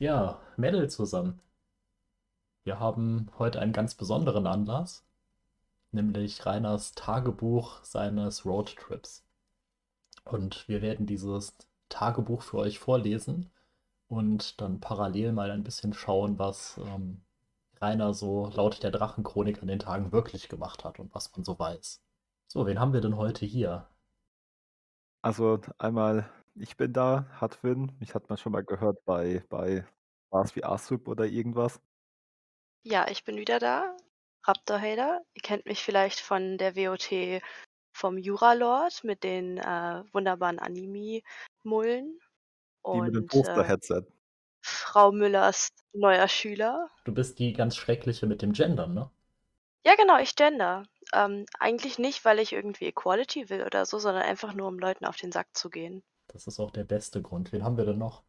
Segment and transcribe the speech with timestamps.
[0.00, 1.42] Ja, Mädel zusammen.
[2.64, 5.04] Wir haben heute einen ganz besonderen Anlass,
[5.92, 9.26] nämlich Rainers Tagebuch seines Roadtrips.
[10.24, 11.54] Und wir werden dieses
[11.90, 13.50] Tagebuch für euch vorlesen
[14.08, 17.20] und dann parallel mal ein bisschen schauen, was ähm,
[17.78, 21.58] Rainer so laut der Drachenchronik an den Tagen wirklich gemacht hat und was man so
[21.58, 22.02] weiß.
[22.46, 23.86] So, wen haben wir denn heute hier?
[25.20, 27.92] Also einmal, ich bin da, Hatwin.
[28.00, 29.86] Mich hat man schon mal gehört bei, bei
[30.30, 31.80] was wie Asub oder irgendwas.
[32.82, 33.96] Ja, ich bin wieder da.
[34.44, 35.20] Raptor Hader.
[35.34, 37.42] Ihr kennt mich vielleicht von der WOT
[37.92, 42.18] vom Juralord mit den äh, wunderbaren Anime-Mullen.
[42.86, 44.02] Die mit dem Und äh, Poster-Headset.
[44.62, 46.88] Frau Müllers neuer Schüler.
[47.04, 49.10] Du bist die ganz schreckliche mit dem Gendern, ne?
[49.84, 50.84] Ja, genau, ich gender.
[51.12, 55.06] Ähm, eigentlich nicht, weil ich irgendwie Equality will oder so, sondern einfach nur, um Leuten
[55.06, 56.02] auf den Sack zu gehen.
[56.32, 57.52] Das ist auch der beste Grund.
[57.52, 58.22] Wen haben wir denn noch?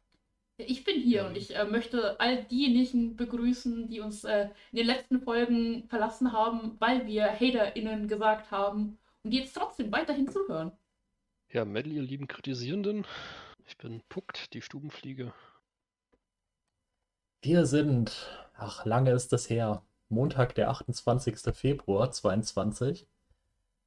[0.57, 4.87] Ich bin hier und ich äh, möchte all diejenigen begrüßen, die uns äh, in den
[4.87, 10.71] letzten Folgen verlassen haben, weil wir HaterInnen gesagt haben und die jetzt trotzdem weiterhin zuhören.
[11.49, 13.05] Ja, Medal, ihr lieben Kritisierenden.
[13.65, 15.33] Ich bin Puckt, die Stubenfliege.
[17.41, 21.55] Wir sind, ach, lange ist es her, Montag, der 28.
[21.55, 23.07] Februar 22.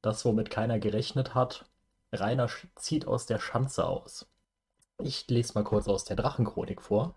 [0.01, 1.65] Das, womit keiner gerechnet hat.
[2.11, 4.27] Rainer zieht aus der Schanze aus.
[4.99, 7.15] Ich lese mal kurz aus der Drachenchronik vor.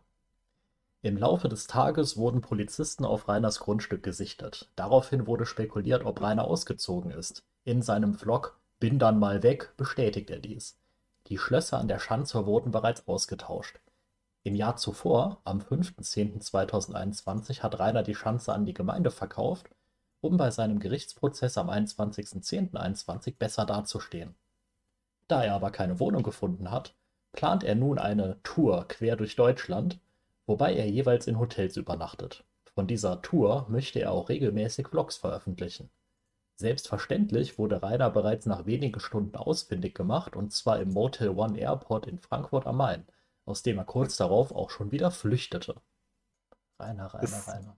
[1.00, 4.68] Im Laufe des Tages wurden Polizisten auf Rainers Grundstück gesichtet.
[4.74, 7.44] Daraufhin wurde spekuliert, ob Rainer ausgezogen ist.
[7.64, 10.78] In seinem Vlog Bin dann mal weg bestätigt er dies.
[11.26, 13.80] Die Schlösser an der Schanze wurden bereits ausgetauscht.
[14.44, 19.68] Im Jahr zuvor, am 5.10.2021, hat Rainer die Schanze an die Gemeinde verkauft,
[20.20, 24.34] um bei seinem Gerichtsprozess am 21.10.21 besser dazustehen.
[25.28, 26.94] Da er aber keine Wohnung gefunden hat,
[27.32, 30.00] plant er nun eine Tour quer durch Deutschland,
[30.46, 32.44] wobei er jeweils in Hotels übernachtet.
[32.74, 35.90] Von dieser Tour möchte er auch regelmäßig Vlogs veröffentlichen.
[36.56, 42.06] Selbstverständlich wurde Rainer bereits nach wenigen Stunden ausfindig gemacht, und zwar im Motel One Airport
[42.06, 43.04] in Frankfurt am Main,
[43.44, 45.76] aus dem er kurz darauf auch schon wieder flüchtete.
[46.80, 47.76] Rainer, Rainer, Ist- Rainer.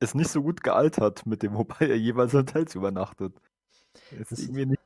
[0.00, 3.34] Ist nicht so gut gealtert mit dem, wobei er jeweils in Hotels übernachtet.
[4.18, 4.82] Ist Das- irgendwie nicht.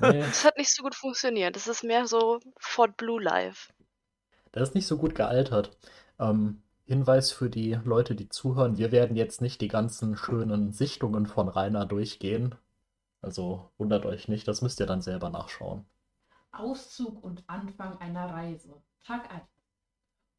[0.00, 1.56] Das hat nicht so gut funktioniert.
[1.56, 3.72] Das ist mehr so Fort Blue Live.
[4.52, 5.76] das ist nicht so gut gealtert.
[6.18, 11.26] Ähm, Hinweis für die Leute, die zuhören, wir werden jetzt nicht die ganzen schönen Sichtungen
[11.26, 12.54] von Rainer durchgehen.
[13.20, 15.84] Also wundert euch nicht, das müsst ihr dann selber nachschauen.
[16.52, 18.80] Auszug und Anfang einer Reise.
[19.04, 19.42] Tag 1.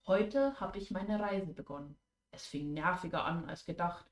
[0.08, 1.98] Heute habe ich meine Reise begonnen.
[2.32, 4.06] Es fing nerviger an als gedacht,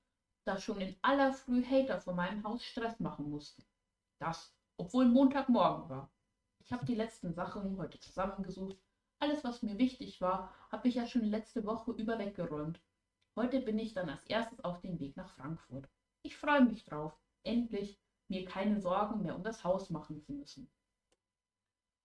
[0.43, 3.63] da schon in aller Früh Hater vor meinem Haus Stress machen mussten.
[4.19, 6.11] Das, obwohl Montagmorgen war.
[6.59, 8.77] Ich habe die letzten Sachen heute zusammengesucht.
[9.19, 12.81] Alles, was mir wichtig war, habe ich ja schon letzte Woche über weggeräumt.
[13.35, 15.87] Heute bin ich dann als erstes auf dem Weg nach Frankfurt.
[16.21, 20.69] Ich freue mich drauf, endlich mir keine Sorgen mehr um das Haus machen zu müssen.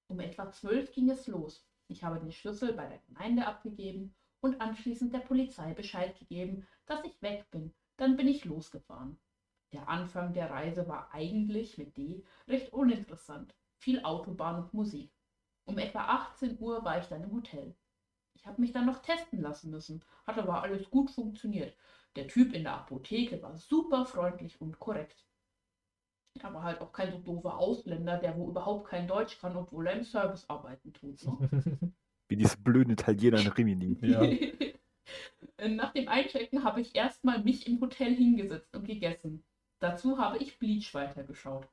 [0.09, 1.67] Um etwa zwölf ging es los.
[1.89, 7.05] Ich habe den Schlüssel bei der Gemeinde abgegeben und anschließend der Polizei Bescheid gegeben, dass
[7.05, 7.75] ich weg bin.
[7.97, 9.19] Dann bin ich losgefahren.
[9.73, 13.55] Der Anfang der Reise war eigentlich mit D recht uninteressant.
[13.79, 15.13] Viel Autobahn und Musik.
[15.65, 17.75] Um etwa 18 Uhr war ich dann im Hotel.
[18.35, 21.77] Ich habe mich dann noch testen lassen müssen, hat aber alles gut funktioniert.
[22.17, 25.25] Der Typ in der Apotheke war super freundlich und korrekt.
[26.43, 29.95] Aber halt auch kein so doofer Ausländer, der wo überhaupt kein Deutsch kann, obwohl er
[29.95, 31.23] im Service arbeiten tut.
[31.25, 31.93] Ne?
[32.29, 33.97] Wie diese blöden Italiener in Rimini.
[35.59, 35.69] Ja.
[35.69, 39.45] Nach dem Einchecken habe ich erstmal mich im Hotel hingesetzt und gegessen.
[39.81, 41.69] Dazu habe ich Bleach weitergeschaut.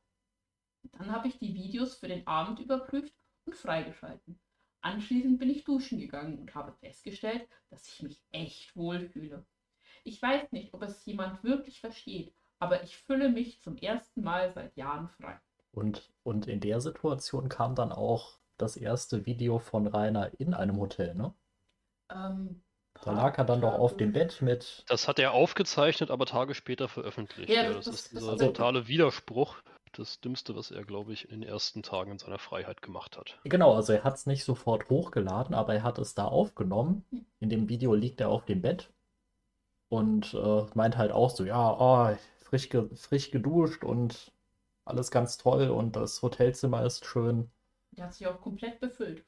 [0.93, 3.13] Dann habe ich die Videos für den Abend überprüft
[3.45, 4.39] und freigeschalten.
[4.81, 9.45] Anschließend bin ich duschen gegangen und habe festgestellt, dass ich mich echt wohlfühle.
[10.03, 14.53] Ich weiß nicht, ob es jemand wirklich versteht, aber ich fühle mich zum ersten Mal
[14.53, 15.39] seit Jahren frei.
[15.73, 20.79] Und, und in der Situation kam dann auch das erste Video von Rainer in einem
[20.79, 21.33] Hotel, ne?
[22.09, 22.63] Ähm,
[23.03, 24.83] Da lag er dann doch auf dem Bett mit.
[24.87, 27.49] Das hat er aufgezeichnet, aber Tage später veröffentlicht.
[27.49, 29.55] Ja, Ja, das- das, das- ist das- dieser also- totale Widerspruch.
[29.93, 33.39] Das Dümmste, was er, glaube ich, in den ersten Tagen in seiner Freiheit gemacht hat.
[33.45, 37.03] Genau, also er hat es nicht sofort hochgeladen, aber er hat es da aufgenommen.
[37.39, 38.91] In dem Video liegt er auf dem Bett
[39.89, 44.31] und äh, meint halt auch so, ja, oh, frisch, ge frisch geduscht und
[44.85, 47.49] alles ganz toll und das Hotelzimmer ist schön.
[47.91, 49.25] Der hat sich auch komplett befüllt.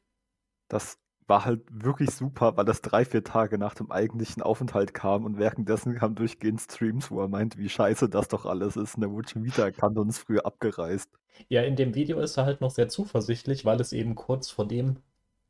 [0.68, 1.00] Das
[1.30, 5.38] war halt wirklich super, weil das drei, vier Tage nach dem eigentlichen Aufenthalt kam und
[5.38, 8.98] währenddessen kamen durchgehend Streams, wo er meint, wie scheiße das doch alles ist.
[8.98, 11.10] Und er wurde schon wieder erkannt und ist früher abgereist.
[11.48, 14.68] Ja, in dem Video ist er halt noch sehr zuversichtlich, weil es eben kurz vor
[14.68, 14.98] dem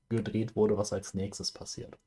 [0.09, 1.97] gedreht wurde, was als nächstes passiert.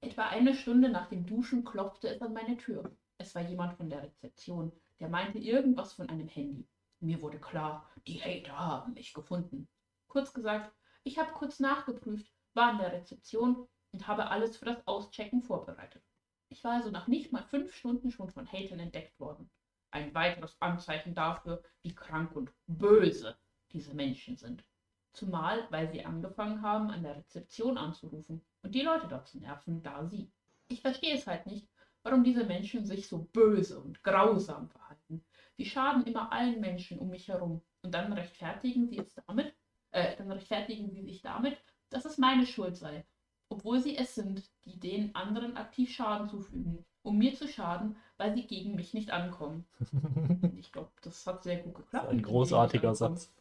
[0.00, 2.90] Etwa eine Stunde nach dem Duschen klopfte es an meine Tür.
[3.18, 6.66] Es war jemand von der Rezeption, der meinte irgendwas von einem Handy.
[7.00, 9.68] Mir wurde klar, die Hater haben mich gefunden.
[10.08, 10.72] Kurz gesagt,
[11.04, 16.02] ich habe kurz nachgeprüft, war in der Rezeption und habe alles für das Auschecken vorbereitet.
[16.48, 19.50] Ich war also nach nicht mal fünf Stunden schon von Hatern entdeckt worden.
[19.90, 23.36] Ein weiteres Anzeichen dafür, wie krank und böse
[23.72, 24.64] diese Menschen sind.
[25.12, 29.82] Zumal, weil sie angefangen haben, an der Rezeption anzurufen und die Leute dort zu nerven,
[29.82, 30.30] da sie.
[30.68, 31.68] Ich verstehe es halt nicht,
[32.02, 35.24] warum diese Menschen sich so böse und grausam verhalten.
[35.56, 39.54] Sie schaden immer allen Menschen um mich herum und dann rechtfertigen sie es damit,
[39.90, 41.62] äh, dann rechtfertigen sie sich damit,
[41.94, 43.04] dass es meine Schuld sei,
[43.48, 48.34] obwohl sie es sind, die den anderen aktiv Schaden zufügen, um mir zu schaden, weil
[48.34, 49.66] sie gegen mich nicht ankommen.
[50.56, 52.08] Ich glaube, das hat sehr gut geklappt.
[52.08, 53.32] Ein großartiger Satz.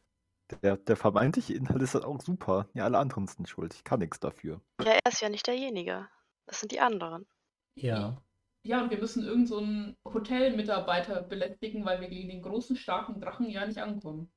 [0.64, 2.68] Der, der vermeintliche Inhalt ist halt auch super.
[2.74, 3.76] Ja, alle anderen sind schuld.
[3.76, 4.60] Ich kann nichts dafür.
[4.82, 6.10] Ja, er ist ja nicht derjenige.
[6.48, 7.28] Das sind die anderen.
[7.76, 8.22] Ja.
[8.64, 13.22] Ja, und wir müssen irgendeinen so einen Hotelmitarbeiter belästigen, weil wir gegen den großen, starken
[13.22, 14.32] Drachen ja nicht ankommen.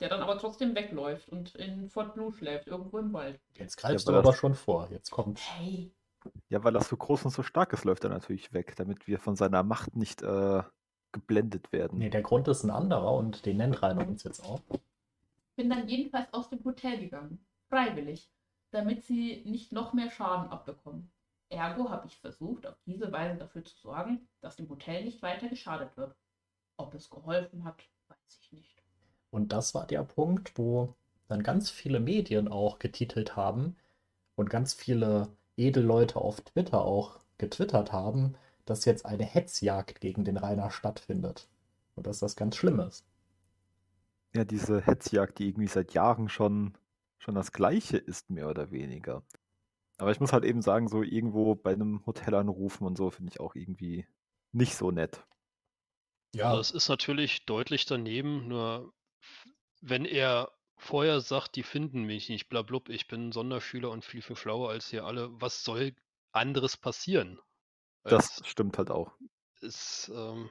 [0.00, 3.38] Der dann aber trotzdem wegläuft und in Fort Blue schläft, irgendwo im Wald.
[3.54, 4.88] Jetzt greifst Ja, du aber schon vor.
[4.90, 5.40] Jetzt kommt.
[5.58, 5.92] Hey,
[6.48, 9.18] Ja, weil er so groß und so stark ist, läuft er natürlich weg, damit wir
[9.18, 10.62] von seiner Macht nicht äh,
[11.12, 11.98] geblendet werden.
[11.98, 14.60] Nee, der Grund ist ein anderer und den nennt Rainer uns jetzt auch.
[15.56, 17.44] bin dann jedenfalls aus dem Hotel gegangen.
[17.68, 18.30] Freiwillig.
[18.70, 21.10] Damit sie nicht noch mehr Schaden abbekommen.
[21.50, 25.48] Ergo habe ich versucht, auf diese Weise dafür zu sorgen, dass dem Hotel nicht weiter
[25.48, 26.14] geschadet wird.
[26.76, 28.79] Ob es geholfen hat, weiß ich nicht.
[29.30, 30.94] Und das war der Punkt, wo
[31.28, 33.76] dann ganz viele Medien auch getitelt haben
[34.34, 38.34] und ganz viele Edelleute auf Twitter auch getwittert haben,
[38.64, 41.48] dass jetzt eine Hetzjagd gegen den Rainer stattfindet.
[41.96, 43.04] Und dass das ganz schlimm ist.
[44.34, 46.74] Ja, diese Hetzjagd, die irgendwie seit Jahren schon,
[47.18, 49.22] schon das Gleiche ist, mehr oder weniger.
[49.98, 53.32] Aber ich muss halt eben sagen, so irgendwo bei einem Hotel anrufen und so finde
[53.32, 54.06] ich auch irgendwie
[54.52, 55.26] nicht so nett.
[56.34, 58.92] Ja, es ist natürlich deutlich daneben, nur
[59.80, 64.22] wenn er vorher sagt, die finden mich nicht, blablub, ich bin ein Sonderschüler und viel,
[64.22, 65.94] viel schlauer als ihr alle, was soll
[66.32, 67.38] anderes passieren?
[68.08, 69.12] Das Als stimmt halt auch.
[69.62, 70.50] es, ähm,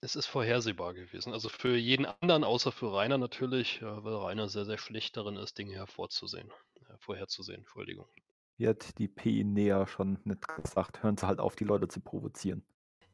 [0.00, 1.32] es ist vorhersehbar gewesen.
[1.32, 5.36] Also für jeden anderen, außer für Rainer natürlich, äh, weil Rainer sehr, sehr schlecht darin
[5.36, 6.50] ist, Dinge hervorzusehen.
[6.88, 8.08] Äh, vorherzusehen, Entschuldigung.
[8.56, 12.00] Wie hat die PI näher schon nicht gesagt, hören sie halt auf, die Leute zu
[12.00, 12.64] provozieren.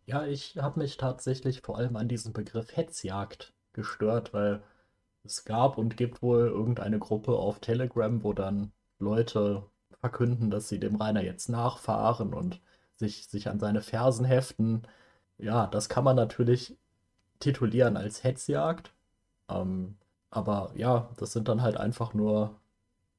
[0.07, 4.63] Ja, ich habe mich tatsächlich vor allem an diesen Begriff Hetzjagd gestört, weil
[5.25, 9.65] es gab und gibt wohl irgendeine Gruppe auf Telegram, wo dann Leute
[10.01, 12.61] verkünden, dass sie dem Rainer jetzt nachfahren und
[12.97, 14.83] sich, sich an seine Fersen heften.
[15.39, 16.77] Ja, das kann man natürlich
[17.41, 18.93] titulieren als Hetzjagd.
[19.49, 19.97] Ähm,
[20.31, 22.57] aber ja, das sind dann halt einfach nur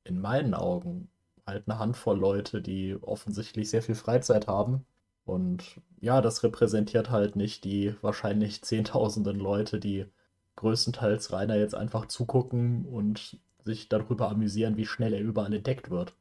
[0.04, 1.10] in meinen Augen
[1.48, 4.86] halt eine Handvoll Leute, die offensichtlich sehr viel Freizeit haben.
[5.26, 10.06] Und ja, das repräsentiert halt nicht die wahrscheinlich Zehntausenden Leute, die
[10.60, 16.16] größtenteils Rainer jetzt einfach zugucken und sich darüber amüsieren, wie schnell er überall entdeckt wird.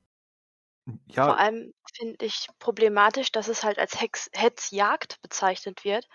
[1.07, 6.09] Ja, Vor allem finde ich problematisch, dass es halt als Hex Hetzjagd bezeichnet wird,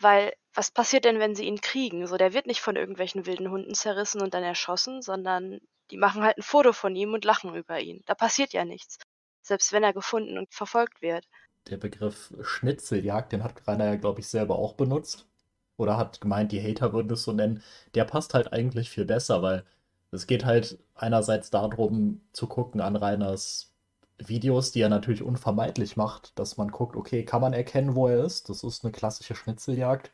[0.00, 2.06] weil was passiert denn, wenn sie ihn kriegen?
[2.06, 5.60] So, der wird nicht von irgendwelchen wilden Hunden zerrissen und dann erschossen, sondern
[5.90, 8.02] die machen halt ein Foto von ihm und lachen über ihn.
[8.06, 8.98] Da passiert ja nichts.
[9.42, 11.26] Selbst wenn er gefunden und verfolgt wird.
[11.68, 15.28] Der Begriff Schnitzeljagd, den hat Rainer ja, glaube ich, selber auch benutzt.
[15.76, 17.62] Oder hat gemeint, die Hater würden es so nennen.
[17.94, 19.64] Der passt halt eigentlich viel besser, weil
[20.12, 23.72] es geht halt einerseits darum, zu gucken an Rainers
[24.18, 28.24] Videos, die er natürlich unvermeidlich macht, dass man guckt, okay, kann man erkennen, wo er
[28.24, 28.48] ist?
[28.48, 30.12] Das ist eine klassische Schnitzeljagd.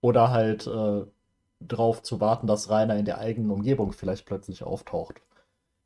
[0.00, 1.04] Oder halt äh,
[1.60, 5.22] drauf zu warten, dass Rainer in der eigenen Umgebung vielleicht plötzlich auftaucht.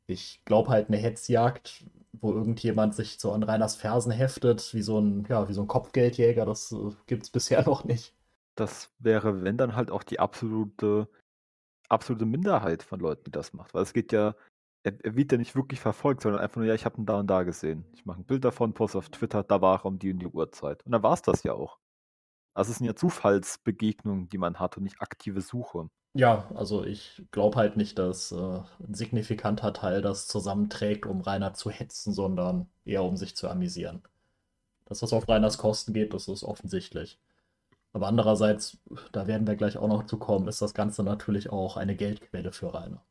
[0.07, 4.99] Ich glaube halt eine Hetzjagd, wo irgendjemand sich so an Rainers Fersen heftet, wie so
[4.99, 8.13] ein, ja, wie so ein Kopfgeldjäger, das äh, gibt es bisher noch nicht.
[8.61, 11.09] Das wäre, wenn dann halt auch die absolute,
[11.89, 13.73] absolute Minderheit von Leuten, die das macht.
[13.73, 14.35] Weil es geht ja,
[14.83, 17.19] er, er wird ja nicht wirklich verfolgt, sondern einfach nur, ja, ich habe ihn da
[17.19, 17.85] und da gesehen.
[17.93, 20.27] Ich mache ein Bild davon, poste auf Twitter, da war er um die und die
[20.27, 20.85] Uhrzeit.
[20.85, 21.79] Und dann war es das ja auch.
[22.53, 25.89] Also es sind ja Zufallsbegegnungen, die man hat und nicht aktive Suche.
[26.13, 31.53] Ja, also ich glaube halt nicht, dass äh, ein signifikanter Teil das zusammenträgt, um Rainer
[31.53, 34.03] zu hetzen, sondern eher um sich zu amüsieren.
[34.85, 37.17] Dass das auf Rainers Kosten geht, das ist offensichtlich.
[37.93, 38.77] Aber andererseits,
[39.11, 42.51] da werden wir gleich auch noch zu kommen, ist das Ganze natürlich auch eine Geldquelle
[42.51, 43.03] für Rainer.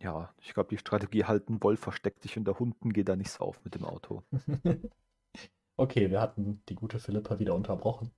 [0.00, 3.30] Ja, ich glaube, die Strategie halt, ein Wolf versteckt sich unter Hunden, geht da nicht
[3.30, 4.22] so auf mit dem Auto.
[5.80, 8.12] Okay, wir hatten die gute Philippa wieder unterbrochen.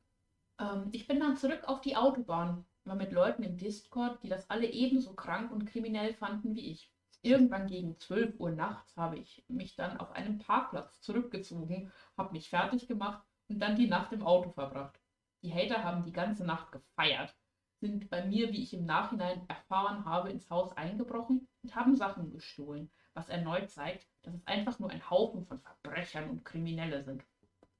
[0.59, 4.51] Ähm, ich bin dann zurück auf die Autobahn, war mit Leuten im Discord, die das
[4.51, 6.91] alle ebenso krank und kriminell fanden wie ich.
[7.23, 12.51] Irgendwann gegen 12 Uhr nachts habe ich mich dann auf einem Parkplatz zurückgezogen, habe mich
[12.51, 14.99] fertig gemacht und dann die Nacht im Auto verbracht.
[15.43, 17.35] Die Hater haben die ganze Nacht gefeiert,
[17.81, 22.31] sind bei mir, wie ich im Nachhinein erfahren habe, ins Haus eingebrochen und haben Sachen
[22.31, 27.25] gestohlen, was erneut zeigt, dass es einfach nur ein Haufen von Verbrechern und Kriminelle sind.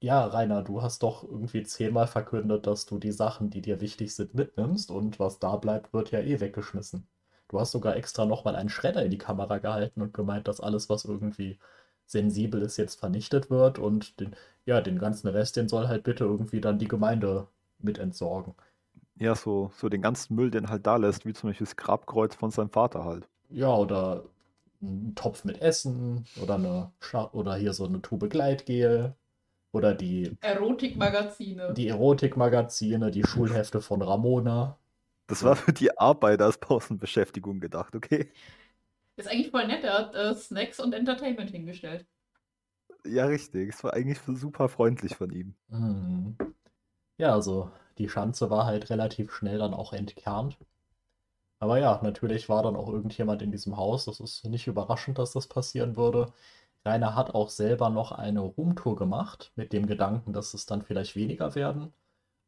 [0.01, 4.13] Ja, Rainer, du hast doch irgendwie zehnmal verkündet, dass du die Sachen, die dir wichtig
[4.13, 7.07] sind, mitnimmst und was da bleibt, wird ja eh weggeschmissen.
[7.47, 10.89] Du hast sogar extra nochmal einen Schredder in die Kamera gehalten und gemeint, dass alles,
[10.89, 11.59] was irgendwie
[12.05, 16.25] sensibel ist, jetzt vernichtet wird und den, ja, den ganzen Rest, den soll halt bitte
[16.25, 17.47] irgendwie dann die Gemeinde
[17.83, 18.55] mit entsorgen.
[19.15, 22.35] Ja, so, so den ganzen Müll, den halt da lässt, wie zum Beispiel das Grabkreuz
[22.35, 23.27] von seinem Vater halt.
[23.49, 24.23] Ja, oder
[24.81, 29.15] ein Topf mit Essen oder eine Scha oder hier so eine Tube Gleitgel
[29.71, 31.73] oder die Erotikmagazine.
[31.73, 34.77] Die Erotikmagazine, die Schulhefte von Ramona.
[35.27, 38.29] Das war für die Arbeiter als Pausenbeschäftigung gedacht, okay?
[39.15, 42.05] Ist eigentlich voll nett, er hat äh, Snacks und Entertainment hingestellt.
[43.05, 43.69] Ja, richtig.
[43.69, 45.55] Es war eigentlich super freundlich von ihm.
[45.69, 46.35] Mhm.
[47.23, 50.57] Ja, also die Schanze war halt relativ schnell dann auch entkernt.
[51.59, 54.05] Aber ja, natürlich war dann auch irgendjemand in diesem Haus.
[54.05, 56.33] Das ist nicht überraschend, dass das passieren würde.
[56.85, 61.15] Rainer hat auch selber noch eine Roomtour gemacht, mit dem Gedanken, dass es dann vielleicht
[61.15, 61.93] weniger werden.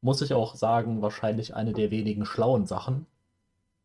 [0.01, 3.07] Muss ich auch sagen, wahrscheinlich eine der wenigen schlauen Sachen,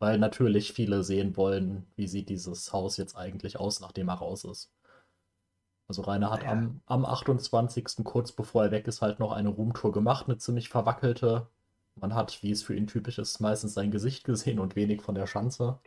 [0.00, 4.44] weil natürlich viele sehen wollen, wie sieht dieses Haus jetzt eigentlich aus, nachdem er raus
[4.44, 4.73] ist.
[5.90, 6.52] Also Rainer hat ja.
[6.52, 8.04] am, am 28.
[8.04, 11.49] kurz bevor er weg ist, halt noch eine Roomtour gemacht, eine ziemlich verwackelte.
[11.97, 15.16] Man hat, wie es für ihn typisch ist, meistens sein Gesicht gesehen und wenig von
[15.16, 15.80] der Schanze.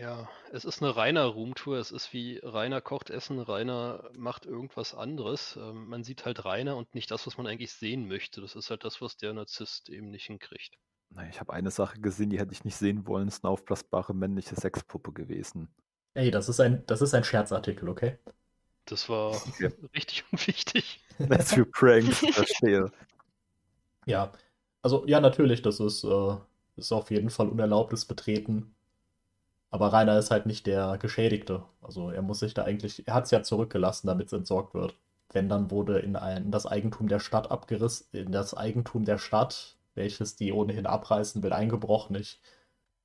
[0.00, 1.76] Ja, es ist eine reiner Roomtour.
[1.76, 5.56] Es ist wie Rainer kocht Essen, Rainer macht irgendwas anderes.
[5.62, 8.40] Ähm, man sieht halt Rainer und nicht das, was man eigentlich sehen möchte.
[8.40, 10.76] Das ist halt das, was der Narzisst eben nicht hinkriegt.
[11.28, 13.28] Ich habe eine Sache gesehen, die hätte ich nicht sehen wollen.
[13.28, 15.68] Es ist eine aufblasbare männliche Sexpuppe gewesen.
[16.14, 18.18] Ey, das ist ein, das ist ein Scherzartikel, okay?
[18.90, 19.70] Das war okay.
[19.94, 21.00] richtig unwichtig.
[21.18, 22.90] Das für Pranks, verstehe.
[24.06, 24.32] Ja,
[24.82, 26.36] also ja, natürlich, das ist, äh,
[26.76, 28.74] ist auf jeden Fall unerlaubtes Betreten.
[29.70, 31.62] Aber Rainer ist halt nicht der Geschädigte.
[31.80, 34.96] Also er muss sich da eigentlich, er hat es ja zurückgelassen, damit es entsorgt wird.
[35.32, 39.18] Wenn, dann wurde in, ein, in das Eigentum der Stadt abgerissen, in das Eigentum der
[39.18, 42.16] Stadt, welches die ohnehin abreißen will, eingebrochen.
[42.16, 42.40] Ich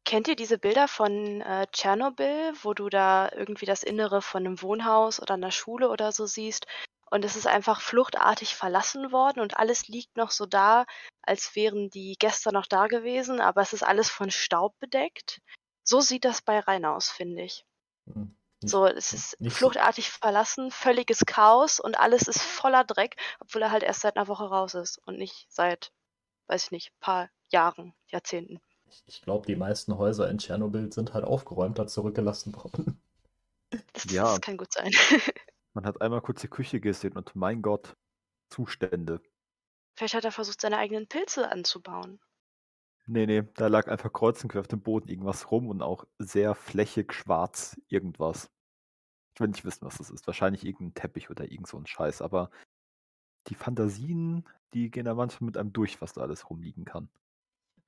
[0.06, 4.62] Kennt ihr diese Bilder von äh, Tschernobyl, wo du da irgendwie das Innere von einem
[4.62, 6.68] Wohnhaus oder einer Schule oder so siehst
[7.10, 10.86] und es ist einfach fluchtartig verlassen worden und alles liegt noch so da,
[11.24, 15.42] als wären die Gäste noch da gewesen, aber es ist alles von Staub bedeckt.
[15.84, 17.66] So sieht das bei Rhein aus, finde ich.
[18.06, 18.38] Mhm.
[18.62, 20.18] So, es ist fluchtartig so.
[20.20, 24.46] verlassen, völliges Chaos und alles ist voller Dreck, obwohl er halt erst seit einer Woche
[24.46, 25.92] raus ist und nicht seit,
[26.48, 28.60] weiß ich nicht, paar Jahren, Jahrzehnten
[29.08, 33.02] ich glaube, die meisten Häuser in Tschernobyl sind halt aufgeräumter zurückgelassen worden.
[33.94, 34.24] Das, ja.
[34.24, 34.92] das kann gut sein.
[35.74, 37.98] Man hat einmal kurz die Küche gesehen und mein Gott,
[38.50, 39.22] Zustände.
[39.98, 42.20] Vielleicht hat er versucht, seine eigenen Pilze anzubauen.
[43.08, 46.06] Nee, nee, da lag einfach kreuz und quer auf dem Boden irgendwas rum und auch
[46.18, 48.50] sehr flächig schwarz irgendwas.
[49.34, 50.26] Ich will nicht wissen, was das ist.
[50.28, 52.50] Wahrscheinlich irgendein Teppich oder irgend so ein Scheiß, aber
[53.48, 57.10] die Fantasien, die gehen da manchmal mit einem durch, was da alles rumliegen kann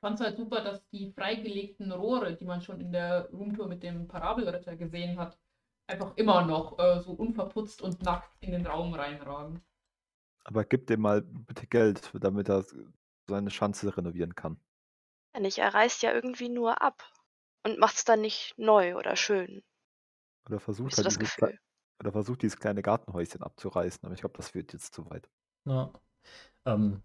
[0.07, 3.83] fand es halt super, dass die freigelegten Rohre, die man schon in der Roomtour mit
[3.83, 5.37] dem Parabelritter gesehen hat,
[5.85, 9.61] einfach immer noch äh, so unverputzt und nackt in den Raum reinragen.
[10.45, 12.63] Aber gib dem mal bitte Geld, damit er
[13.27, 14.61] seine Schanze renovieren kann.
[15.35, 17.03] Ja, nicht, er reißt ja irgendwie nur ab
[17.65, 19.61] und macht es dann nicht neu oder schön.
[20.45, 21.59] Oder versucht, halt Gefühl?
[21.99, 25.29] oder versucht dieses kleine Gartenhäuschen abzureißen, aber ich glaube, das wird jetzt zu weit.
[25.65, 25.91] Ja.
[26.65, 27.03] Ähm,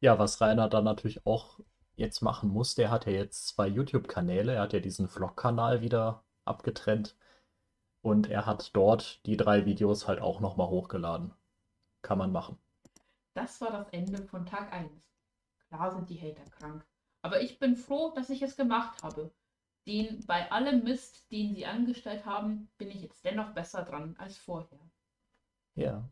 [0.00, 1.60] ja, was Rainer dann natürlich auch
[1.96, 4.54] jetzt machen muss, der hat ja jetzt zwei YouTube-Kanäle.
[4.54, 7.16] Er hat ja diesen Vlog-Kanal wieder abgetrennt.
[8.02, 11.32] Und er hat dort die drei Videos halt auch nochmal hochgeladen.
[12.02, 12.58] Kann man machen.
[13.34, 14.90] Das war das Ende von Tag 1.
[15.68, 16.86] Klar sind die Hater krank.
[17.22, 19.32] Aber ich bin froh, dass ich es gemacht habe.
[19.86, 24.36] Den bei allem Mist, den sie angestellt haben, bin ich jetzt dennoch besser dran als
[24.36, 24.78] vorher.
[25.74, 26.08] Ja.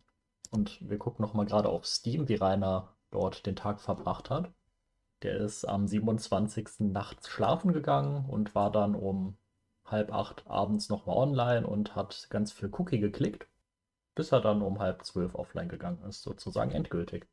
[0.51, 4.53] Und wir gucken nochmal gerade auf Steam, wie Rainer dort den Tag verbracht hat.
[5.23, 6.81] Der ist am 27.
[6.81, 9.37] nachts schlafen gegangen und war dann um
[9.85, 13.47] halb acht abends nochmal online und hat ganz viel Cookie geklickt,
[14.15, 17.27] bis er dann um halb zwölf offline gegangen ist, sozusagen endgültig.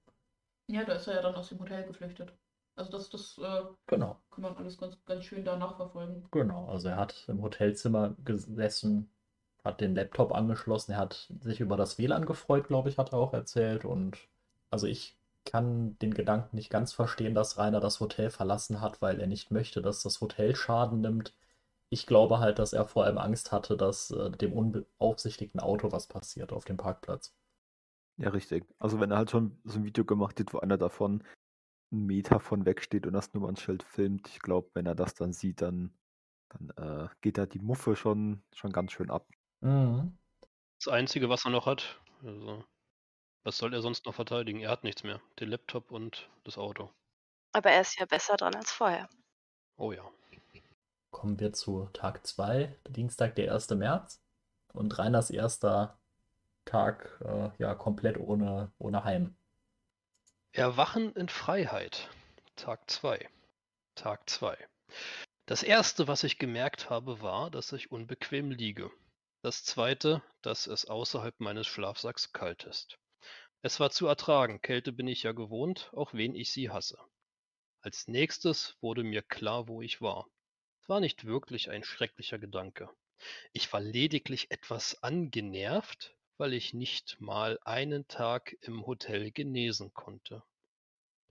[0.68, 2.34] Ja, da ist er ja dann aus dem Hotel geflüchtet.
[2.76, 4.22] Also das, das äh, genau.
[4.30, 6.28] kann man alles ganz, ganz schön da nachverfolgen.
[6.32, 9.12] Genau, also er hat im Hotelzimmer gesessen,
[9.66, 13.20] hat den Laptop angeschlossen, er hat sich über das WLAN gefreut, glaube ich, hat er
[13.20, 13.84] auch erzählt.
[13.84, 14.18] Und
[14.70, 19.20] also ich kann den Gedanken nicht ganz verstehen, dass Rainer das Hotel verlassen hat, weil
[19.20, 21.34] er nicht möchte, dass das Hotel Schaden nimmt.
[21.90, 26.08] ich glaube halt, dass er vor allem Angst hatte, dass äh, dem unbeaufsichtigten Auto was
[26.08, 27.36] passiert auf dem Parkplatz.
[28.18, 28.66] Ja, richtig.
[28.80, 31.24] Also wenn er halt schon so ein Video gemacht hat, wo einer davon
[31.92, 35.34] einen Meter von weg steht und das Nummernschild filmt, ich glaube, wenn er das dann
[35.34, 35.94] sieht, dann,
[36.50, 39.28] dann äh, geht da die Muffe schon, schon ganz schön ab.
[39.62, 40.18] Mhm.
[40.80, 42.00] Das Einzige, was er noch hat.
[42.24, 42.64] Also,
[43.44, 44.60] was soll er sonst noch verteidigen?
[44.62, 45.22] Er hat nichts mehr.
[45.40, 46.92] Den Laptop und das Auto.
[47.52, 49.10] Aber er ist ja besser dran als vorher.
[49.78, 50.04] Oh ja.
[51.12, 53.70] Kommen wir zu Tag 2, Dienstag, der 1.
[53.72, 54.22] März.
[54.74, 55.98] Und Reiners erster
[56.66, 59.36] Tag äh, ja komplett ohne, ohne Heim.
[60.52, 62.10] Erwachen in Freiheit.
[62.56, 63.28] Tag 2.
[63.96, 64.58] Tag 2.
[65.46, 68.92] Das erste, was ich gemerkt habe, war, dass ich unbequem liege.
[69.42, 73.00] Das zweite, dass es außerhalb meines Schlafsacks kalt ist.
[73.62, 76.98] Es war zu ertragen, Kälte bin ich ja gewohnt, auch wen ich sie hasse.
[77.82, 80.28] Als nächstes wurde mir klar, wo ich war.
[80.82, 82.90] Es war nicht wirklich ein schrecklicher Gedanke.
[83.52, 90.42] Ich war lediglich etwas angenervt, weil ich nicht mal einen Tag im Hotel genesen konnte.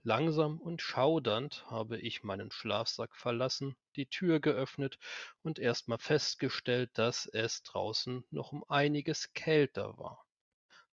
[0.03, 4.99] Langsam und schaudernd habe ich meinen Schlafsack verlassen, die Tür geöffnet
[5.41, 10.28] und erst mal festgestellt, dass es draußen noch um einiges kälter war.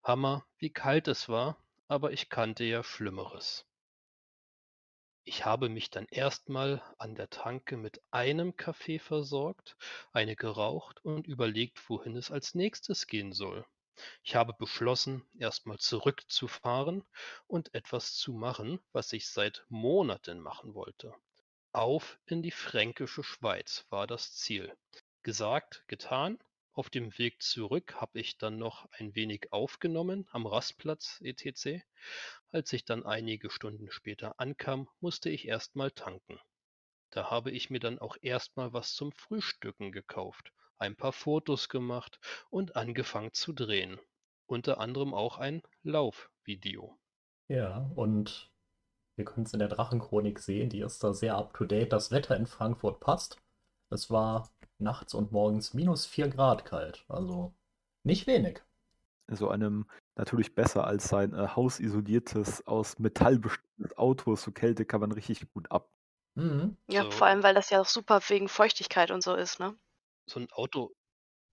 [0.06, 1.58] Hammer, wie kalt es war,
[1.88, 3.66] aber ich kannte ja Schlimmeres.
[5.24, 9.76] Ich habe mich dann erstmal an der Tanke mit einem Kaffee versorgt,
[10.12, 13.66] eine geraucht und überlegt, wohin es als nächstes gehen soll.
[14.22, 17.02] Ich habe beschlossen, erstmal zurückzufahren
[17.48, 21.16] und etwas zu machen, was ich seit Monaten machen wollte.
[21.72, 24.72] Auf in die fränkische Schweiz war das Ziel.
[25.24, 26.38] Gesagt, getan.
[26.76, 31.84] Auf dem Weg zurück habe ich dann noch ein wenig aufgenommen am Rastplatz etc.
[32.52, 36.38] Als ich dann einige Stunden später ankam, musste ich erstmal tanken.
[37.10, 42.20] Da habe ich mir dann auch erstmal was zum Frühstücken gekauft ein paar Fotos gemacht
[42.50, 43.98] und angefangen zu drehen.
[44.46, 46.96] Unter anderem auch ein Laufvideo.
[47.48, 48.50] Ja, und
[49.16, 51.92] wir können es in der Drachenchronik sehen, die ist da sehr up-to-date.
[51.92, 53.38] Das Wetter in Frankfurt passt.
[53.90, 57.54] Es war nachts und morgens minus 4 Grad kalt, also
[58.04, 58.62] nicht wenig.
[59.28, 64.36] So einem natürlich besser als sein äh, hausisoliertes, aus Metall bestimmtes Auto.
[64.36, 65.90] So Kälte kann man richtig gut ab.
[66.36, 66.76] Mhm.
[66.88, 67.10] Ja, So.
[67.10, 69.76] vor allem, weil das ja auch super wegen Feuchtigkeit und so ist, ne?
[70.28, 70.92] so ein Auto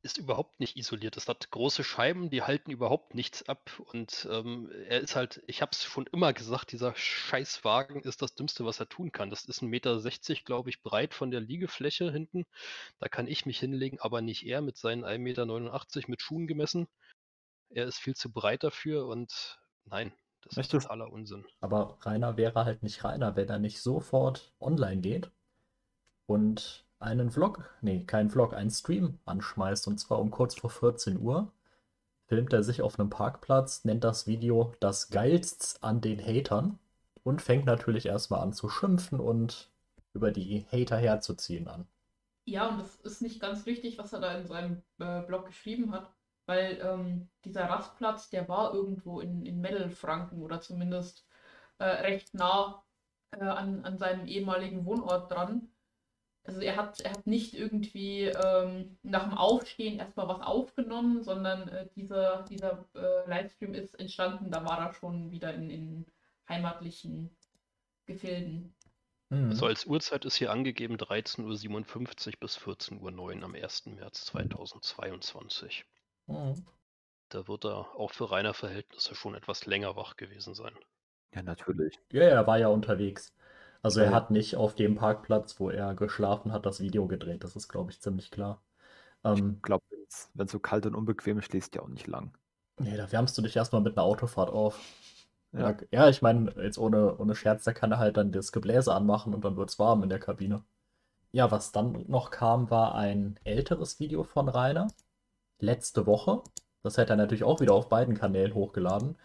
[0.04, 1.16] ist überhaupt nicht isoliert.
[1.16, 3.72] Es hat große Scheiben, die halten überhaupt nichts ab.
[3.92, 8.36] Und ähm, er ist halt, ich habe es schon immer gesagt, dieser Scheißwagen ist das
[8.36, 9.30] Dümmste, was er tun kann.
[9.30, 12.46] Das ist 1,60 Meter, glaube ich, breit von der Liegefläche hinten.
[13.00, 16.88] Da kann ich mich hinlegen, aber nicht er mit seinen 1,89 Meter mit Schuhen gemessen.
[17.70, 20.12] Er ist viel zu breit dafür und nein,
[20.42, 21.46] das ist Möchtest- totaler Unsinn.
[21.62, 25.32] Aber Rainer wäre halt nicht Rainer, wenn er nicht sofort online geht
[26.28, 29.88] und einen Vlog, nee, keinen Vlog, einen Stream anschmeißt.
[29.88, 31.52] Und zwar um kurz vor 14 Uhr
[32.28, 36.80] filmt er sich auf einem Parkplatz, nennt das Video das Geilst an den Hatern
[37.24, 39.70] und fängt natürlich erstmal an zu schimpfen und
[40.13, 41.88] über die Hater herzuziehen an.
[42.46, 45.92] Ja, und das ist nicht ganz richtig, was er da in seinem äh, Blog geschrieben
[45.92, 46.12] hat,
[46.46, 51.26] weil ähm, dieser Rastplatz, der war irgendwo in, in Mittelfranken oder zumindest
[51.78, 52.84] äh, recht nah
[53.32, 55.70] äh, an, an seinem ehemaligen Wohnort dran.
[56.46, 61.70] Also er hat, er hat nicht irgendwie ähm, nach dem Aufstehen erstmal was aufgenommen, sondern
[61.70, 66.06] äh, dieser, dieser äh, Livestream ist entstanden, da war er schon wieder in, in
[66.50, 67.34] heimatlichen
[68.06, 68.76] Gefilden.
[69.30, 69.52] Mhm.
[69.52, 73.86] Also als Uhrzeit ist hier angegeben 13.57 Uhr bis 14.09 Uhr am 1.
[73.88, 75.86] März 2022.
[76.28, 76.66] Mhm.
[77.30, 80.74] Da wird er auch für reiner Verhältnisse schon etwas länger wach gewesen sein.
[81.34, 81.98] Ja, natürlich.
[82.12, 83.34] Ja, er war ja unterwegs.
[83.84, 87.43] Also er hat nicht auf dem Parkplatz, wo er geschlafen hat, das Video gedreht.
[87.43, 88.63] Das ist, glaube ich, ziemlich klar.
[89.24, 89.84] Ähm, Ich glaube,
[90.34, 92.34] wenn es so kalt und unbequem ist, schläfst du ja auch nicht lang.
[92.80, 94.80] nee, da wärmst du dich erstmal mit einer Autofahrt auf.
[95.52, 95.78] Ja.
[95.91, 99.34] Ja, ich meine, jetzt ohne, ohne Scherz, da kann er halt dann das Gebläse anmachen
[99.34, 100.63] und dann wird's warm in der Kabine.
[101.32, 104.88] Ja, was dann noch kam, war ein älteres Video von Rainer.
[105.60, 106.43] Letzte Woche.
[106.84, 109.17] Das hat er natürlich auch wieder auf beiden Kanälen hochgeladen.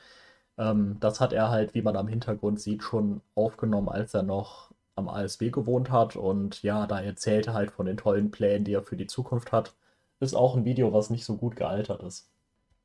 [0.58, 4.70] Ähm, das hat er halt, wie man am Hintergrund sieht, schon aufgenommen, als er noch
[4.96, 6.16] am ASB gewohnt hat.
[6.16, 9.52] Und ja, da erzählt er halt von den tollen Plänen, die er für die Zukunft
[9.52, 9.74] hat.
[10.20, 12.28] Ist auch ein Video, was nicht so gut gealtert ist.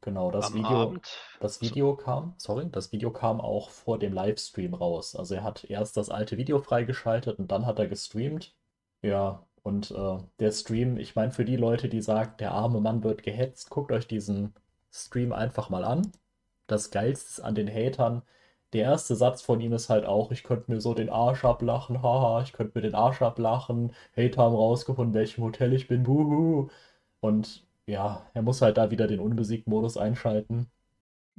[0.02, 0.82] Genau, das Am Video.
[0.82, 1.08] Abend,
[1.40, 5.16] Das also, Video kam, sorry, das Video kam auch vor dem Livestream raus.
[5.16, 8.54] Also er hat erst das alte Video freigeschaltet und dann hat er gestreamt.
[9.02, 13.04] Ja, und äh, der Stream, ich meine, für die Leute, die sagen, der arme Mann
[13.04, 14.54] wird gehetzt, guckt euch diesen
[14.92, 16.12] Stream einfach mal an.
[16.68, 18.24] Das Geilste an den Hatern,
[18.74, 22.02] der erste Satz von ihm ist halt auch, ich könnte mir so den Arsch ablachen,
[22.02, 26.70] haha, ich könnte mir den Arsch ablachen, Hater haben rausgefunden, welchem Hotel ich bin, wuhu.
[27.22, 30.70] Und ja, er muss halt da wieder den Unbesiegt-Modus einschalten.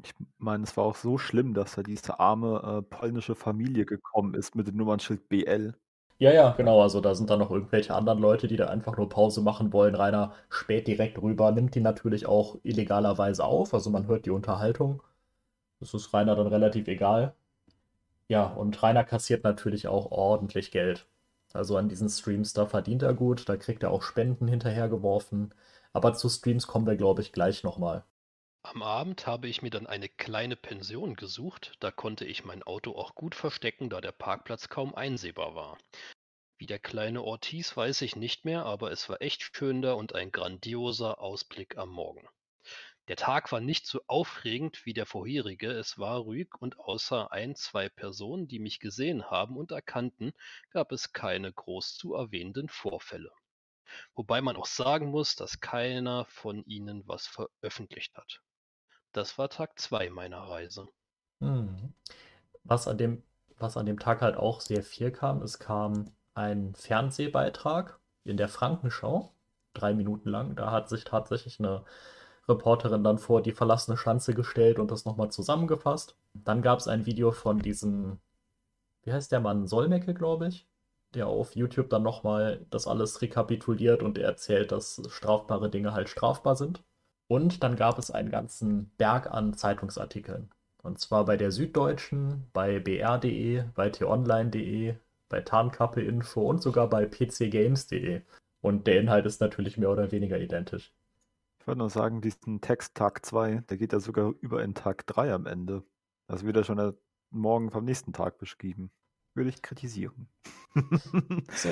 [0.04, 4.34] Ich meine, es war auch so schlimm, dass da diese arme äh, polnische Familie gekommen
[4.34, 5.74] ist mit dem Nummernschild BL.
[6.18, 6.80] Ja, ja, genau.
[6.82, 9.94] Also da sind dann noch irgendwelche anderen Leute, die da einfach nur Pause machen wollen.
[9.94, 13.74] Rainer spät direkt rüber, nimmt die natürlich auch illegalerweise auf.
[13.74, 15.02] Also man hört die Unterhaltung.
[15.84, 17.34] Das ist Rainer dann relativ egal.
[18.26, 21.06] Ja, und Rainer kassiert natürlich auch ordentlich Geld.
[21.52, 25.52] Also an diesen Streams, da verdient er gut, da kriegt er auch Spenden hinterhergeworfen.
[25.92, 28.02] Aber zu Streams kommen wir, glaube ich, gleich nochmal.
[28.62, 32.92] Am Abend habe ich mir dann eine kleine Pension gesucht, da konnte ich mein Auto
[32.96, 35.76] auch gut verstecken, da der Parkplatz kaum einsehbar war.
[36.56, 39.92] Wie der kleine Ort hieß, weiß ich nicht mehr, aber es war echt schön da
[39.92, 42.26] und ein grandioser Ausblick am Morgen.
[43.08, 47.54] Der Tag war nicht so aufregend wie der vorherige, es war ruhig und außer ein,
[47.54, 50.32] zwei Personen, die mich gesehen haben und erkannten,
[50.70, 53.30] gab es keine groß zu erwähnenden Vorfälle.
[54.14, 58.40] Wobei man auch sagen muss, dass keiner von ihnen was veröffentlicht hat.
[59.12, 60.88] Das war Tag 2 meiner Reise.
[61.40, 61.92] Hm.
[62.64, 63.22] Was an dem,
[63.58, 68.48] was an dem Tag halt auch sehr viel kam, es kam ein Fernsehbeitrag in der
[68.48, 69.34] Frankenschau,
[69.74, 70.56] drei Minuten lang.
[70.56, 71.84] Da hat sich tatsächlich eine
[72.48, 76.16] Reporterin dann vor die verlassene Schanze gestellt und das nochmal zusammengefasst.
[76.34, 78.18] Dann gab es ein Video von diesem,
[79.02, 80.66] wie heißt der Mann, Solmecke, glaube ich,
[81.14, 86.56] der auf YouTube dann nochmal das alles rekapituliert und erzählt, dass strafbare Dinge halt strafbar
[86.56, 86.82] sind.
[87.28, 90.50] Und dann gab es einen ganzen Berg an Zeitungsartikeln.
[90.82, 94.96] Und zwar bei der Süddeutschen, bei br.de, bei t-online.de,
[95.30, 98.20] bei Tarnkappe Info und sogar bei pcgames.de.
[98.60, 100.92] Und der Inhalt ist natürlich mehr oder weniger identisch.
[101.64, 105.06] Ich würde nur sagen, diesen Text Tag 2, der geht ja sogar über in Tag
[105.06, 105.82] 3 am Ende.
[106.26, 106.94] Das wird ja schon
[107.30, 108.92] morgen vom nächsten Tag beschrieben.
[109.32, 110.28] Würde ich kritisieren.
[111.54, 111.70] so,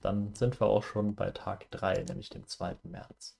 [0.00, 2.78] dann sind wir auch schon bei Tag 3, nämlich dem 2.
[2.84, 3.36] März.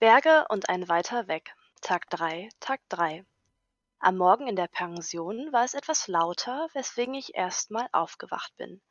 [0.00, 1.54] Berge und ein weiter weg.
[1.82, 3.24] Tag 3, Tag 3.
[4.00, 8.82] Am Morgen in der Pension war es etwas lauter, weswegen ich erstmal aufgewacht bin.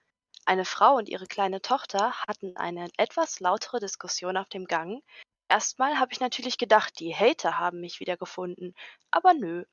[0.45, 5.03] Eine Frau und ihre kleine Tochter hatten eine etwas lautere Diskussion auf dem Gang.
[5.51, 8.73] Erstmal habe ich natürlich gedacht, die Hater haben mich wieder gefunden,
[9.11, 9.65] aber nö.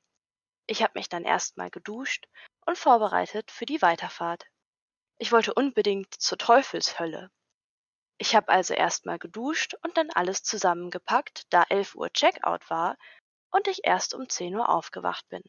[0.67, 2.27] Ich habe mich dann erstmal geduscht
[2.65, 4.45] und vorbereitet für die Weiterfahrt.
[5.19, 7.31] Ich wollte unbedingt zur Teufelshölle.
[8.17, 12.97] Ich habe also erstmal geduscht und dann alles zusammengepackt, da 11 Uhr Checkout war
[13.49, 15.43] und ich erst um 10 Uhr aufgewacht bin.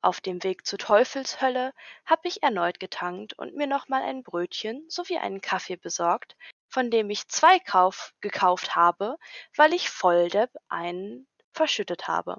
[0.00, 1.74] Auf dem Weg zur Teufelshölle
[2.06, 6.34] habe ich erneut getankt und mir nochmal ein Brötchen sowie einen Kaffee besorgt,
[6.72, 9.16] von dem ich zwei kauf gekauft habe,
[9.56, 12.38] weil ich Volldepp einen verschüttet habe.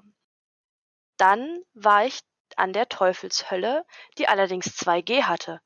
[1.16, 2.20] Dann war ich
[2.56, 3.86] an der Teufelshölle,
[4.18, 5.60] die allerdings 2G hatte.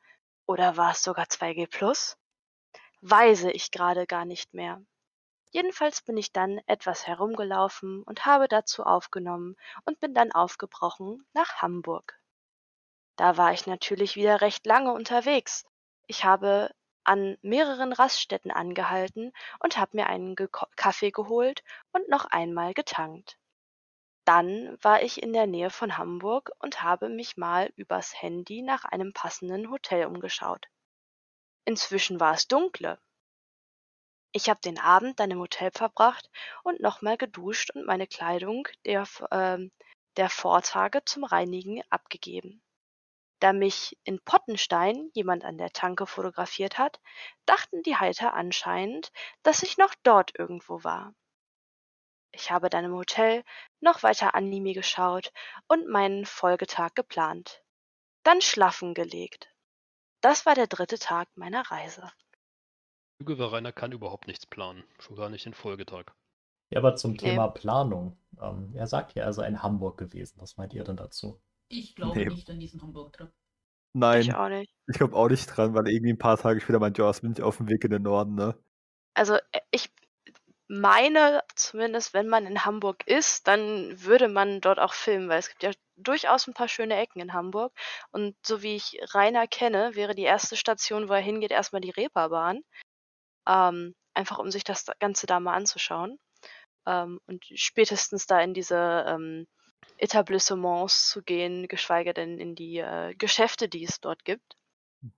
[0.46, 2.18] Oder war es sogar 2G plus?
[3.00, 4.82] weise ich gerade gar nicht mehr.
[5.50, 11.62] Jedenfalls bin ich dann etwas herumgelaufen und habe dazu aufgenommen und bin dann aufgebrochen nach
[11.62, 12.20] Hamburg.
[13.16, 15.64] Da war ich natürlich wieder recht lange unterwegs.
[16.06, 16.70] Ich habe
[17.08, 23.38] an mehreren Raststätten angehalten und habe mir einen Ge Kaffee geholt und noch einmal getankt.
[24.26, 28.84] Dann war ich in der Nähe von Hamburg und habe mich mal übers Handy nach
[28.84, 30.68] einem passenden Hotel umgeschaut.
[31.64, 32.98] Inzwischen war es dunkle.
[34.32, 36.30] Ich habe den Abend dann im Hotel verbracht
[36.62, 39.58] und nochmal geduscht und meine Kleidung der, äh,
[40.18, 42.62] der Vortage zum Reinigen abgegeben.
[43.40, 47.00] Da mich in Pottenstein jemand an der Tanke fotografiert hat,
[47.46, 51.14] dachten die Heiter anscheinend, dass ich noch dort irgendwo war.
[52.32, 53.44] Ich habe dann im Hotel
[53.80, 55.32] noch weiter Anime geschaut
[55.66, 57.62] und meinen Folgetag geplant.
[58.24, 59.48] Dann schlafen gelegt.
[60.20, 62.10] Das war der dritte Tag meiner Reise.
[63.20, 64.84] Lüge, Rainer kann überhaupt nichts planen.
[64.98, 66.12] Schon gar nicht den Folgetag.
[66.70, 68.18] Ja, aber zum Thema Planung.
[68.40, 70.40] Ähm, er sagt ja, er sei in Hamburg gewesen.
[70.40, 71.40] Was meint ihr denn dazu?
[71.68, 72.26] Ich glaube nee.
[72.26, 73.30] nicht an diesen Hamburg-Trip.
[73.92, 74.20] Nein.
[74.22, 74.72] Ich auch nicht.
[74.86, 77.42] Ich glaube auch nicht dran, weil irgendwie ein paar Tage später meint, ja, bin ich
[77.42, 78.56] auf dem Weg in den Norden, ne?
[79.14, 79.90] Also äh, ich
[80.68, 85.48] meine zumindest, wenn man in Hamburg ist, dann würde man dort auch filmen, weil es
[85.48, 87.72] gibt ja durchaus ein paar schöne Ecken in Hamburg.
[88.10, 91.90] Und so wie ich Rainer kenne, wäre die erste Station, wo er hingeht, erstmal die
[91.90, 92.62] Reeperbahn.
[93.48, 96.18] Ähm, einfach um sich das Ganze da mal anzuschauen.
[96.86, 99.46] Ähm, und spätestens da in diese ähm,
[99.98, 104.56] Etablissements zu gehen, geschweige denn in die äh, Geschäfte, die es dort gibt.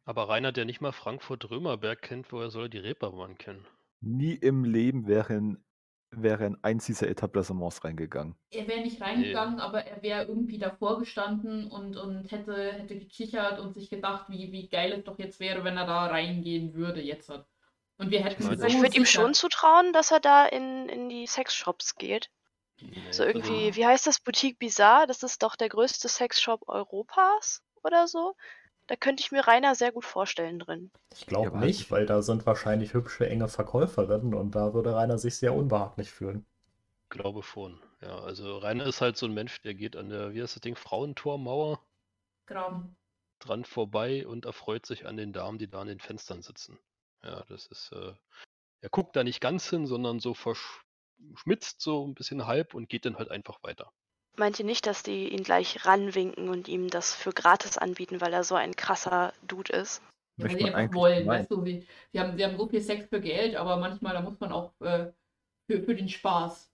[0.04, 3.66] Aber Rainer, der nicht mal Frankfurt-Römerberg kennt, woher soll er die Reeperbahn kennen?
[4.00, 5.64] Nie im Leben wäre in
[6.12, 8.34] wäre in eins dieser Etablissements reingegangen.
[8.50, 13.60] Er wäre nicht reingegangen, aber er wäre irgendwie davor gestanden und, und hätte, hätte gekichert
[13.60, 17.00] und sich gedacht, wie, wie geil es doch jetzt wäre, wenn er da reingehen würde
[17.00, 17.30] jetzt.
[17.30, 21.26] Und wir hätten Ich ich würde ihm schon zutrauen, dass er da in, in die
[21.26, 22.30] Sexshops geht.
[22.80, 24.20] Nee, So irgendwie, also, wie heißt das?
[24.20, 25.06] Boutique Bizarre?
[25.06, 28.34] Das ist doch der größte Sexshop Europas oder so.
[28.86, 30.90] Da könnte ich mir Rainer sehr gut vorstellen drin.
[31.16, 34.94] Ich glaube Ja, nicht, ich- weil da sind wahrscheinlich hübsche, enge Verkäuferinnen und da würde
[34.94, 36.44] Rainer sich sehr unbehaglich fühlen.
[37.08, 37.80] glaube schon.
[38.00, 40.60] Ja, also Rainer ist halt so ein Mensch, der geht an der, wie heißt das
[40.62, 41.84] Ding, Frauentormauer
[42.46, 42.96] Graben.
[43.40, 46.78] dran vorbei und erfreut sich an den Damen, die da an den Fenstern sitzen.
[47.22, 48.12] Ja, das ist, äh,
[48.82, 50.34] er guckt da nicht ganz hin, sondern so
[51.32, 53.92] verschmitzt so ein bisschen halb und geht dann halt einfach weiter.
[54.36, 58.32] Meint ihr nicht, dass die ihn gleich ranwinken und ihm das für gratis anbieten, weil
[58.32, 60.02] er so ein krasser Dude ist?
[60.38, 61.40] Ja, weil die einfach wollen, meinen.
[61.40, 64.22] weißt du, wie, wir haben, wir haben so viel Sex für Geld, aber manchmal, da
[64.22, 65.10] muss man auch äh,
[65.66, 66.70] für, für den Spaß.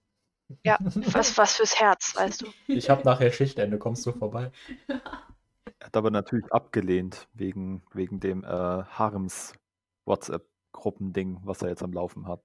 [0.64, 2.46] Ja, was, was fürs Herz, weißt du?
[2.68, 4.52] Ich habe nachher Schichtende, kommst du vorbei?
[5.78, 12.26] Er hat aber natürlich abgelehnt wegen, wegen dem äh, Harems-WhatsApp-Gruppending, was er jetzt am Laufen
[12.26, 12.40] hat.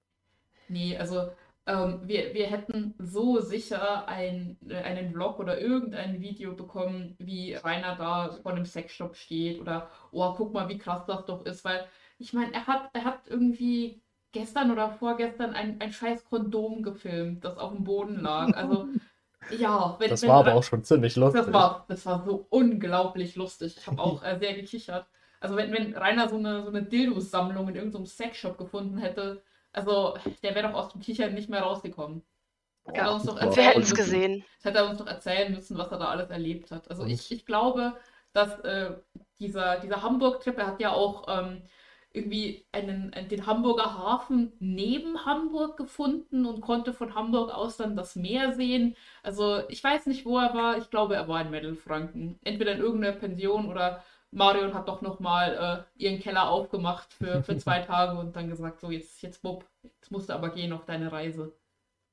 [0.68, 1.30] Nee, also
[1.66, 7.54] ähm, wir, wir hätten so sicher ein, äh, einen Vlog oder irgendein Video bekommen, wie
[7.54, 11.64] Rainer da vor einem Sexshop steht oder oh, guck mal, wie krass das doch ist,
[11.64, 11.86] weil
[12.18, 17.44] ich meine, er hat, er hat irgendwie gestern oder vorgestern ein, ein scheiß Kondom gefilmt,
[17.44, 18.56] das auf dem Boden lag.
[18.56, 18.88] Also
[19.58, 21.42] ja, wenn, Das wenn war aber auch schon ziemlich lustig.
[21.44, 23.76] Das war, das war so unglaublich lustig.
[23.78, 25.06] Ich habe auch äh, sehr gekichert.
[25.38, 30.16] Also wenn, wenn Rainer so eine, so eine Dildos-Sammlung in irgendeinem Sexshop gefunden hätte, also
[30.42, 32.22] der wäre doch aus dem Kichern nicht mehr rausgekommen.
[32.84, 33.96] Das hätte er uns doch Ja, Wir erzählen hätten es müssen.
[33.96, 34.44] gesehen.
[34.62, 36.90] Hätte er uns doch erzählen müssen, was er da alles erlebt hat.
[36.90, 37.96] Also ich, ich glaube,
[38.32, 38.92] dass äh,
[39.38, 41.62] dieser, dieser Hamburg-Trip, er hat ja auch ähm,
[42.12, 48.16] irgendwie einen- den Hamburger Hafen neben Hamburg gefunden und konnte von Hamburg aus dann das
[48.16, 48.96] Meer sehen.
[49.22, 50.76] Also ich weiß nicht, wo er war.
[50.78, 52.38] Ich glaube, er war in Mittelfranken.
[52.44, 57.56] Entweder in irgendeiner Pension oder Marion hat doch nochmal äh, ihren Keller aufgemacht für, für
[57.58, 60.84] zwei Tage und dann gesagt, so jetzt, jetzt Bub, jetzt musst du aber gehen auf
[60.84, 61.52] deine Reise.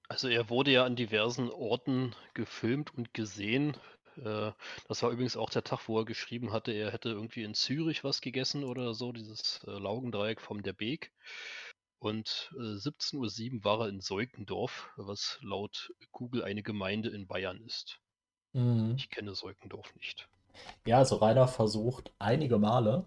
[0.10, 3.78] Also er wurde ja an diversen Orten gefilmt und gesehen.
[4.18, 4.52] Äh,
[4.88, 8.04] Das war übrigens auch der Tag, wo er geschrieben hatte, er hätte irgendwie in Zürich
[8.04, 11.12] was gegessen oder so, dieses äh, Laugendreieck vom der Beek.
[12.00, 17.62] Und äh, 17.07 Uhr war er in Seukendorf, was laut Google eine Gemeinde in Bayern
[17.62, 18.00] ist.
[18.54, 18.96] Mhm.
[18.98, 20.28] Ich kenne Seukendorf nicht.
[20.86, 23.06] Ja, also Rainer versucht einige Male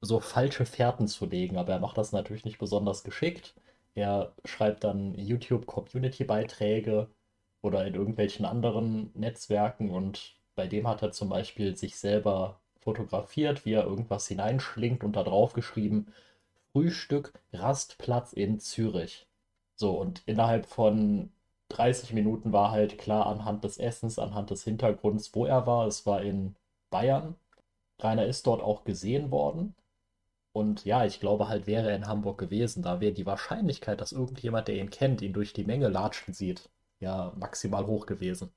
[0.00, 3.54] so falsche Fährten zu legen, aber er macht das natürlich nicht besonders geschickt.
[3.94, 7.08] Er schreibt dann YouTube-Community-Beiträge
[7.62, 13.64] oder in irgendwelchen anderen Netzwerken und bei dem hat er zum Beispiel sich selber fotografiert,
[13.64, 16.08] wie er irgendwas hineinschlingt und da drauf geschrieben,
[16.72, 19.26] Frühstück, Rastplatz in Zürich.
[19.76, 21.30] So, und innerhalb von
[21.68, 25.86] 30 Minuten war halt klar anhand des Essens, anhand des Hintergrunds, wo er war.
[25.86, 26.56] Es war in
[26.94, 27.34] Bayern.
[28.00, 29.74] Rainer ist dort auch gesehen worden.
[30.52, 34.12] Und ja, ich glaube halt, wäre er in Hamburg gewesen, da wäre die Wahrscheinlichkeit, dass
[34.12, 38.52] irgendjemand, der ihn kennt, ihn durch die Menge latschen sieht, ja maximal hoch gewesen.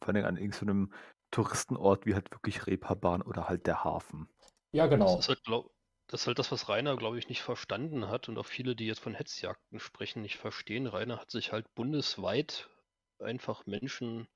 [0.00, 0.92] Vor allem an irgendeinem
[1.30, 4.28] Touristenort wie halt wirklich Reeperbahn oder halt der Hafen.
[4.72, 5.18] Ja, Das genau.
[5.18, 5.70] ist halt, glaub,
[6.08, 8.86] das ist halt das, was Rainer, glaube ich, nicht verstanden hat und auch viele, die
[8.86, 10.86] jetzt von Hetzjagden sprechen, nicht verstehen.
[10.86, 12.68] Rainer hat sich halt bundesweit
[13.20, 14.28] einfach Menschen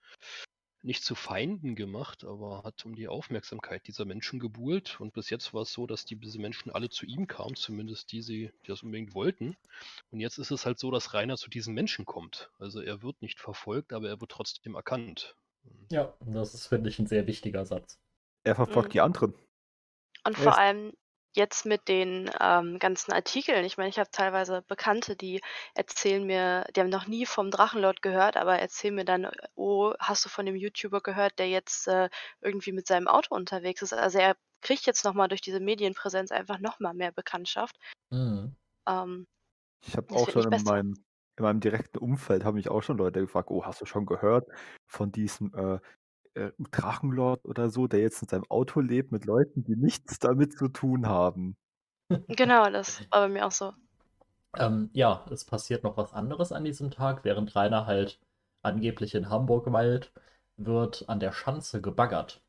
[0.85, 5.01] nicht zu Feinden gemacht, aber hat um die Aufmerksamkeit dieser Menschen gebuhlt.
[5.01, 8.12] Und bis jetzt war es so, dass die, diese Menschen alle zu ihm kamen, zumindest
[8.12, 9.57] die, sie, die das unbedingt wollten.
[10.11, 12.51] Und jetzt ist es halt so, dass Rainer zu diesen Menschen kommt.
[12.59, 15.37] Also er wird nicht verfolgt, aber er wird trotzdem erkannt.
[15.90, 17.99] Ja, das ist, finde ich, ein sehr wichtiger Satz.
[18.42, 18.92] Er verfolgt Mhm.
[18.92, 19.35] die anderen.
[20.27, 20.92] Und vor allem
[21.37, 23.64] jetzt mit den ähm, ganzen Artikeln.
[23.64, 25.40] Ich meine, ich habe teilweise Bekannte, die
[25.75, 30.25] erzählen mir, die haben noch nie vom Drachenlord gehört, aber erzählen mir dann, oh, hast
[30.25, 32.09] du von dem YouTuber gehört, der jetzt äh,
[32.40, 33.92] irgendwie mit seinem Auto unterwegs ist?
[33.92, 37.77] Also er kriegt jetzt nochmal durch diese Medienpräsenz einfach nochmal mehr Bekanntschaft.
[38.11, 38.55] Mhm.
[38.88, 39.27] Ähm,
[39.87, 41.05] Ich habe auch schon in meinem,
[41.37, 44.49] in meinem direkten Umfeld haben mich auch schon Leute gefragt, oh, hast du schon gehört
[44.87, 45.81] von diesem äh,
[46.35, 50.57] äh, Drachenlord oder so, der jetzt in seinem Auto lebt mit Leuten, die nichts damit
[50.57, 51.57] zu tun haben.
[52.29, 53.73] genau, das war bei mir auch so.
[54.57, 57.25] Ähm, ja, es passiert noch was anderes an diesem Tag.
[57.25, 58.20] Während Rainer halt
[58.62, 60.12] angeblich in Hamburg weilt,
[60.57, 62.42] wird an der Schanze gebaggert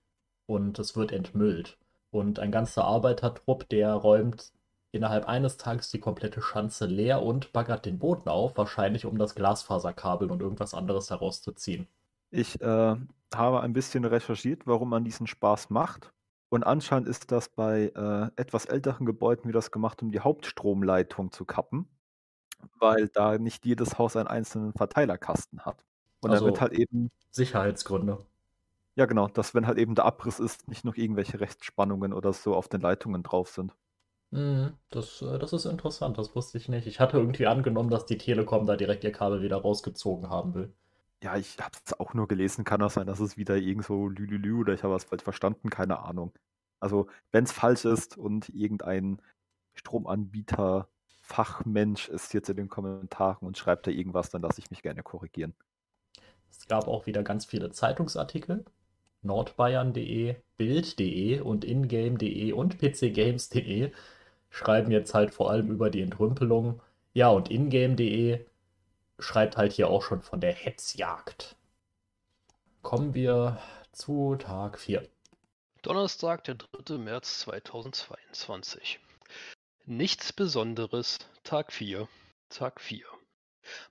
[0.48, 1.78] und es wird entmüllt.
[2.12, 4.54] Und ein ganzer Arbeitertrupp, der räumt
[4.92, 9.36] innerhalb eines Tages die komplette Schanze leer und baggert den Boden auf, wahrscheinlich um das
[9.36, 11.88] Glasfaserkabel und irgendwas anderes daraus zu ziehen.
[12.32, 12.96] Ich äh,
[13.34, 16.12] habe ein bisschen recherchiert, warum man diesen Spaß macht.
[16.50, 21.32] Und anscheinend ist das bei äh, etwas älteren Gebäuden wie das gemacht, um die Hauptstromleitung
[21.32, 21.90] zu kappen.
[22.80, 25.86] weil da nicht jedes Haus einen einzelnen Verteilerkasten hat.
[26.22, 28.26] Und Also- damit halt eben, Sicherheitsgründe.
[28.96, 32.56] ja genau, dass wenn halt eben der Abriss ist, nicht noch irgendwelche Rechtsspannungen oder so
[32.56, 33.74] auf den Leitungen drauf sind.
[34.32, 36.86] Mhm, das, äh, das ist interessant, das wusste ich nicht.
[36.88, 40.74] Ich hatte irgendwie angenommen, dass die Telekom da direkt ihr Kabel wieder rausgezogen haben will.
[41.24, 44.60] Ja, ich habe es auch nur gelesen, kann auch sein, dass es wieder irgendwo Lülülü
[44.60, 46.34] oder ich habe was falsch verstanden, keine Ahnung.
[46.80, 49.22] Also, wenn es falsch ist und irgendein
[49.74, 50.88] Stromanbieter,
[51.22, 55.02] Fachmensch ist jetzt in den Kommentaren und schreibt da irgendwas, dann lasse ich mich gerne
[55.02, 55.56] korrigieren.
[56.52, 58.64] Es gab auch wieder ganz viele Zeitungsartikel.
[59.24, 63.92] Nordbayern.de, Bild.de und Ingame.de und PCGames.de
[64.50, 66.82] schreiben jetzt halt vor allem über die Entrümpelung.
[67.14, 68.46] Ja, und Ingame.de
[69.20, 71.56] schreibt halt hier auch schon von der Hetzjagd.
[72.82, 73.60] Kommen wir
[73.92, 75.08] zu Tag 4.
[75.82, 76.98] Donnerstag, der 3.
[76.98, 79.00] März 2022.
[79.86, 82.08] Nichts Besonderes, Tag 4.
[82.50, 83.06] Tag 4.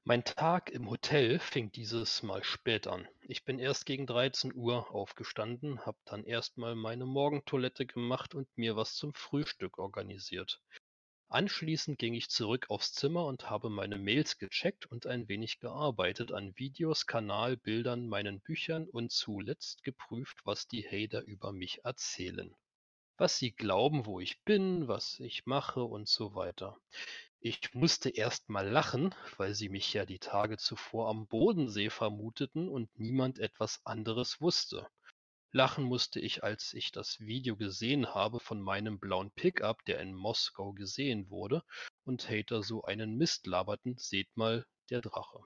[0.04, 3.08] Mein Tag im Hotel fing dieses Mal spät an.
[3.22, 8.76] Ich bin erst gegen 13 Uhr aufgestanden, habe dann erstmal meine Morgentoilette gemacht und mir
[8.76, 10.60] was zum Frühstück organisiert.
[11.34, 16.30] Anschließend ging ich zurück aufs Zimmer und habe meine Mails gecheckt und ein wenig gearbeitet
[16.30, 22.54] an Videos, Kanalbildern, meinen Büchern und zuletzt geprüft, was die Hater über mich erzählen.
[23.16, 26.78] Was sie glauben, wo ich bin, was ich mache und so weiter.
[27.40, 32.68] Ich musste erst mal lachen, weil sie mich ja die Tage zuvor am Bodensee vermuteten
[32.68, 34.86] und niemand etwas anderes wusste.
[35.56, 40.12] Lachen musste ich, als ich das Video gesehen habe von meinem blauen Pickup, der in
[40.12, 41.62] Moskau gesehen wurde,
[42.02, 45.44] und Hater so einen Mist laberten, seht mal, der Drache.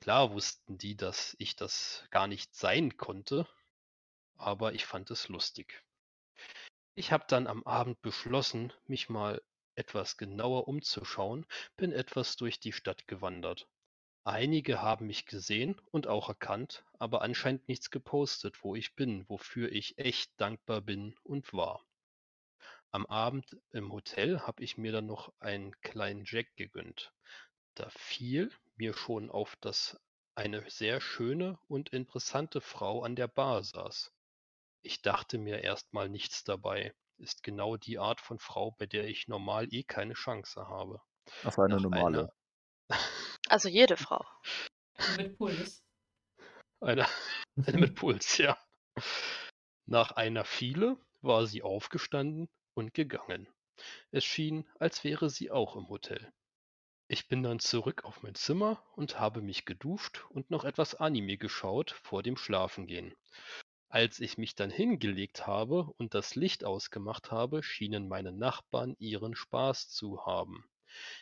[0.00, 3.48] Klar wussten die, dass ich das gar nicht sein konnte,
[4.36, 5.82] aber ich fand es lustig.
[6.94, 9.42] Ich habe dann am Abend beschlossen, mich mal
[9.74, 13.66] etwas genauer umzuschauen, bin etwas durch die Stadt gewandert.
[14.24, 19.72] Einige haben mich gesehen und auch erkannt, aber anscheinend nichts gepostet, wo ich bin, wofür
[19.72, 21.84] ich echt dankbar bin und war.
[22.92, 27.12] Am Abend im Hotel habe ich mir dann noch einen kleinen Jack gegönnt.
[27.74, 29.98] Da fiel mir schon auf, dass
[30.36, 34.12] eine sehr schöne und interessante Frau an der Bar saß.
[34.82, 36.94] Ich dachte mir erstmal nichts dabei.
[37.18, 41.00] Ist genau die Art von Frau, bei der ich normal eh keine Chance habe.
[41.42, 42.32] Also eine Nach normale.
[43.52, 44.24] Also jede Frau.
[45.18, 45.84] Mit Puls.
[46.80, 47.06] Eine,
[47.66, 48.56] eine mit Puls, ja.
[49.84, 53.46] Nach einer Viele war sie aufgestanden und gegangen.
[54.10, 56.32] Es schien, als wäre sie auch im Hotel.
[57.08, 61.36] Ich bin dann zurück auf mein Zimmer und habe mich geduscht und noch etwas Anime
[61.36, 63.14] geschaut vor dem Schlafengehen.
[63.90, 69.34] Als ich mich dann hingelegt habe und das Licht ausgemacht habe, schienen meine Nachbarn ihren
[69.36, 70.64] Spaß zu haben.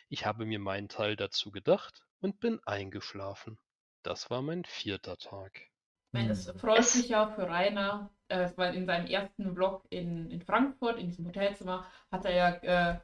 [0.09, 3.59] Ich habe mir meinen Teil dazu gedacht und bin eingeschlafen.
[4.03, 5.61] Das war mein vierter Tag.
[6.09, 6.59] Ich meine, es Hm.
[6.59, 11.07] freut mich ja für Rainer, äh, weil in seinem ersten Vlog in, in Frankfurt, in
[11.07, 12.49] diesem Hotelzimmer, hat er ja
[12.95, 12.99] äh,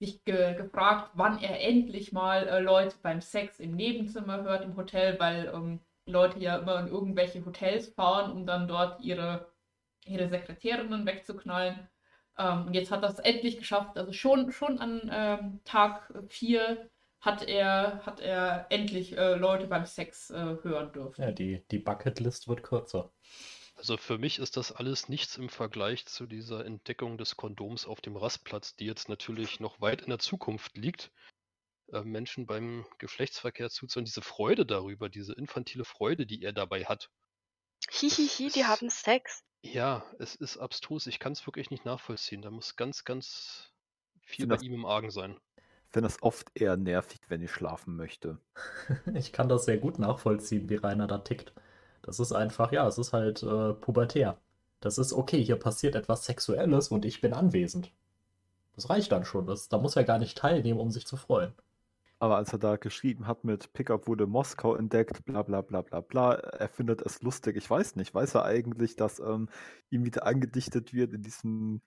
[0.00, 4.76] sich ge gefragt, wann er endlich mal äh, Leute beim Sex im Nebenzimmer hört im
[4.76, 9.48] Hotel, weil ähm, Leute ja immer in irgendwelche Hotels fahren, um dann dort ihre,
[10.06, 11.88] ihre Sekretärinnen wegzuknallen.
[12.38, 13.96] Ähm, und jetzt hat er es endlich geschafft.
[13.98, 16.88] Also schon, schon an ähm, Tag 4
[17.20, 21.22] hat er, hat er endlich äh, Leute beim Sex äh, hören dürfen.
[21.22, 23.12] Ja, die, die Bucketlist wird kürzer.
[23.76, 28.00] Also für mich ist das alles nichts im Vergleich zu dieser Entdeckung des Kondoms auf
[28.00, 31.12] dem Rastplatz, die jetzt natürlich noch weit in der Zukunft liegt.
[31.92, 37.10] Äh, Menschen beim Geschlechtsverkehr zuzuhören, diese Freude darüber, diese infantile Freude, die er dabei hat.
[37.90, 39.42] Hihihi, die haben Sex.
[39.62, 41.06] Ja, es ist abstrus.
[41.06, 42.42] Ich kann es wirklich nicht nachvollziehen.
[42.42, 43.70] Da muss ganz, ganz
[44.20, 45.36] viel bei das- ihm im Argen sein.
[45.86, 48.38] Ich finde es oft eher nervig, wenn ich schlafen möchte.
[49.14, 51.52] Ich kann das sehr gut nachvollziehen, wie Rainer da tickt.
[52.02, 54.38] Das ist einfach, ja, es ist halt äh, pubertär.
[54.80, 57.90] Das ist okay, hier passiert etwas Sexuelles und ich bin anwesend.
[58.76, 59.46] Das reicht dann schon.
[59.46, 61.52] Das, da muss er gar nicht teilnehmen, um sich zu freuen.
[62.20, 66.00] Aber als er da geschrieben hat mit Pickup wurde Moskau entdeckt, bla bla bla bla
[66.00, 67.56] bla, er findet es lustig.
[67.56, 69.48] Ich weiß nicht, weiß er eigentlich, dass ähm,
[69.90, 71.80] ihm wieder angedichtet wird, in diesem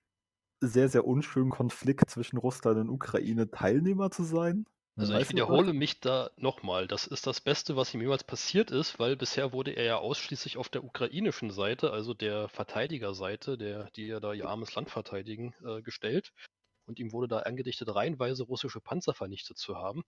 [0.62, 4.66] sehr, sehr unschönen Konflikt zwischen Russland und Ukraine Teilnehmer zu sein?
[4.98, 6.88] Also ich er wiederhole mich da nochmal.
[6.88, 10.58] Das ist das Beste, was ihm jemals passiert ist, weil bisher wurde er ja ausschließlich
[10.58, 15.56] auf der ukrainischen Seite, also der Verteidigerseite, der, die ja da ihr armes Land verteidigen,
[15.66, 16.34] äh, gestellt.
[16.86, 20.04] Und ihm wurde da angedichtet, reihenweise russische Panzer vernichtet zu haben.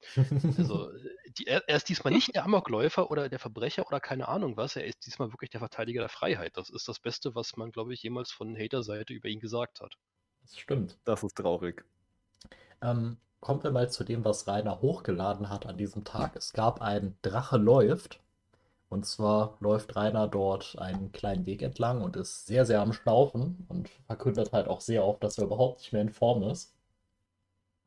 [0.57, 4.28] Also äh, die, er, er ist diesmal nicht der Amokläufer oder der Verbrecher oder keine
[4.28, 4.76] Ahnung was.
[4.76, 6.57] Er ist diesmal wirklich der Verteidiger der Freiheit.
[6.57, 9.95] Das ist das Beste, was man, glaube ich, jemals von Hater-Seite über ihn gesagt hat.
[10.41, 10.97] Das stimmt.
[11.05, 11.86] Das ist traurig.
[12.82, 16.36] Ähm, kommen wir mal zu dem, was Rainer hochgeladen hat an diesem Tag.
[16.36, 18.19] Es gab ein Drache läuft.
[18.93, 23.65] Und zwar läuft Rainer dort einen kleinen Weg entlang und ist sehr, sehr am Schnaufen
[23.67, 26.75] und verkündet halt auch sehr oft, dass er überhaupt nicht mehr in Form ist.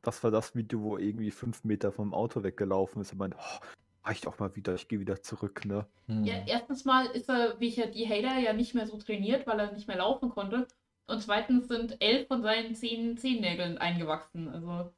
[0.01, 3.35] Das war das Video, wo er irgendwie fünf Meter vom Auto weggelaufen ist und meint,
[3.37, 3.65] oh,
[4.03, 5.85] reicht auch mal wieder, ich gehe wieder zurück, ne?
[6.07, 6.25] Hm.
[6.25, 9.47] Ja, erstens mal ist er, wie ich ja die Hater, ja nicht mehr so trainiert,
[9.47, 10.67] weil er nicht mehr laufen konnte.
[11.07, 14.49] Und zweitens sind elf von seinen zehn Zehennägeln eingewachsen.
[14.49, 14.91] Also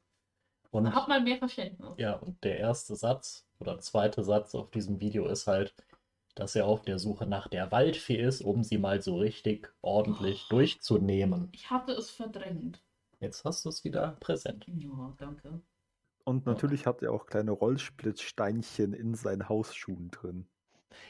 [0.72, 1.90] Und hat mal mehr Verständnis.
[1.98, 5.72] ja, und der erste Satz oder zweite Satz auf diesem Video ist halt,
[6.40, 10.46] dass er auf der Suche nach der Waldfee ist, um sie mal so richtig ordentlich
[10.48, 11.48] durchzunehmen.
[11.52, 12.80] Ich hatte es verdrängt.
[13.20, 14.64] Jetzt hast du es wieder präsent.
[14.66, 15.60] Ja, danke.
[16.24, 20.46] Und natürlich hat er auch kleine Rollsplittsteinchen in seinen Hausschuhen drin.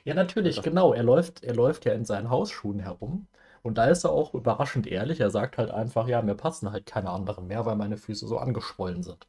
[0.04, 0.92] Ja, natürlich, Das- genau.
[0.92, 3.26] Er läuft, er läuft ja in seinen Hausschuhen herum.
[3.62, 5.20] Und da ist er auch überraschend ehrlich.
[5.20, 8.38] Er sagt halt einfach, ja, mir passen halt keine anderen mehr, weil meine Füße so
[8.38, 9.28] angeschwollen sind.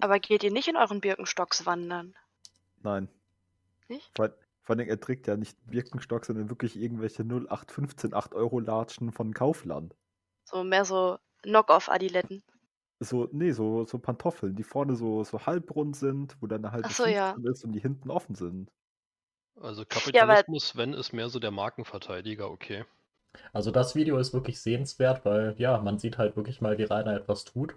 [0.00, 2.14] Aber geht ihr nicht in euren Birkenstocks wandern?
[2.82, 3.08] Nein.
[3.88, 4.10] Nicht?
[4.16, 4.30] Vor,
[4.66, 9.32] vor allem, er trägt ja nicht Birkenstock, sondern wirklich irgendwelche 0815 8 Euro Latschen von
[9.32, 9.94] Kaufland.
[10.44, 12.42] So mehr so Knock-off-Adiletten.
[13.00, 16.88] So, nee, so, so Pantoffeln, die vorne so, so halbrund sind, wo dann eine halbe
[16.88, 17.32] Ach so, ja.
[17.34, 18.70] drin ist und die hinten offen sind.
[19.60, 22.86] Also Ja, Kapitalismus, wenn, ist mehr so der Markenverteidiger, okay.
[23.52, 27.14] Also das Video ist wirklich sehenswert, weil ja, man sieht halt wirklich mal, wie Rainer
[27.16, 27.76] etwas tut.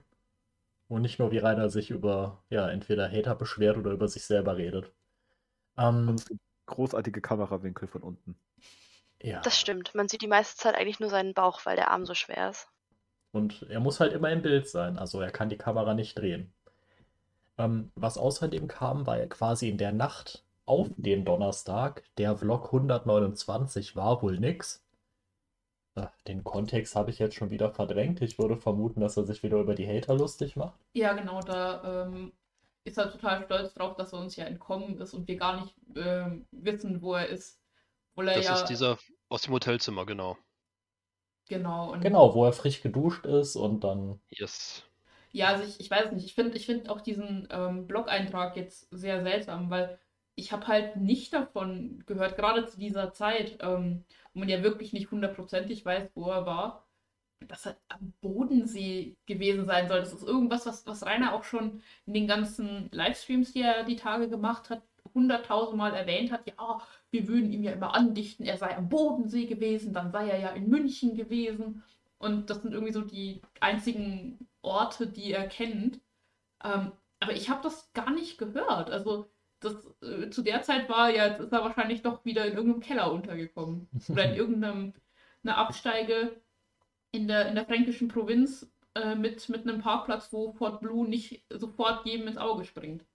[0.89, 4.57] Und nicht nur, wie Rainer sich über, ja, entweder Hater beschwert oder über sich selber
[4.57, 4.93] redet.
[5.77, 8.39] Ähm, Und es gibt großartige Kamerawinkel von unten.
[9.21, 9.41] ja.
[9.41, 9.93] Das stimmt.
[9.95, 12.67] Man sieht die meiste Zeit eigentlich nur seinen Bauch, weil der Arm so schwer ist.
[13.31, 16.51] Und er muss halt immer im Bild sein, also er kann die Kamera nicht drehen.
[17.57, 22.03] Ähm, was außerdem kam, war ja quasi in der Nacht auf den Donnerstag.
[22.17, 24.83] Der Vlog 129 war wohl nix.
[25.95, 28.21] Äh, Den Kontext habe ich jetzt schon wieder verdrängt.
[28.21, 30.79] Ich würde vermuten, dass er sich wieder über die Hater lustig macht.
[30.93, 32.31] Ja, genau, da ähm,
[32.89, 35.75] ist er total stolz drauf, dass er uns ja entkommen ist und wir gar nicht
[35.95, 37.59] ähm, wissen, wo er ist.
[38.11, 38.97] Obwohl er Das ja, ist dieser
[39.29, 40.37] aus dem Hotelzimmer, genau.
[41.47, 44.19] genau, und Genau, wo er frisch geduscht ist und dann.
[44.29, 44.83] Yes.
[45.31, 46.25] Ja, also ich, ich weiß nicht.
[46.25, 49.99] Ich finde ich find auch diesen ähm, Blog-Eintrag jetzt sehr seltsam, weil
[50.35, 54.93] ich habe halt nicht davon gehört, gerade zu dieser Zeit, ähm, wo man ja wirklich
[54.93, 56.87] nicht hundertprozentig weiß, wo er war,
[57.47, 59.99] dass er am Bodensee gewesen sein soll.
[59.99, 63.95] Das ist irgendwas, was, was Rainer auch schon in den ganzen Livestreams, die er die
[63.95, 64.83] Tage gemacht hat,
[65.13, 66.47] hunderttausendmal erwähnt hat.
[66.47, 66.81] Ja,
[67.11, 70.49] wir würden ihm ja immer andichten, er sei am Bodensee gewesen, dann sei er ja
[70.49, 71.83] in München gewesen.
[72.17, 76.01] Und das sind irgendwie so die einzigen Orte, die er kennt.
[76.63, 78.89] Ähm, aber ich habe das gar nicht gehört.
[78.89, 79.29] Also
[79.61, 83.11] das, äh, zu der Zeit war, ja, ist er wahrscheinlich doch wieder in irgendeinem Keller
[83.11, 83.87] untergekommen.
[84.09, 84.93] Oder in irgendeinem
[85.43, 86.41] einer Absteige
[87.11, 91.43] in der, in der fränkischen Provinz äh, mit, mit einem Parkplatz, wo Fort Blue nicht
[91.49, 93.05] sofort jedem ins Auge springt.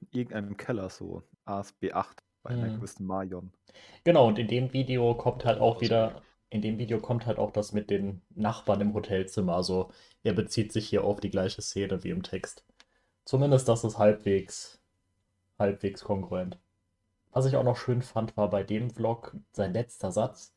[0.00, 1.22] In irgendeinem Keller so.
[1.44, 2.76] ASB 8 bei einer Mhm.
[2.76, 3.52] gewissen Marion.
[4.04, 7.50] Genau, und in dem Video kommt halt auch wieder, in dem Video kommt halt auch
[7.52, 9.54] das mit den Nachbarn im Hotelzimmer.
[9.54, 9.90] Also
[10.22, 12.64] er bezieht sich hier auf die gleiche Szene wie im Text.
[13.24, 14.80] Zumindest das ist halbwegs,
[15.58, 16.58] halbwegs kongruent.
[17.32, 20.54] Was ich auch noch schön fand, war bei dem Vlog sein letzter Satz.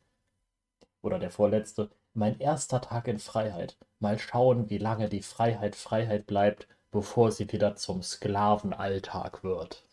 [1.02, 1.90] Oder der vorletzte.
[2.14, 3.78] Mein erster Tag in Freiheit.
[4.00, 9.86] Mal schauen, wie lange die Freiheit Freiheit bleibt, bevor sie wieder zum Sklavenalltag wird.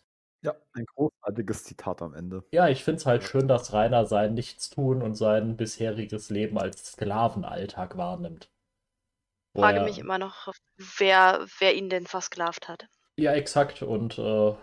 [0.42, 2.44] Ja, ein großartiges Zitat am Ende.
[2.52, 6.92] Ja, ich finde es halt schön, dass Rainer sein Nichtstun und sein bisheriges Leben als
[6.92, 8.48] Sklavenalltag wahrnimmt.
[9.54, 10.52] Wo Frage mich immer noch,
[10.98, 12.86] wer, wer ihn denn versklavt hat.
[13.16, 13.82] Ja, exakt.
[13.82, 14.54] Und äh,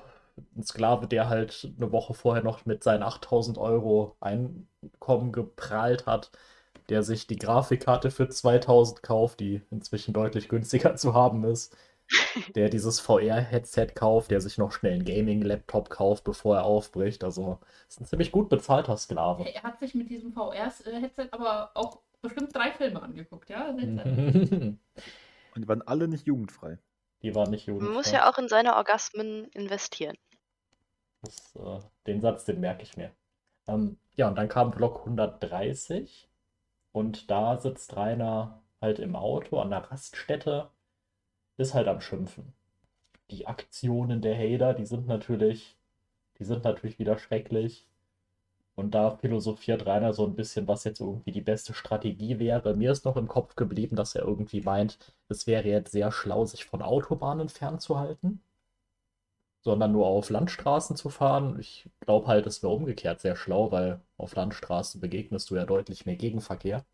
[0.56, 6.32] ein Sklave, der halt eine Woche vorher noch mit seinen 8000 Euro Einkommen geprahlt hat,
[6.89, 11.75] der sich die Grafikkarte für 2000 kauft, die inzwischen deutlich günstiger zu haben ist,
[12.55, 17.23] der dieses VR-Headset kauft, der sich noch schnell einen Gaming-Laptop kauft, bevor er aufbricht.
[17.23, 19.45] Also, ist ein ziemlich gut bezahlter Sklave.
[19.47, 23.69] Er hat sich mit diesem VR-Headset aber auch bestimmt drei Filme angeguckt, ja?
[25.55, 26.79] Und die waren alle nicht jugendfrei.
[27.21, 28.13] Die war nicht Man muss jugendfrei.
[28.13, 30.17] ja auch in seine Orgasmen investieren.
[31.21, 33.11] Das, äh, den Satz, den merke ich mir.
[33.67, 36.29] Ähm, ja, und dann kam Block 130
[36.93, 40.69] und da sitzt Rainer halt im Auto an der Raststätte,
[41.57, 42.53] ist halt am Schimpfen.
[43.31, 45.75] Die Aktionen der Hater, die sind natürlich,
[46.39, 47.87] die sind natürlich wieder schrecklich.
[48.75, 52.75] Und da philosophiert Rainer so ein bisschen, was jetzt irgendwie die beste Strategie wäre.
[52.75, 54.97] Mir ist noch im Kopf geblieben, dass er irgendwie meint,
[55.29, 58.41] es wäre jetzt sehr schlau, sich von Autobahnen fernzuhalten
[59.64, 61.57] sondern nur auf Landstraßen zu fahren.
[61.59, 66.05] Ich glaube halt, es wäre umgekehrt sehr schlau, weil auf Landstraßen begegnest du ja deutlich
[66.05, 66.86] mehr Gegenverkehr.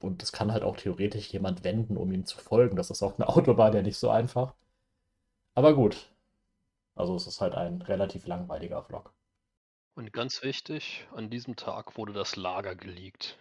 [0.00, 2.76] Und das kann halt auch theoretisch jemand wenden, um ihm zu folgen.
[2.76, 4.54] Das ist auf einer Autobahn ja nicht so einfach.
[5.54, 6.10] Aber gut.
[6.94, 9.12] Also es ist halt ein relativ langweiliger Vlog.
[9.94, 13.38] Und ganz wichtig, an diesem Tag wurde das Lager geleakt.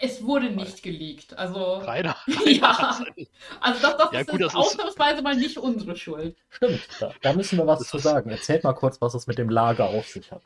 [0.00, 1.36] Es wurde nicht geleakt.
[1.36, 1.74] Also.
[1.78, 2.16] Rainer.
[2.46, 3.00] Ja.
[3.60, 6.36] Also das, das Ja, ist gut, das ist- ausnahmsweise mal nicht unsere Schuld.
[6.48, 8.30] Stimmt, da, da müssen wir was Das zu ist- sagen.
[8.30, 10.42] Erzählt mal kurz, was es mit dem Lager auf sich hat.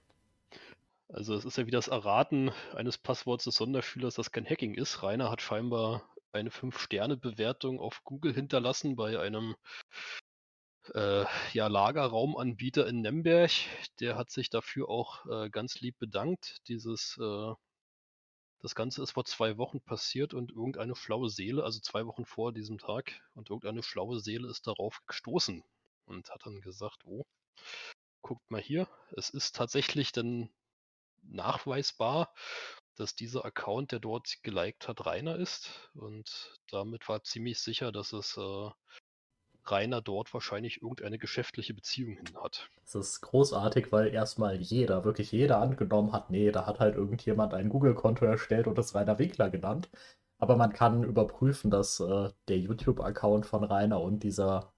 [1.08, 5.02] Also es ist ja wie das Erraten eines Passworts des Sonderschülers, das kein Hacking ist.
[5.02, 9.54] Rainer hat scheinbar eine 5-Sterne-Bewertung auf Google hinterlassen bei einem
[10.94, 13.50] äh, ja, Lagerraumanbieter in Nemberg.
[14.00, 16.56] Der hat sich dafür auch äh, ganz lieb bedankt.
[16.68, 17.52] Dieses, äh,
[18.60, 22.52] das Ganze ist vor zwei Wochen passiert und irgendeine schlaue Seele, also zwei Wochen vor
[22.52, 25.62] diesem Tag, und irgendeine schlaue Seele ist darauf gestoßen
[26.06, 27.24] und hat dann gesagt, oh,
[28.22, 30.50] guckt mal hier, es ist tatsächlich dann
[31.22, 32.34] nachweisbar,
[32.96, 35.90] dass dieser Account, der dort geliked hat, Rainer ist.
[35.94, 38.70] Und damit war ziemlich sicher, dass es äh,
[39.70, 42.70] Rainer dort wahrscheinlich irgendeine geschäftliche Beziehung hin hat.
[42.84, 47.54] Es ist großartig, weil erstmal jeder, wirklich jeder angenommen hat, nee, da hat halt irgendjemand
[47.54, 49.88] ein Google-Konto erstellt und es Rainer Winkler genannt.
[50.38, 54.72] Aber man kann überprüfen, dass äh, der YouTube-Account von Rainer und dieser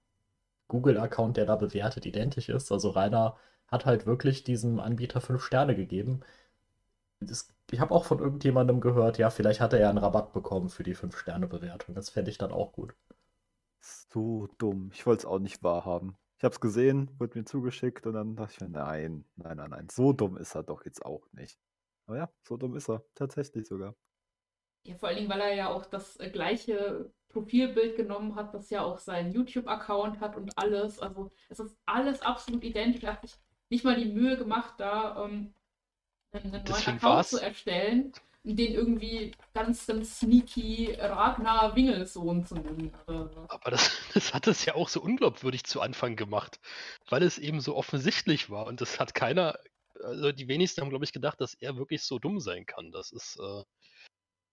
[0.69, 2.71] Google-Account, der da bewertet, identisch ist.
[2.71, 3.37] Also Rainer
[3.67, 6.21] hat halt wirklich diesem Anbieter fünf Sterne gegeben.
[7.19, 10.69] Das, ich habe auch von irgendjemandem gehört, ja, vielleicht hat er ja einen Rabatt bekommen
[10.69, 11.95] für die 5-Sterne-Bewertung.
[11.95, 12.93] Das fände ich dann auch gut.
[13.81, 14.89] So dumm.
[14.93, 16.17] Ich wollte es auch nicht wahrhaben.
[16.37, 19.69] Ich habe es gesehen, wurde mir zugeschickt und dann dachte ich mir, nein, nein, nein,
[19.69, 19.87] nein.
[19.91, 21.59] So dumm ist er doch jetzt auch nicht.
[22.05, 23.03] Aber ja, so dumm ist er.
[23.15, 23.95] Tatsächlich sogar.
[24.85, 28.69] Ja, vor allen Dingen, weil er ja auch das äh, gleiche Profilbild genommen hat, das
[28.69, 30.99] ja auch seinen YouTube-Account hat und alles.
[30.99, 33.03] Also es ist alles absolut identisch.
[33.03, 33.35] Er hat sich
[33.69, 35.53] nicht mal die Mühe gemacht, da ähm,
[36.31, 38.13] einen, neuen Deswegen Account war's- zu erstellen
[38.43, 42.93] den irgendwie ganz, ganz sneaky Ragnar Wingelssohn zu nennen.
[43.07, 43.49] oder so.
[43.49, 46.59] Aber das, das hat es ja auch so unglaubwürdig zu Anfang gemacht,
[47.09, 48.65] weil es eben so offensichtlich war.
[48.67, 49.57] Und das hat keiner,
[50.03, 52.91] also die wenigsten haben, glaube ich, gedacht, dass er wirklich so dumm sein kann.
[52.91, 53.63] Das ist, äh,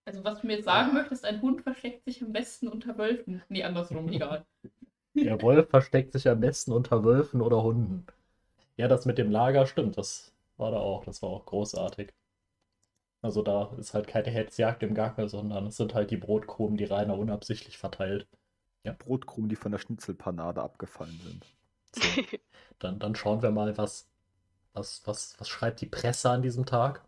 [0.05, 3.43] Also was du mir jetzt sagen möchtest, ein Hund versteckt sich am besten unter Wölfen.
[3.49, 4.47] Nee, andersrum, egal.
[5.15, 8.07] Der Wolf versteckt sich am besten unter Wölfen oder Hunden.
[8.77, 12.13] Ja, das mit dem Lager stimmt, das war da auch, das war auch großartig.
[13.27, 16.85] Also da ist halt keine Hetzjagd im Gange, sondern es sind halt die Brotkrumen, die
[16.85, 18.27] Rainer unabsichtlich verteilt.
[18.93, 21.45] Brotkrumen, die von der Schnitzelpanade abgefallen sind.
[21.93, 22.03] So,
[22.79, 24.09] dann, dann schauen wir mal, was,
[24.75, 27.05] was, was, was schreibt die Presse an diesem Tag.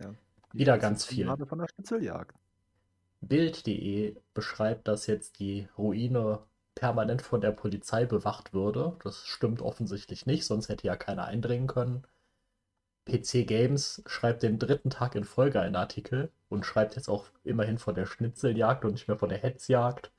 [0.00, 0.12] Ja.
[0.52, 1.24] Wieder ganz viel.
[1.24, 2.34] Panade von der Schnitzeljagd.
[3.20, 6.40] Bild.de beschreibt, dass jetzt die Ruine
[6.74, 8.96] permanent von der Polizei bewacht würde.
[9.04, 12.04] Das stimmt offensichtlich nicht, sonst hätte ja keiner eindringen können.
[13.06, 17.78] PC Games schreibt den dritten Tag in Folge einen Artikel und schreibt jetzt auch immerhin
[17.78, 20.10] von der Schnitzeljagd und nicht mehr von der Hetzjagd.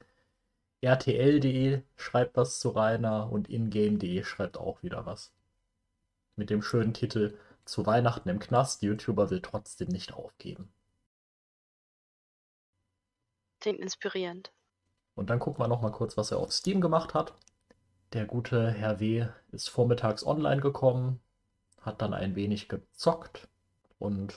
[0.81, 5.33] RTL.de schreibt was zu Rainer und Ingame.de schreibt auch wieder was.
[6.37, 10.71] Mit dem schönen Titel Zu Weihnachten im Knast, YouTuber will trotzdem nicht aufgeben.
[13.59, 14.53] Klingt inspirierend.
[15.15, 17.33] Und dann gucken wir noch mal kurz, was er auf Steam gemacht hat.
[18.13, 19.27] Der gute Herr W.
[19.51, 21.19] ist vormittags online gekommen,
[21.81, 23.47] hat dann ein wenig gezockt
[23.99, 24.35] und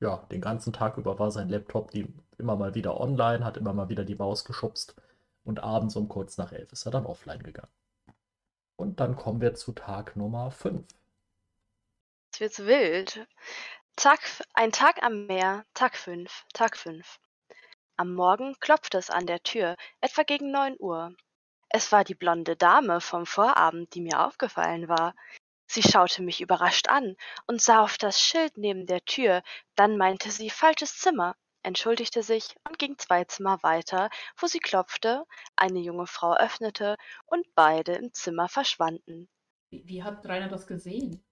[0.00, 3.72] ja, den ganzen Tag über war sein Laptop die, immer mal wieder online, hat immer
[3.72, 4.94] mal wieder die Maus geschubst
[5.44, 7.72] und abends um kurz nach elf ist er dann offline gegangen.
[8.76, 10.86] Und dann kommen wir zu Tag Nummer 5.
[12.26, 13.26] Jetzt wird's wild.
[13.96, 14.20] Tag,
[14.54, 17.18] ein Tag am Meer, Tag 5, Tag 5.
[17.96, 21.12] Am Morgen klopfte es an der Tür, etwa gegen 9 Uhr.
[21.68, 25.16] Es war die blonde Dame vom Vorabend, die mir aufgefallen war.
[25.68, 27.14] Sie schaute mich überrascht an
[27.46, 29.44] und sah auf das Schild neben der Tür,
[29.76, 35.24] dann meinte sie falsches Zimmer, entschuldigte sich und ging zwei Zimmer weiter, wo sie klopfte,
[35.54, 36.96] eine junge Frau öffnete
[37.26, 39.28] und beide im Zimmer verschwanden.
[39.70, 41.24] Wie, wie hat Rainer das gesehen?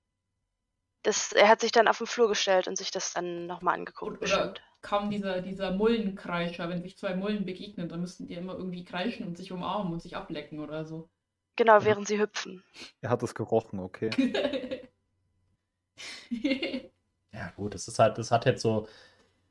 [1.05, 4.20] Das, er hat sich dann auf den Flur gestellt und sich das dann nochmal angeguckt,
[4.20, 4.62] Oder bestimmt.
[4.82, 9.26] kam dieser, dieser Mullenkreischer, wenn sich zwei Mullen begegnen, dann müssten die immer irgendwie kreischen
[9.26, 11.09] und sich umarmen und sich ablecken oder so.
[11.57, 12.63] Genau, während sie hüpfen.
[13.01, 14.11] Er hat es gerochen, okay.
[17.33, 18.89] Ja, gut, es ist halt, es hat jetzt so,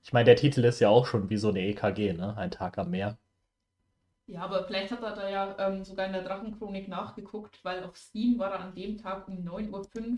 [0.04, 2.36] ich meine, der Titel ist ja auch schon wie so eine EKG, ne?
[2.38, 3.18] Ein Tag am Meer.
[4.28, 7.96] Ja, aber vielleicht hat er da ja ähm, sogar in der Drachenchronik nachgeguckt, weil auf
[7.96, 10.18] Steam war er an dem Tag um 9.05 Uhr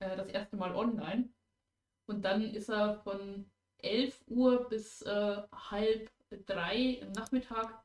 [0.00, 1.30] äh, das erste Mal online.
[2.06, 5.36] Und dann ist er von 11 Uhr bis äh,
[5.70, 6.10] halb
[6.46, 7.82] drei im Nachmittag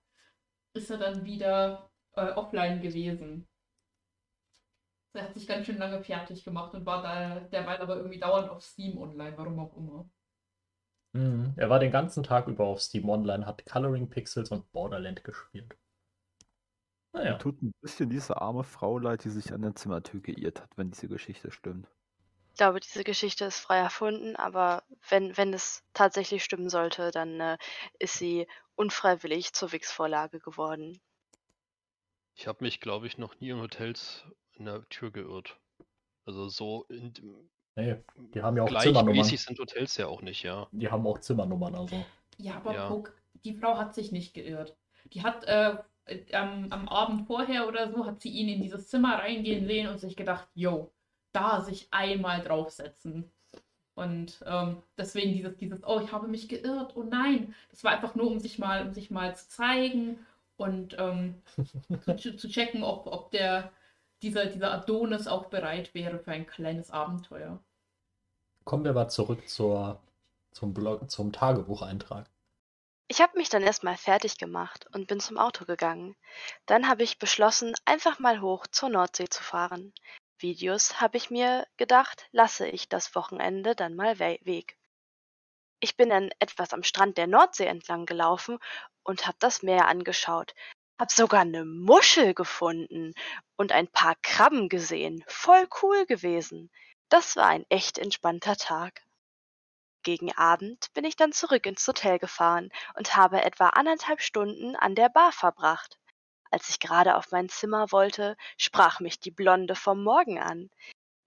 [0.74, 3.48] ist er dann wieder äh, offline gewesen.
[5.14, 8.50] Er hat sich ganz schön lange fertig gemacht und war da derweil aber irgendwie dauernd
[8.50, 10.10] auf Steam online, warum auch immer.
[11.14, 11.54] Mhm.
[11.56, 15.78] Er war den ganzen Tag über auf Steam Online, hat Coloring Pixels und Borderland gespielt.
[17.14, 17.38] Naja.
[17.38, 20.92] Tut ein bisschen diese arme Frau leid, die sich an der Zimmertür geirrt hat, wenn
[20.92, 21.88] diese Geschichte stimmt.
[22.52, 27.40] Ich glaube, diese Geschichte ist frei erfunden, aber wenn, wenn es tatsächlich stimmen sollte, dann
[27.40, 27.58] äh,
[28.00, 31.00] ist sie unfreiwillig zur Wix-Vorlage geworden.
[32.36, 35.58] Ich habe mich, glaube ich, noch nie in Hotels in der Tür geirrt.
[36.26, 37.14] Also so in,
[37.78, 37.98] Nee,
[38.34, 39.14] die haben ja auch Zimmernummern.
[39.14, 40.68] gleichmäßig sind Hotels ja auch nicht, ja.
[40.72, 42.06] Die haben auch Zimmernummern, also.
[42.38, 42.88] Ja, aber Ja.
[42.88, 43.14] Puck,
[43.44, 44.78] die Frau hat sich nicht geirrt.
[45.14, 45.78] Die hat äh,
[46.34, 50.00] am, am Abend vorher oder so, hat sie ihn in dieses Zimmer reingehen sehen und
[50.00, 50.92] sich gedacht, yo,
[51.34, 53.30] da sich einmal draufsetzen.
[53.94, 57.54] Und ähm, deswegen dieses, dieses, oh, ich habe mich geirrt, oh nein.
[57.70, 60.20] Das war einfach nur, um sich mal, um sich mal zu zeigen
[60.58, 61.42] und ähm,
[62.18, 63.72] zu, zu checken, ob, ob der,
[64.22, 67.60] dieser, dieser Adonis auch bereit wäre für ein kleines Abenteuer.
[68.64, 70.02] Kommen wir mal zurück zur,
[70.52, 72.30] zum Blog, zum Tagebucheintrag.
[73.08, 76.16] Ich habe mich dann erstmal fertig gemacht und bin zum Auto gegangen.
[76.66, 79.94] Dann habe ich beschlossen, einfach mal hoch zur Nordsee zu fahren.
[80.40, 84.78] Videos habe ich mir gedacht, lasse ich das Wochenende dann mal we weg.
[85.86, 88.58] Ich bin dann etwas am Strand der Nordsee entlang gelaufen
[89.04, 90.56] und habe das Meer angeschaut.
[90.98, 93.14] Hab sogar eine Muschel gefunden
[93.56, 95.24] und ein paar Krabben gesehen.
[95.28, 96.72] Voll cool gewesen.
[97.08, 99.04] Das war ein echt entspannter Tag.
[100.02, 104.96] Gegen Abend bin ich dann zurück ins Hotel gefahren und habe etwa anderthalb Stunden an
[104.96, 106.00] der Bar verbracht.
[106.50, 110.72] Als ich gerade auf mein Zimmer wollte, sprach mich die Blonde vom Morgen an,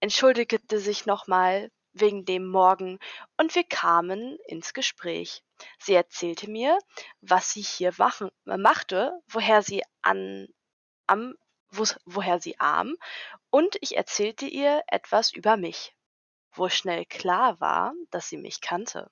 [0.01, 2.99] entschuldigte sich nochmal wegen dem Morgen
[3.37, 5.43] und wir kamen ins Gespräch.
[5.77, 6.77] Sie erzählte mir,
[7.21, 10.47] was sie hier machen, äh, machte, woher sie an,
[11.07, 11.35] am,
[11.69, 12.95] wo, woher sie arm,
[13.49, 15.93] und ich erzählte ihr etwas über mich
[16.53, 19.09] wo schnell klar war, dass sie mich kannte.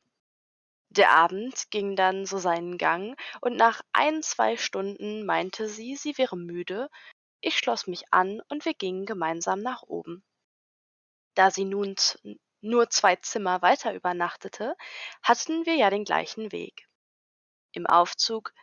[0.90, 6.18] Der Abend ging dann so seinen Gang, und nach ein, zwei Stunden meinte sie, sie
[6.18, 6.90] wäre müde,
[7.42, 10.24] ich schloss mich an und wir gingen gemeinsam nach oben.
[11.36, 11.96] Da sie nun
[12.62, 14.76] nur zwei Zimmer weiter übernachtete,
[15.24, 16.88] hatten wir ja den gleichen Weg.
[17.72, 18.54] Im Aufzug,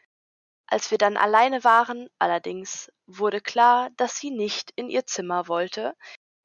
[0.67, 5.95] als wir dann alleine waren, allerdings wurde klar, dass sie nicht in ihr Zimmer wollte,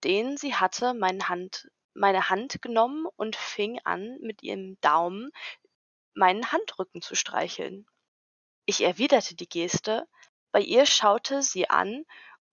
[0.03, 1.69] denn sie hatte meine Hand
[1.99, 5.31] meine Hand genommen und fing an, mit ihrem Daumen
[6.13, 7.85] meinen Handrücken zu streicheln.
[8.65, 10.07] Ich erwiderte die Geste,
[10.51, 12.05] bei ihr schaute sie an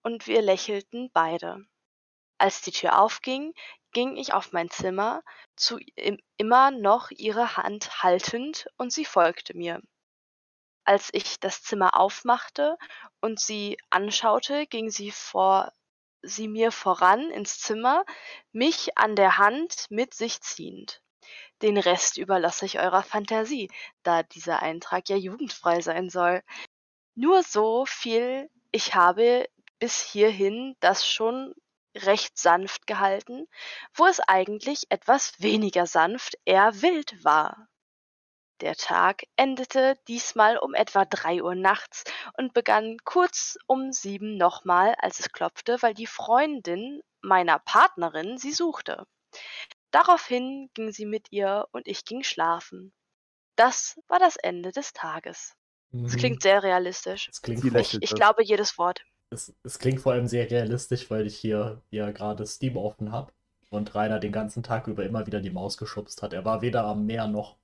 [0.02, 1.64] und wir lächelten beide.
[2.38, 3.54] Als die Tür aufging,
[3.96, 5.22] ging ich auf mein Zimmer,
[5.56, 5.78] zu
[6.36, 9.80] immer noch ihre Hand haltend, und sie folgte mir.
[10.84, 12.76] Als ich das Zimmer aufmachte
[13.22, 15.72] und sie anschaute, ging sie vor
[16.20, 18.04] sie mir voran ins Zimmer,
[18.52, 21.00] mich an der Hand mit sich ziehend.
[21.62, 23.70] Den Rest überlasse ich eurer Fantasie,
[24.02, 26.42] da dieser Eintrag ja jugendfrei sein soll.
[27.14, 31.54] Nur so viel, ich habe bis hierhin das schon
[32.04, 33.48] recht sanft gehalten,
[33.94, 37.68] wo es eigentlich etwas weniger sanft, eher wild war.
[38.60, 42.04] Der Tag endete diesmal um etwa drei Uhr nachts
[42.36, 48.52] und begann kurz um sieben nochmal, als es klopfte, weil die Freundin meiner Partnerin sie
[48.52, 49.06] suchte.
[49.90, 52.92] Daraufhin ging sie mit ihr und ich ging schlafen.
[53.56, 55.54] Das war das Ende des Tages.
[56.06, 56.18] Es Mhm.
[56.18, 57.28] klingt sehr realistisch.
[57.28, 57.64] Es klingt.
[57.64, 58.14] Ich das.
[58.14, 59.04] glaube jedes Wort.
[59.30, 63.32] Es, es klingt vor allem sehr realistisch, weil ich hier ja gerade Steam offen habe
[63.70, 66.32] und Rainer den ganzen Tag über immer wieder die Maus geschubst hat.
[66.32, 67.56] Er war weder am Meer noch,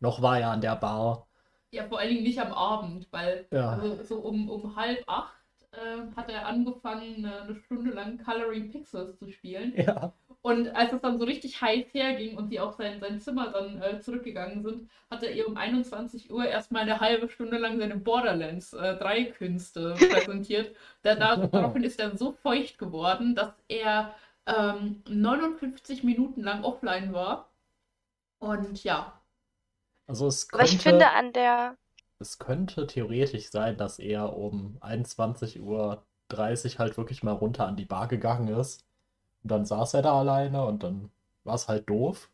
[0.00, 1.26] noch war er an der Bar.
[1.70, 3.70] Ja, vor allen Dingen nicht am Abend, weil Ja.
[3.72, 5.34] also so um, um halb acht
[5.72, 9.74] äh, hat er angefangen, eine, eine Stunde lang Coloring Pixels zu spielen.
[9.76, 10.12] Ja.
[10.42, 13.82] Und als es dann so richtig heiß herging und sie auf sein, sein Zimmer dann
[13.82, 17.96] äh, zurückgegangen sind, hat er ihr um 21 Uhr erstmal eine halbe Stunde lang seine
[17.96, 20.74] Borderlands äh, 3 Künste präsentiert.
[21.02, 24.14] Da, da, daraufhin ist er so feucht geworden, dass er
[24.46, 27.50] ähm, 59 Minuten lang offline war.
[28.38, 29.20] Und ja,
[30.06, 31.76] Also es Aber ich könnte, finde an der
[32.20, 36.04] es könnte theoretisch sein, dass er um 21.30 Uhr
[36.78, 38.84] halt wirklich mal runter an die Bar gegangen ist.
[39.42, 41.10] Und dann saß er da alleine und dann
[41.44, 42.30] war es halt doof.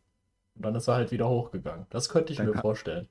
[0.56, 1.86] Und dann ist er halt wieder hochgegangen.
[1.90, 3.08] Das könnte ich Dann mir kann- vorstellen.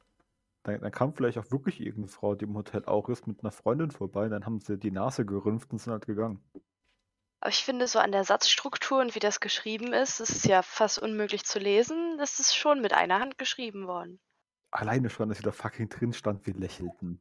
[0.64, 3.52] Dann, dann kam vielleicht auch wirklich irgendeine Frau, die im Hotel auch ist, mit einer
[3.52, 4.30] Freundin vorbei.
[4.30, 6.41] Dann haben sie die Nase gerümpft und sind halt gegangen.
[7.41, 11.00] Aber ich finde, so an der Satzstruktur und wie das geschrieben ist, ist ja fast
[11.00, 12.18] unmöglich zu lesen.
[12.18, 14.22] Das ist schon mit einer Hand geschrieben worden.
[14.72, 17.20] Alleine schon, dass sie da fucking drin stand, wir lächelten.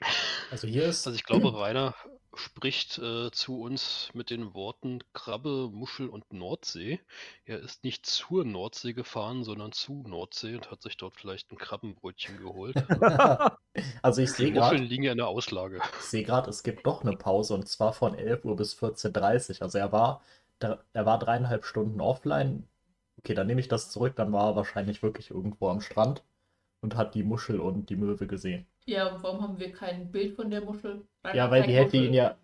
[0.52, 1.06] Also hier ist.
[1.06, 1.94] Also ich glaube, Rainer
[2.34, 7.00] spricht äh, zu uns mit den Worten Krabbe, Muschel und Nordsee.
[7.46, 11.56] Er ist nicht zur Nordsee gefahren, sondern zu Nordsee und hat sich dort vielleicht ein
[11.58, 12.84] Krabbenbrötchen geholt.
[14.02, 15.80] Also ich Die sehe Muscheln gerade, liegen ja in der Auslage.
[15.98, 19.56] ich sehe gerade, es gibt doch eine Pause und zwar von 11 Uhr bis 14.30
[19.56, 19.62] Uhr.
[19.62, 20.22] Also er war,
[20.60, 22.68] er war dreieinhalb Stunden offline.
[23.18, 26.24] Okay, dann nehme ich das zurück, dann war er wahrscheinlich wirklich irgendwo am Strand
[26.82, 28.66] und hat die Muschel und die Möwe gesehen.
[28.86, 31.06] Ja, und warum haben wir kein Bild von der Muschel?
[31.34, 32.36] Ja, weil die hätte ihn ja,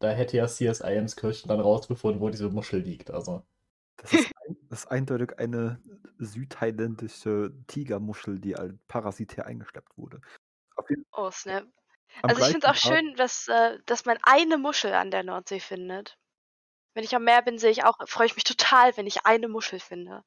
[0.00, 3.10] da hätte ja CSI Emskirchen dann rausgefunden, wo diese Muschel liegt.
[3.10, 3.44] Also,
[3.98, 5.80] Das ist, ein, das ist eindeutig eine
[6.18, 10.20] südthailändische Tigermuschel, die als parasitär eingeschleppt wurde.
[10.76, 11.64] Auf jeden, Oh, Snap.
[12.22, 15.10] am Also ich finde es auch Tag- schön, dass, äh, dass man eine Muschel an
[15.10, 16.18] der Nordsee findet.
[16.94, 19.48] Wenn ich am Meer bin, sehe ich auch, freue ich mich total, wenn ich eine
[19.48, 20.24] Muschel finde.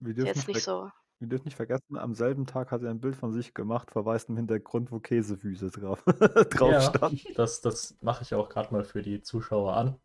[0.00, 0.90] Wir dürfen, Jetzt nicht, so.
[1.20, 4.28] Wir dürfen nicht vergessen, am selben Tag hat er ein Bild von sich gemacht, verweist
[4.28, 6.02] im Hintergrund, wo Käsefüße drauf,
[6.50, 6.80] drauf Ja.
[6.80, 7.20] standen.
[7.34, 9.96] das, das mache ich auch gerade mal für die Zuschauer an.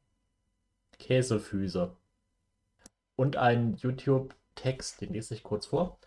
[0.98, 1.96] Käsefüße.
[3.16, 5.98] Und ein YouTube-Text, den lese ich kurz vor.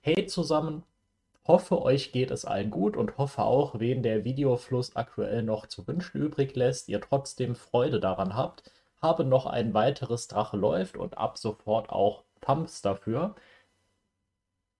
[0.00, 0.84] Hey zusammen,
[1.46, 5.86] hoffe euch geht es allen gut und hoffe auch, wen der Videofluss aktuell noch zu
[5.86, 8.70] wünschen übrig lässt, ihr trotzdem Freude daran habt.
[9.02, 13.34] Habe noch ein weiteres Drache läuft und ab sofort auch Thumbs dafür.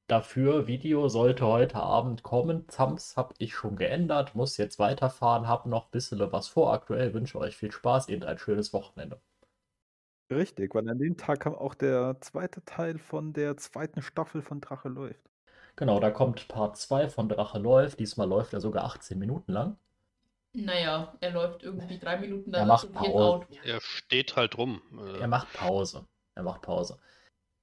[0.07, 2.67] Dafür Video sollte heute Abend kommen.
[2.69, 7.13] Thumbs habe ich schon geändert, muss jetzt weiterfahren, habe noch ein bisschen was vor aktuell.
[7.13, 9.21] Wünsche euch viel Spaß und ein schönes Wochenende.
[10.31, 14.61] Richtig, weil an dem Tag kam auch der zweite Teil von der zweiten Staffel von
[14.61, 15.29] Drache läuft.
[15.77, 17.99] Genau, da kommt Part 2 von Drache läuft.
[18.01, 19.77] Diesmal läuft er sogar 18 Minuten lang.
[20.53, 23.25] Naja, er läuft irgendwie drei Minuten, Er dann macht er Pause.
[23.25, 23.47] out.
[23.65, 24.81] Er steht halt rum.
[24.99, 26.07] Äh, Er macht Pause.
[26.35, 26.99] Er macht Pause.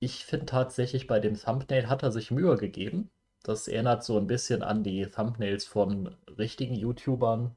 [0.03, 3.09] Ich finde tatsächlich, bei dem Thumbnail hat er sich Mühe gegeben.
[3.41, 7.55] Das erinnert so ein bisschen an die Thumbnails von richtigen YouTubern,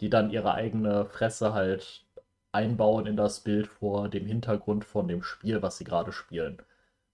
[0.00, 2.06] die dann ihre eigene Fresse halt
[2.52, 6.62] einbauen in das Bild vor dem Hintergrund von dem Spiel, was sie gerade spielen.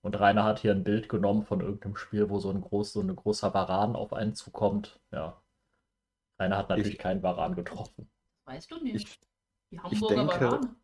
[0.00, 3.00] Und Rainer hat hier ein Bild genommen von irgendeinem Spiel, wo so ein, groß, so
[3.00, 5.00] ein großer Varan auf einen zukommt.
[5.10, 5.42] Ja.
[6.38, 8.08] Rainer hat natürlich Ich- keinen Varan getroffen.
[8.44, 9.08] Weißt du nicht.
[9.08, 9.20] Ich,
[9.72, 10.76] Die Hamburger denke- Bananen.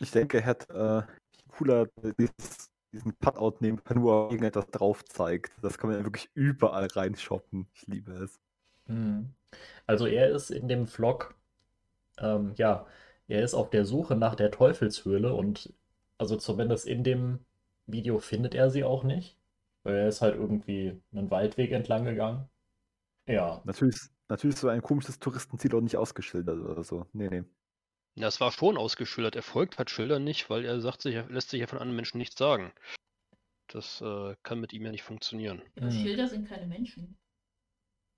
[0.00, 1.86] ich denke, er hätte äh, cooler
[2.18, 5.52] dieses, diesen Cutout nehmen können, wo er irgendetwas drauf zeigt.
[5.62, 7.68] Das kann man ja wirklich überall reinshoppen.
[7.74, 8.40] Ich liebe es.
[8.86, 9.34] Mhm.
[9.86, 11.34] Also er ist in dem Vlog,
[12.18, 12.86] ähm, ja,
[13.28, 15.74] er ist auf der Suche nach der Teufelshöhle und
[16.18, 17.40] also zumindest in dem
[17.86, 19.38] Video findet er sie auch nicht,
[19.84, 22.48] weil er ist halt irgendwie einen Waldweg entlang gegangen.
[23.28, 23.96] Ja, Natürlich,
[24.28, 27.06] natürlich so ein komisches Touristenziel auch nicht ausgeschildert oder so.
[27.12, 27.44] Nee, nee.
[28.16, 29.36] Ja, es war schon ausgeschildert.
[29.36, 31.96] Er folgt halt Schildern nicht, weil er sagt sich, er lässt sich ja von anderen
[31.96, 32.72] Menschen nichts sagen.
[33.68, 35.62] Das äh, kann mit ihm ja nicht funktionieren.
[35.76, 35.90] Mhm.
[35.90, 37.16] Schilder sind keine Menschen.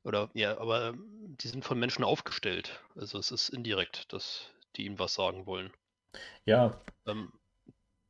[0.05, 2.80] Oder ja, aber ähm, die sind von Menschen aufgestellt.
[2.94, 5.72] Also es ist indirekt, dass die ihm was sagen wollen.
[6.46, 7.32] ja, Ähm,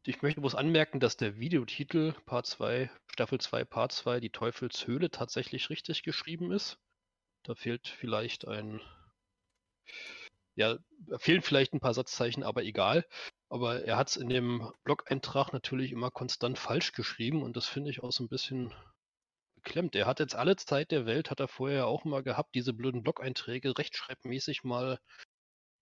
[0.05, 5.11] ich möchte bloß anmerken, dass der Videotitel Part 2, Staffel 2, Part 2, die Teufelshöhle
[5.11, 6.79] tatsächlich richtig geschrieben ist.
[7.45, 8.81] Da fehlt vielleicht ein,
[10.59, 10.77] ja,
[11.19, 13.05] fehlen vielleicht ein paar Satzzeichen, aber egal.
[13.49, 17.91] Aber er hat es in dem Blog-Eintrag natürlich immer konstant falsch geschrieben und das finde
[17.91, 18.75] ich auch so ein bisschen
[19.55, 19.95] beklemmt.
[19.95, 23.03] Er hat jetzt alle Zeit der Welt, hat er vorher auch mal gehabt, diese blöden
[23.03, 24.99] Blog-Einträge rechtschreibmäßig mal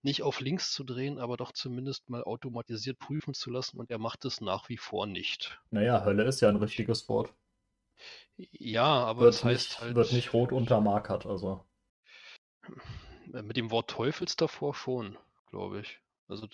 [0.03, 3.97] nicht auf Links zu drehen, aber doch zumindest mal automatisiert prüfen zu lassen und er
[3.97, 5.59] macht es nach wie vor nicht.
[5.71, 7.33] naja, Hölle ist ja ein richtiges Wort.
[8.35, 11.65] Ja, aber Wird das heißt nicht, halt wird nicht rot untermarkert, also.
[13.33, 15.17] Äh, mit dem Wort Teufels davor schon,
[15.49, 15.99] glaube ich.
[16.27, 16.47] Also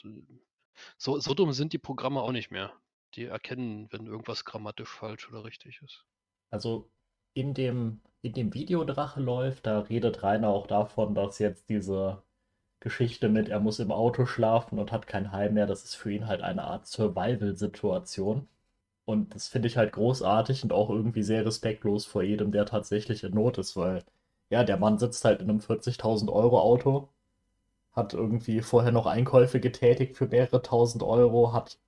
[0.98, 2.74] so, so dumm sind die Programme auch nicht mehr.
[3.16, 6.06] Die erkennen, wenn irgendwas grammatisch falsch oder richtig ist.
[6.50, 6.90] Also
[7.34, 12.24] in dem, in dem Video Drache läuft, da redet Rainer auch davon, dass jetzt diese
[12.80, 16.12] Geschichte mit, er muss im Auto schlafen und hat kein Heim mehr, das ist für
[16.12, 18.48] ihn halt eine Art Survival-Situation.
[19.06, 23.24] Und das finde ich halt großartig und auch irgendwie sehr respektlos vor jedem, der tatsächlich
[23.24, 24.04] in Not ist, weil
[24.54, 27.10] ja, der Mann sitzt halt in einem 40.000 Euro Auto,
[27.94, 31.80] hat irgendwie vorher noch Einkäufe getätigt für mehrere tausend Euro, hat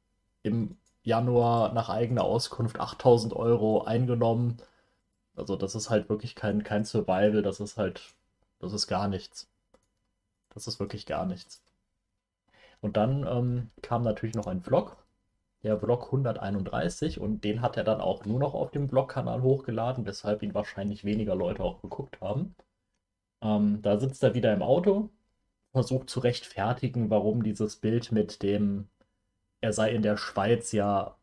[0.43, 4.57] im Januar nach eigener Auskunft 8000 Euro eingenommen.
[5.35, 8.01] Also das ist halt wirklich kein, kein Survival, das ist halt,
[8.59, 9.47] das ist gar nichts.
[10.49, 11.61] Das ist wirklich gar nichts.
[12.81, 14.97] Und dann ähm, kam natürlich noch ein Vlog,
[15.65, 20.05] der Vlog 131, und den hat er dann auch nur noch auf dem Vlog-Kanal hochgeladen,
[20.05, 22.55] weshalb ihn wahrscheinlich weniger Leute auch geguckt haben.
[23.41, 25.09] Ähm, da sitzt er wieder im Auto,
[25.71, 28.87] versucht zu rechtfertigen, warum dieses Bild mit dem,
[29.61, 31.15] er sei in der Schweiz ja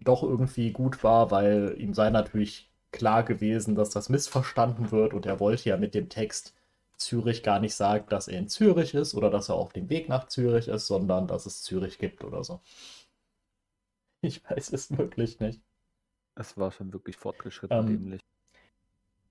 [0.00, 5.26] doch irgendwie gut war, weil ihm sei natürlich klar gewesen, dass das missverstanden wird und
[5.26, 6.54] er wollte ja mit dem Text
[6.96, 10.08] Zürich gar nicht sagen, dass er in Zürich ist oder dass er auf dem Weg
[10.08, 12.60] nach Zürich ist, sondern dass es Zürich gibt oder so.
[14.26, 15.60] Ich weiß es wirklich nicht.
[16.34, 18.20] Es war schon wirklich fortgeschritten Ähm, dämlich.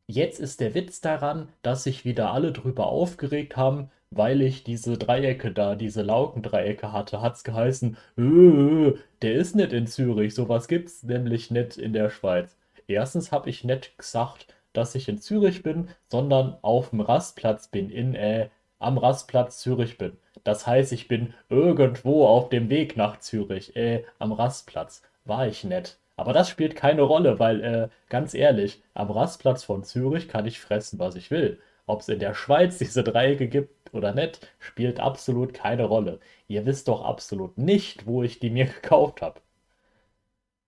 [0.08, 4.98] Jetzt ist der Witz daran, dass sich wieder alle drüber aufgeregt haben, weil ich diese
[4.98, 11.04] Dreiecke da, diese Laukendreiecke hatte, hat's geheißen, äh, der ist nicht in Zürich, sowas gibt's
[11.04, 12.56] nämlich nicht in der Schweiz.
[12.88, 17.90] Erstens habe ich nicht gesagt, dass ich in Zürich bin, sondern auf dem Rastplatz bin,
[17.90, 20.18] in, äh, am Rastplatz Zürich bin.
[20.44, 25.02] Das heißt, ich bin irgendwo auf dem Weg nach Zürich, äh, am Rastplatz.
[25.26, 25.98] War ich nicht.
[26.18, 30.60] Aber das spielt keine Rolle, weil, äh, ganz ehrlich, am Rastplatz von Zürich kann ich
[30.60, 31.60] fressen, was ich will.
[31.88, 36.20] Ob es in der Schweiz diese Dreiecke gibt oder nicht, spielt absolut keine Rolle.
[36.48, 39.42] Ihr wisst doch absolut nicht, wo ich die mir gekauft habe.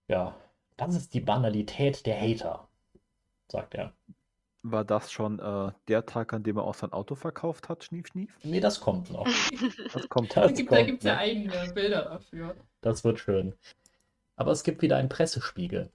[0.10, 0.36] Ja,
[0.78, 2.68] das ist die Banalität der Hater,
[3.50, 3.94] sagt er.
[4.72, 8.08] War das schon äh, der Tag, an dem er auch sein Auto verkauft hat, Schnief,
[8.08, 8.38] Schnief?
[8.44, 9.28] Nee, das kommt noch.
[9.94, 10.56] Das kommt Da Das halt.
[10.58, 12.56] gibt kommt es ja eigene Bilder dafür.
[12.82, 13.54] Das wird schön.
[14.36, 15.90] Aber es gibt wieder einen Pressespiegel.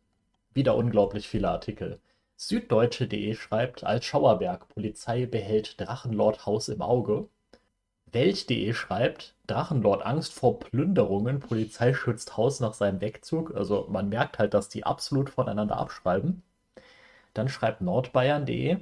[0.54, 2.00] Wieder unglaublich viele Artikel.
[2.36, 7.28] Süddeutsche.de schreibt, als Schauerberg, Polizei behält Drachenlord Haus im Auge.
[8.12, 13.54] Welt.de schreibt, Drachenlord Angst vor Plünderungen, Polizei schützt Haus nach seinem Wegzug.
[13.54, 16.42] Also man merkt halt, dass die absolut voneinander abschreiben.
[17.34, 18.78] Dann schreibt Nordbayern.de,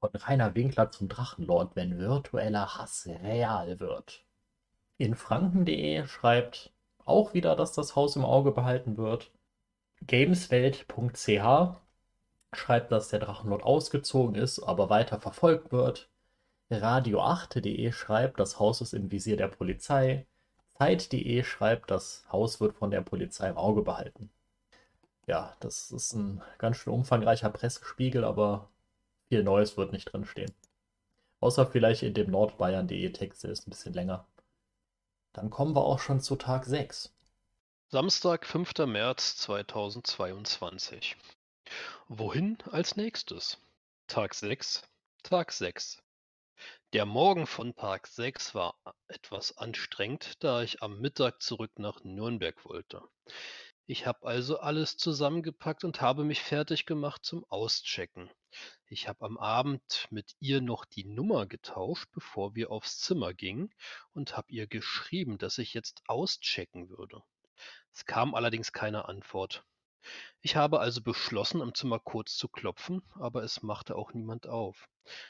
[0.00, 4.24] von Rainer Winkler zum Drachenlord, wenn virtueller Hass real wird.
[4.96, 6.72] In Franken.de schreibt
[7.04, 9.30] auch wieder, dass das Haus im Auge behalten wird.
[10.06, 11.76] Gameswelt.ch
[12.54, 16.08] schreibt, dass der Drachenlord ausgezogen ist, aber weiter verfolgt wird.
[16.70, 20.26] Radio8.de schreibt, das Haus ist im Visier der Polizei.
[20.78, 24.30] Zeit.de schreibt, das Haus wird von der Polizei im Auge behalten.
[25.28, 28.70] Ja, das ist ein ganz schön umfangreicher Pressespiegel, aber
[29.28, 30.54] viel Neues wird nicht drin stehen.
[31.40, 34.26] Außer vielleicht in dem Nordbayern.de Text, der ist ein bisschen länger.
[35.34, 37.12] Dann kommen wir auch schon zu Tag 6.
[37.88, 38.86] Samstag, 5.
[38.86, 41.16] März 2022.
[42.08, 43.58] Wohin als nächstes?
[44.06, 44.82] Tag 6.
[45.24, 46.02] Tag 6.
[46.94, 48.76] Der Morgen von Tag 6 war
[49.08, 53.02] etwas anstrengend, da ich am Mittag zurück nach Nürnberg wollte.
[53.90, 58.30] Ich habe also alles zusammengepackt und habe mich fertig gemacht zum Auschecken.
[58.84, 63.72] Ich habe am Abend mit ihr noch die Nummer getauscht, bevor wir aufs Zimmer gingen
[64.12, 67.22] und habe ihr geschrieben, dass ich jetzt auschecken würde.
[67.90, 69.64] Es kam allerdings keine Antwort.
[70.42, 74.86] Ich habe also beschlossen, am Zimmer kurz zu klopfen, aber es machte auch niemand auf.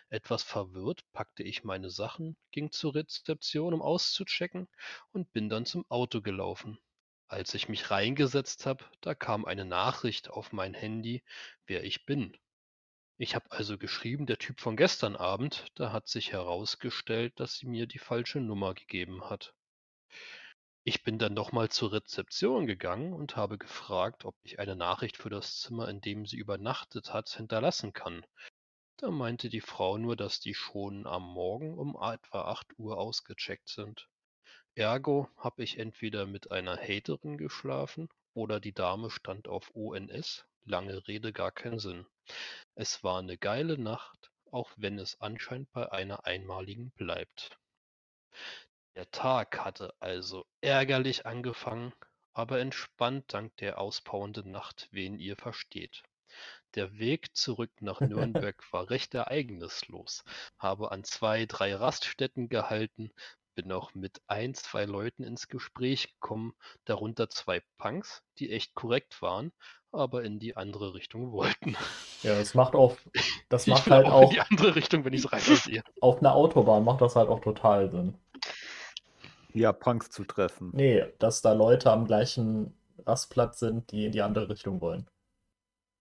[0.09, 4.66] Etwas verwirrt packte ich meine Sachen, ging zur Rezeption, um auszuchecken
[5.12, 6.80] und bin dann zum Auto gelaufen.
[7.29, 11.22] Als ich mich reingesetzt habe, da kam eine Nachricht auf mein Handy,
[11.66, 12.37] wer ich bin.
[13.18, 17.66] Ich habe also geschrieben, der Typ von gestern Abend, da hat sich herausgestellt, dass sie
[17.66, 19.55] mir die falsche Nummer gegeben hat.
[20.85, 25.29] Ich bin dann nochmal zur Rezeption gegangen und habe gefragt, ob ich eine Nachricht für
[25.29, 28.24] das Zimmer, in dem sie übernachtet hat, hinterlassen kann.
[28.97, 33.68] Da meinte die Frau nur, dass die schon am Morgen um etwa 8 Uhr ausgecheckt
[33.68, 34.09] sind.
[34.75, 40.47] Ergo habe ich entweder mit einer Haterin geschlafen oder die Dame stand auf ONS.
[40.64, 42.07] Lange Rede, gar keinen Sinn.
[42.75, 47.59] Es war eine geile Nacht, auch wenn es anscheinend bei einer einmaligen bleibt.
[48.95, 51.93] Der Tag hatte also ärgerlich angefangen,
[52.33, 56.03] aber entspannt dank der auspowenden Nacht, wen ihr versteht.
[56.75, 60.23] Der Weg zurück nach Nürnberg war recht ereignislos,
[60.59, 63.11] habe an zwei, drei Raststätten gehalten,
[63.59, 66.54] bin auch mit ein, zwei Leuten ins Gespräch gekommen,
[66.84, 69.50] darunter zwei Punks, die echt korrekt waren,
[69.90, 71.76] aber in die andere Richtung wollten.
[72.22, 72.96] Ja, das macht auch,
[73.48, 75.82] das Ich macht halt auch auch, in die andere Richtung, wenn ich es reiner sehe.
[76.00, 78.16] auf einer Autobahn macht das halt auch total Sinn.
[79.52, 80.70] Ja, Punks zu treffen.
[80.72, 85.11] Nee, dass da Leute am gleichen Rastplatz sind, die in die andere Richtung wollen.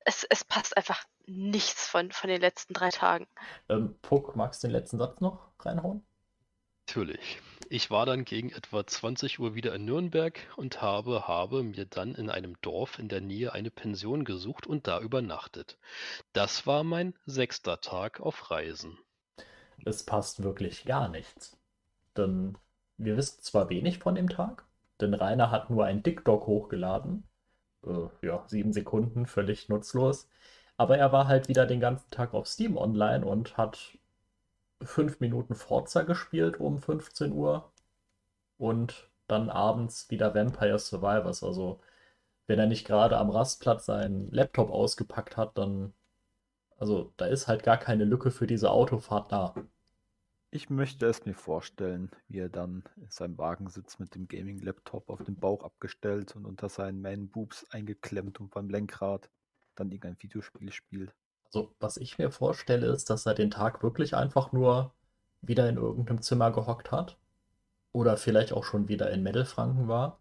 [0.06, 3.26] Es, es passt einfach nichts von, von den letzten drei Tagen.
[3.68, 6.06] Ähm, Puck, magst du den letzten Satz noch reinhauen?
[6.88, 7.42] Natürlich.
[7.70, 12.16] Ich war dann gegen etwa 20 Uhr wieder in Nürnberg und habe, habe mir dann
[12.16, 15.78] in einem Dorf in der Nähe eine Pension gesucht und da übernachtet.
[16.32, 18.98] Das war mein sechster Tag auf Reisen.
[19.84, 21.58] Es passt wirklich gar nichts.
[22.16, 22.58] Denn
[22.98, 24.64] wir wissen zwar wenig von dem Tag,
[25.02, 27.26] denn Rainer hat nur ein TikTok hochgeladen.
[27.86, 30.30] Äh, ja, sieben Sekunden, völlig nutzlos.
[30.78, 33.98] Aber er war halt wieder den ganzen Tag auf Steam online und hat
[34.82, 37.72] fünf Minuten Forza gespielt um 15 Uhr
[38.58, 41.44] und dann abends wieder Vampire Survivors.
[41.44, 41.82] Also,
[42.48, 45.94] wenn er nicht gerade am Rastplatz seinen Laptop ausgepackt hat, dann.
[46.80, 49.56] Also, da ist halt gar keine Lücke für diese Autofahrt da.
[50.52, 55.10] Ich möchte es mir vorstellen, wie er dann in seinem Wagen sitzt mit dem Gaming-Laptop
[55.10, 59.30] auf dem Bauch abgestellt und unter seinen Man-Boobs eingeklemmt und beim Lenkrad
[59.76, 61.14] dann irgendein Videospiel spielt.
[61.58, 64.94] So, was ich mir vorstelle, ist, dass er den Tag wirklich einfach nur
[65.42, 67.18] wieder in irgendeinem Zimmer gehockt hat.
[67.94, 70.20] Oder vielleicht auch schon wieder in Mittelfranken war.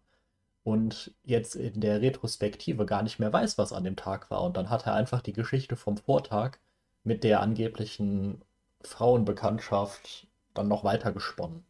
[0.63, 4.41] Und jetzt in der Retrospektive gar nicht mehr weiß, was an dem Tag war.
[4.41, 6.57] Und dann hat er einfach die Geschichte vom Vortag
[7.03, 8.41] mit der angeblichen
[8.81, 10.25] Frauenbekanntschaft
[10.55, 11.63] dann noch weiter gesponnen.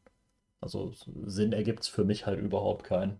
[0.62, 0.94] Also
[1.26, 3.20] Sinn ergibt es für mich halt überhaupt keinen.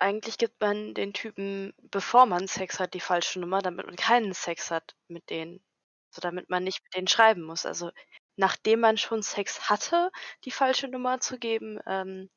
[0.00, 4.32] Eigentlich gibt man den Typen, bevor man Sex hat, die falsche Nummer, damit man keinen
[4.32, 5.62] Sex hat mit denen.
[6.10, 7.66] So damit man nicht mit denen schreiben muss.
[7.66, 7.90] Also
[8.36, 10.10] nachdem man schon Sex hatte,
[10.44, 12.30] die falsche Nummer zu geben, ähm,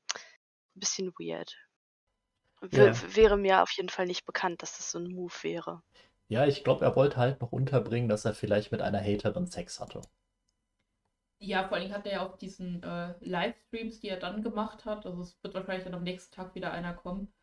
[0.75, 1.55] ein bisschen weird.
[2.61, 2.93] W Ja.
[3.15, 5.83] wäre mir auf jeden Fall nicht bekannt, dass das so ein Move wäre.
[6.29, 9.79] Ja, ich glaube, er wollte halt noch unterbringen, dass er vielleicht mit einer Haterin Sex
[9.79, 10.01] hatte.
[11.39, 15.05] Ja, vor allem hat er ja auch diesen äh, Livestreams, die er dann gemacht hat.
[15.05, 17.33] Also es wird wahrscheinlich dann am nächsten Tag wieder einer kommen.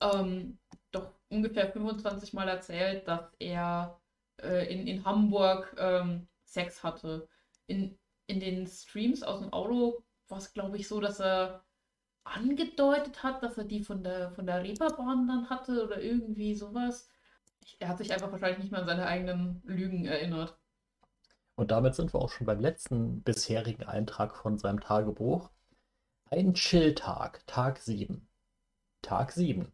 [0.00, 0.58] Ähm,
[0.92, 4.00] doch ungefähr 25 Mal erzählt, dass er
[4.42, 7.28] äh, in, in Hamburg ähm, Sex hatte.
[7.66, 11.64] In, in den Streams aus dem Auto war es, glaube ich, so, dass er
[12.24, 17.08] angedeutet hat, dass er die von der, von der Reeperbahn dann hatte oder irgendwie sowas.
[17.78, 20.58] Er hat sich einfach wahrscheinlich nicht mehr an seine eigenen Lügen erinnert.
[21.54, 25.50] Und damit sind wir auch schon beim letzten bisherigen Eintrag von seinem Tagebuch.
[26.30, 28.26] Ein Chilltag, Tag 7.
[29.02, 29.70] Tag 7.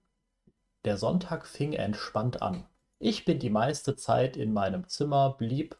[0.87, 2.65] Der Sonntag fing entspannt an.
[3.01, 5.77] Ich bin die meiste Zeit in meinem Zimmer, blieb.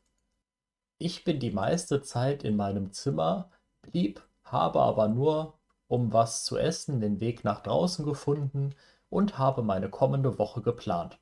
[0.99, 3.49] Ich bin die meiste Zeit in meinem Zimmer,
[3.83, 8.75] blieb, habe aber nur, um was zu essen, den Weg nach draußen gefunden
[9.09, 11.21] und habe meine kommende Woche geplant.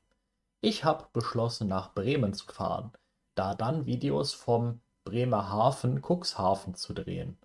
[0.61, 2.91] Ich habe beschlossen, nach Bremen zu fahren,
[3.35, 7.37] da dann Videos vom Bremerhaven Cuxhaven zu drehen.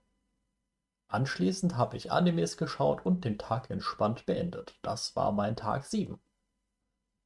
[1.08, 4.78] Anschließend habe ich Animes geschaut und den Tag entspannt beendet.
[4.80, 6.18] Das war mein Tag 7.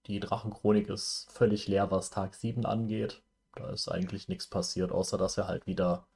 [0.06, 3.22] Die Drachenchronik ist völlig leer, was Tag 7 angeht.
[3.54, 6.06] Da ist eigentlich nichts passiert, außer dass er halt wieder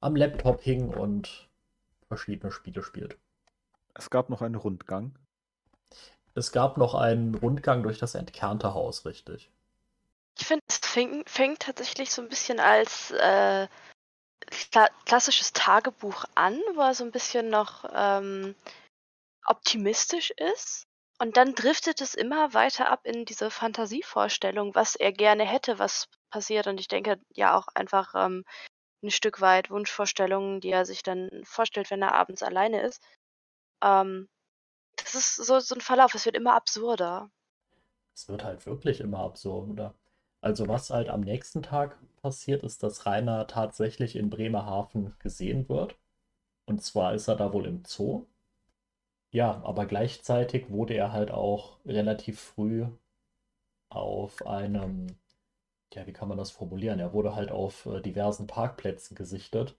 [0.00, 1.48] am Laptop hing und
[2.08, 3.18] verschiedene Spiele spielt.
[3.94, 5.16] Es gab noch einen Rundgang.
[6.34, 9.50] Es gab noch einen Rundgang durch das entkernte Haus, richtig.
[10.38, 13.66] Ich finde, es fängt, fängt tatsächlich so ein bisschen als äh,
[14.70, 18.54] kla klassisches Tagebuch an, wo er so ein bisschen noch ähm,
[19.46, 20.87] optimistisch ist.
[21.20, 26.08] Und dann driftet es immer weiter ab in diese Fantasievorstellung, was er gerne hätte, was
[26.30, 26.68] passiert.
[26.68, 28.44] Und ich denke ja auch einfach ähm,
[29.02, 33.02] ein Stück weit Wunschvorstellungen, die er sich dann vorstellt, wenn er abends alleine ist.
[33.82, 34.28] Ähm,
[34.96, 37.30] das ist so, so ein Verlauf, es wird immer absurder.
[38.14, 39.94] Es wird halt wirklich immer absurder.
[40.40, 45.96] Also was halt am nächsten Tag passiert, ist, dass Rainer tatsächlich in Bremerhaven gesehen wird.
[46.64, 48.26] Und zwar ist er da wohl im Zoo.
[49.30, 52.86] Ja, aber gleichzeitig wurde er halt auch relativ früh
[53.90, 55.18] auf einem,
[55.94, 57.00] ja, wie kann man das formulieren?
[57.00, 59.78] Er wurde halt auf äh, diversen Parkplätzen gesichtet.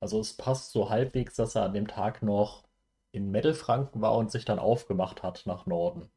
[0.00, 2.64] Also es passt so halbwegs, dass er an dem Tag noch
[3.12, 6.10] in Mittelfranken war und sich dann aufgemacht hat nach Norden.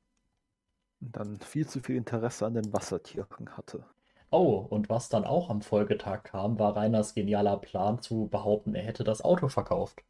[1.01, 3.85] Und dann viel zu viel Interesse an den Wassertieren hatte.
[4.31, 8.81] Oh, und was dann auch am Folgetag kam, war Reiners genialer Plan zu behaupten, er
[8.83, 10.01] hätte das Auto verkauft.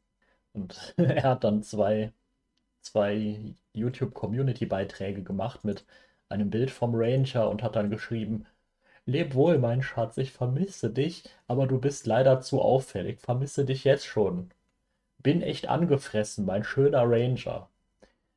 [0.53, 2.13] Und er hat dann zwei,
[2.81, 5.85] zwei YouTube-Community-Beiträge gemacht mit
[6.29, 8.45] einem Bild vom Ranger und hat dann geschrieben,
[9.09, 13.83] Leb wohl, mein Schatz, ich vermisse dich, aber du bist leider zu auffällig, vermisse dich
[13.83, 14.51] jetzt schon.
[15.19, 17.69] Bin echt angefressen, mein schöner Ranger.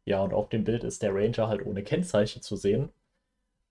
[0.07, 2.91] Ja, und auf dem Bild ist der Ranger halt ohne Kennzeichen zu sehen.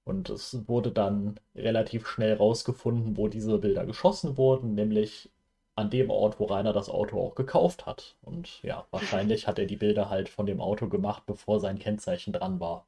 [0.04, 5.32] Und es wurde dann relativ schnell rausgefunden, wo diese Bilder geschossen wurden, nämlich
[5.76, 8.18] an dem Ort, wo Rainer das Auto auch gekauft hat.
[8.22, 12.34] Und ja, wahrscheinlich hat er die Bilder halt von dem Auto gemacht, bevor sein Kennzeichen
[12.34, 12.88] dran war.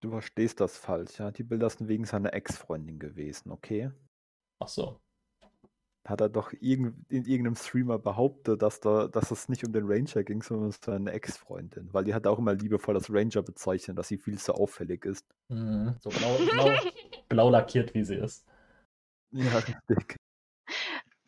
[0.00, 1.30] Du verstehst das falsch, ja.
[1.30, 3.90] Die Bilder sind wegen seiner Ex-Freundin gewesen, okay?
[4.58, 5.00] Ach so.
[6.06, 9.86] Hat er doch irgend, in irgendeinem Streamer behauptet, dass, da, dass es nicht um den
[9.86, 11.88] Ranger ging, sondern um seine Ex-Freundin.
[11.92, 15.24] Weil die hat auch immer liebevoll als Ranger bezeichnet, dass sie viel zu auffällig ist.
[15.48, 16.74] Mhm, so blau, blau,
[17.30, 18.44] blau lackiert, wie sie ist.
[19.30, 20.18] Ja, richtig.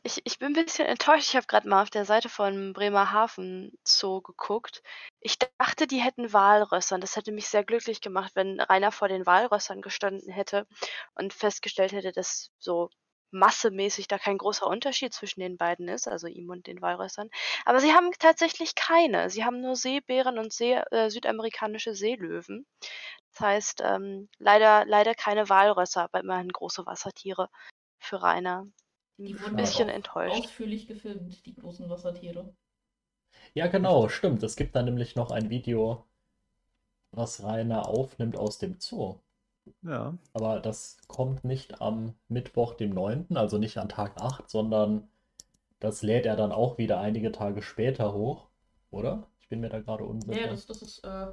[0.07, 1.31] Ich, ich bin ein bisschen enttäuscht.
[1.31, 4.81] Ich habe gerade mal auf der Seite von Bremerhaven Zoo geguckt.
[5.19, 7.01] Ich dachte, die hätten Walrössern.
[7.01, 10.69] Das hätte mich sehr glücklich gemacht, wenn Rainer vor den Walrössern gestanden hätte
[11.17, 12.89] und festgestellt hätte, dass so
[13.33, 17.29] massemäßig da kein großer Unterschied zwischen den beiden ist, also ihm und den Walrössern.
[17.65, 19.29] Aber sie haben tatsächlich keine.
[19.29, 22.65] Sie haben nur Seebären und See, äh, südamerikanische Seelöwen.
[23.33, 27.51] Das heißt, ähm, leider, leider keine Walrösser, aber immerhin große Wassertiere
[27.99, 28.67] für Rainer.
[29.19, 30.37] Die Ein wurden bisschen auch enttäuscht.
[30.45, 32.55] ausführlich gefilmt, die großen Wassertiere.
[33.55, 34.43] Ja, genau, stimmt.
[34.43, 36.05] Es gibt da nämlich noch ein Video,
[37.12, 39.17] was Rainer aufnimmt aus dem Zoo.
[39.83, 40.17] Ja.
[40.33, 45.09] Aber das kommt nicht am Mittwoch, dem 9., also nicht an Tag 8, sondern
[45.81, 48.49] das lädt er dann auch wieder einige Tage später hoch,
[48.91, 49.27] oder?
[49.41, 50.41] Ich bin mir da gerade unsicher.
[50.41, 51.29] Nee, das, das ist äh,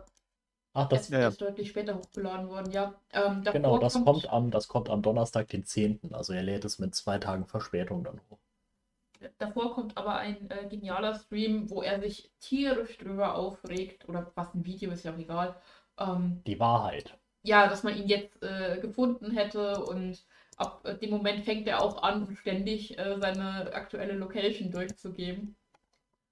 [0.74, 1.26] Ach, das, ja, ja.
[1.26, 2.95] erst deutlich später hochgeladen worden, ja.
[3.11, 6.80] Ähm, genau, das kommt am, das kommt am Donnerstag, den 10., also er lädt es
[6.80, 8.39] mit zwei Tagen Verspätung dann hoch.
[9.38, 14.53] Davor kommt aber ein äh, genialer Stream, wo er sich tierisch drüber aufregt, oder was
[14.53, 15.55] ein Video ist ja auch egal.
[15.97, 17.17] Ähm, Die Wahrheit.
[17.43, 20.26] ja, dass man ihn jetzt äh, gefunden hätte und
[20.57, 25.55] ab äh, dem Moment fängt er auch an, ständig äh, seine aktuelle Location durchzugeben.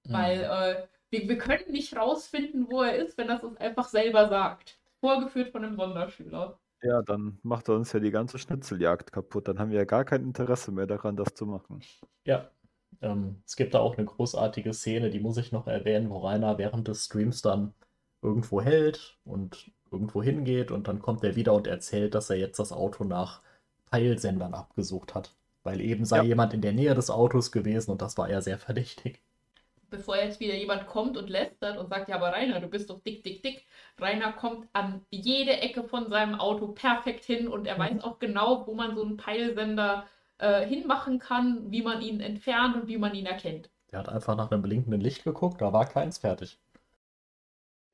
[0.04, 0.12] Mhm.
[0.12, 3.88] Weil äh, wir, wir können nicht rausfinden, wo er ist, wenn er es uns einfach
[3.88, 4.80] selber sagt.
[5.00, 6.58] Vorgeführt von einem Sonderschüler.
[6.82, 9.48] Ja, dann macht er uns ja die ganze Schnitzeljagd kaputt.
[9.48, 11.80] Dann haben wir ja gar kein Interesse mehr daran, das zu machen.
[12.24, 12.50] Ja,
[13.00, 16.58] ähm, es gibt da auch eine großartige Szene, die muss ich noch erwähnen, wo Rainer
[16.58, 17.74] während des Streams dann
[18.22, 22.58] irgendwo hält und irgendwo hingeht und dann kommt er wieder und erzählt, dass er jetzt
[22.58, 23.42] das Auto nach
[23.90, 25.36] Peilsendern abgesucht hat.
[25.64, 26.22] Weil eben sei Ja.
[26.22, 29.22] jemand in der Nähe des Autos gewesen und das war ja sehr verdächtig.
[29.92, 33.00] Bevor jetzt wieder jemand kommt und lästert und sagt, ja, aber Rainer, du bist doch
[33.02, 33.66] dick, dick, dick.
[34.00, 38.66] Rainer kommt an jede Ecke von seinem Auto perfekt hin und er weiß auch genau,
[38.66, 40.06] wo man so einen Peilsender
[40.38, 43.68] äh, hinmachen kann, wie man ihn entfernt und wie man ihn erkennt.
[43.90, 46.58] Der hat einfach nach einem blinkenden Licht geguckt, da war keins fertig.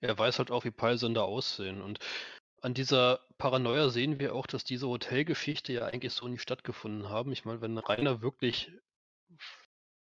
[0.00, 1.82] Er weiß halt auch, wie Peilsender aussehen.
[1.82, 1.98] Und
[2.62, 7.32] an dieser Paranoia sehen wir auch, dass diese Hotelgeschichte ja eigentlich so nie stattgefunden haben.
[7.32, 8.70] Ich meine, wenn Rainer wirklich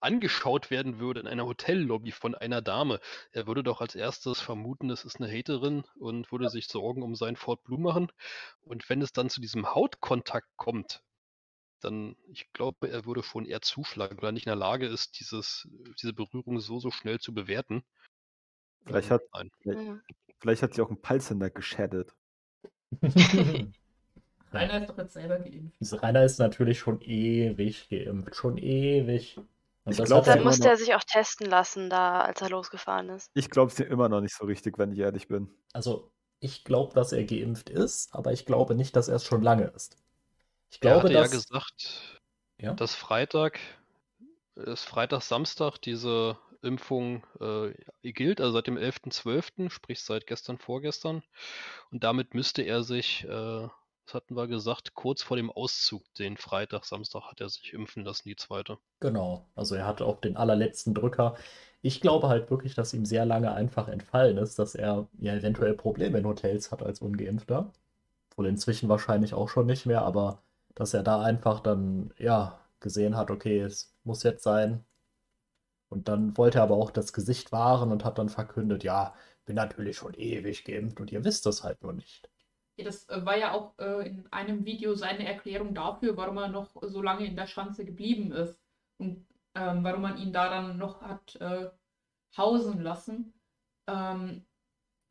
[0.03, 2.99] angeschaut werden würde in einer Hotellobby von einer Dame,
[3.31, 7.15] er würde doch als erstes vermuten, es ist eine Haterin und würde sich Sorgen um
[7.15, 8.11] seinen Ford Blue machen.
[8.61, 11.03] Und wenn es dann zu diesem Hautkontakt kommt,
[11.81, 15.19] dann, ich glaube, er würde schon eher zuschlagen, weil er nicht in der Lage ist,
[15.19, 15.67] dieses,
[16.01, 17.83] diese Berührung so, so schnell zu bewerten.
[18.85, 19.51] Vielleicht Ähm, hat, nein.
[19.65, 20.01] Mhm.
[20.39, 22.13] vielleicht hat sie auch einen Peilsender geschaddet.
[24.53, 26.03] Rainer ist doch jetzt selber geimpft.
[26.03, 29.39] Rainer ist natürlich schon ewig geimpft, schon ewig.
[29.85, 32.21] Und Ich das glaub, hat Ja, Dann er, musste er sich auch testen lassen, da
[32.21, 33.31] als er losgefahren ist.
[33.35, 35.51] Ich glaube es dir immer noch nicht so richtig, wenn ich ehrlich bin.
[35.73, 39.41] also ich glaube, dass er geimpft ist, aber ich glaube nicht, dass er es schon
[39.41, 39.95] lange ist.
[40.71, 42.21] Ich Er glaube, hatte ja dass gesagt,
[42.57, 42.77] Ja?
[42.77, 43.59] dass Freitag,
[44.55, 47.73] ist Freitag, Samstag diese Impfung äh,
[48.13, 51.23] gilt, also seit dem 11.12., sprich seit gestern, vorgestern.
[51.91, 53.67] Und damit müsste er sich, äh,
[54.05, 58.03] das hatten wir gesagt, kurz vor dem Auszug, den Freitag, Samstag, hat er sich impfen
[58.03, 58.77] lassen, die zweite.
[58.99, 61.35] Genau, also er hatte auch den allerletzten Drücker.
[61.81, 65.73] Ich glaube halt wirklich, dass ihm sehr lange einfach entfallen ist, dass er ja eventuell
[65.73, 67.71] Probleme in Hotels hat als Ungeimpfter.
[68.35, 70.41] Wohl inzwischen wahrscheinlich auch schon nicht mehr, aber
[70.75, 74.83] dass er da einfach dann, ja, gesehen hat, okay, es muss jetzt sein.
[75.89, 79.13] Und dann wollte er aber auch das Gesicht wahren und hat dann verkündet, ja,
[79.45, 82.29] bin natürlich schon ewig geimpft und ihr wisst das halt nur nicht.
[82.77, 86.71] Das äh, war ja auch äh, in einem Video seine Erklärung dafür, warum er noch
[86.81, 88.59] so lange in der Schanze geblieben ist
[88.97, 91.69] und ähm, warum man ihn da dann noch hat äh,
[92.37, 93.33] hausen lassen.
[93.87, 94.45] Ähm,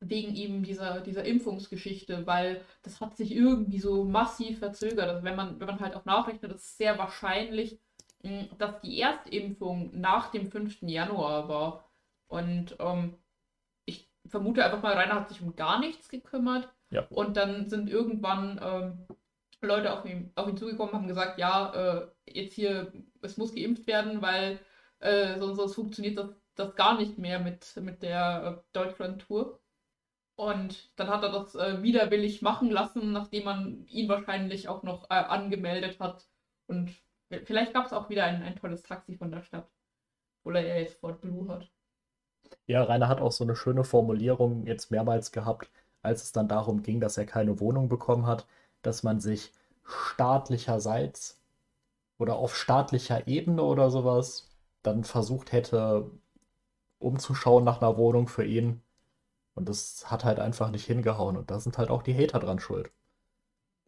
[0.04, 5.08] wegen eben dieser, dieser Impfungsgeschichte, weil das hat sich irgendwie so massiv verzögert.
[5.08, 7.78] Also wenn man, wenn man halt auch nachrechnet, ist es sehr wahrscheinlich,
[8.22, 10.82] mh, dass die Erstimpfung nach dem 5.
[10.82, 11.84] Januar war.
[12.28, 13.16] Und ähm,
[13.86, 16.68] ich vermute einfach mal, Rainer hat sich um gar nichts gekümmert.
[16.92, 17.06] Ja.
[17.08, 19.06] Und dann sind irgendwann ähm,
[19.62, 23.86] Leute auf ihn, auf ihn zugekommen, haben gesagt, ja, äh, jetzt hier, es muss geimpft
[23.86, 24.58] werden, weil
[25.00, 29.58] äh, sonst, sonst funktioniert das, das gar nicht mehr mit, mit der äh, Deutschland-Tour.
[30.36, 35.04] Und dann hat er das äh, widerwillig machen lassen, nachdem man ihn wahrscheinlich auch noch
[35.04, 36.26] äh, angemeldet hat.
[36.66, 36.90] Und
[37.44, 39.70] vielleicht gab es auch wieder ein, ein tolles Taxi von der Stadt,
[40.40, 41.70] obwohl er ja jetzt Ford Blue hat.
[42.66, 45.70] Ja, Rainer hat auch so eine schöne Formulierung jetzt mehrmals gehabt,
[46.02, 48.46] als es dann darum ging, dass er keine Wohnung bekommen hat,
[48.82, 49.52] dass man sich
[49.84, 51.40] staatlicherseits
[52.18, 54.48] oder auf staatlicher Ebene oder sowas
[54.82, 56.10] dann versucht hätte,
[56.98, 58.82] umzuschauen nach einer Wohnung für ihn.
[59.54, 61.36] Und das hat halt einfach nicht hingehauen.
[61.36, 62.90] Und da sind halt auch die Hater dran schuld.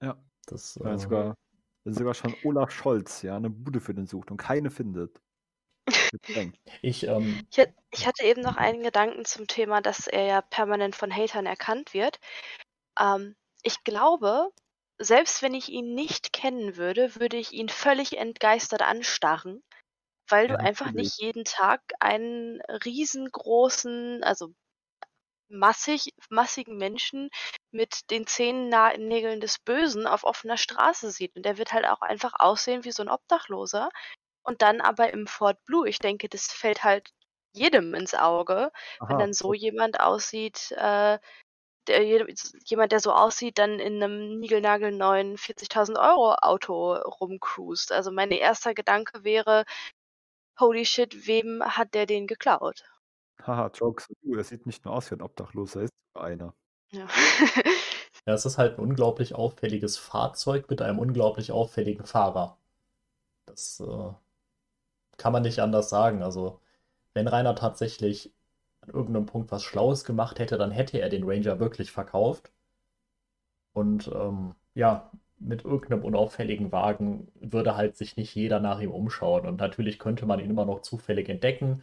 [0.01, 0.17] Ja.
[0.47, 1.35] Das, Ja, äh, sogar,
[1.85, 5.21] sogar schon Olaf Scholz, ja, eine Bude für den sucht und keine findet.
[6.83, 10.95] Ich, ähm, Ich, ich hatte eben noch einen Gedanken zum Thema, dass er ja permanent
[10.97, 12.19] von Hatern erkannt wird.
[12.99, 14.51] Ähm, ich glaube,
[14.99, 19.63] selbst wenn ich ihn nicht kennen würde, würde ich ihn völlig entgeistert anstarren,
[20.29, 20.95] weil du Ja, einfach natürlich.
[20.95, 24.55] nicht jeden Tag einen riesengroßen, also
[25.49, 27.31] massig, massigen Menschen
[27.71, 31.35] mit den Zehennägeln des Bösen auf offener Straße sieht.
[31.37, 33.91] Und der wird halt auch einfach aussehen wie so ein Obdachloser.
[34.45, 37.13] Und dann aber im Ford Blue, ich denke, das fällt halt
[37.53, 41.19] jedem ins Auge, wenn Aha, dann so jemand aussieht, äh,
[41.87, 42.27] der,
[42.65, 47.93] jemand, der so aussieht, dann in einem niegelnagelneuen 40.000 Euro Auto rumcruist.
[47.93, 49.65] Also mein erster Gedanke wäre,
[50.59, 52.85] holy shit, wem hat der den geklaut?
[53.43, 54.09] Haha, Jokes.
[54.23, 56.55] Uh, er sieht nicht nur aus wie ein Obdachloser, er ist einer.
[56.91, 57.07] Ja.
[58.27, 62.59] Ja, es ist halt ein unglaublich auffälliges Fahrzeug mit einem unglaublich auffälligen Fahrer.
[63.47, 64.13] Das äh,
[65.19, 66.23] kann man nicht anders sagen.
[66.23, 66.61] Also,
[67.15, 68.33] wenn Rainer tatsächlich
[68.83, 72.53] an irgendeinem Punkt was Schlaues gemacht hätte, dann hätte er den Ranger wirklich verkauft.
[73.73, 79.47] Und ähm, ja, mit irgendeinem unauffälligen Wagen würde halt sich nicht jeder nach ihm umschauen.
[79.47, 81.83] Und natürlich könnte man ihn immer noch zufällig entdecken.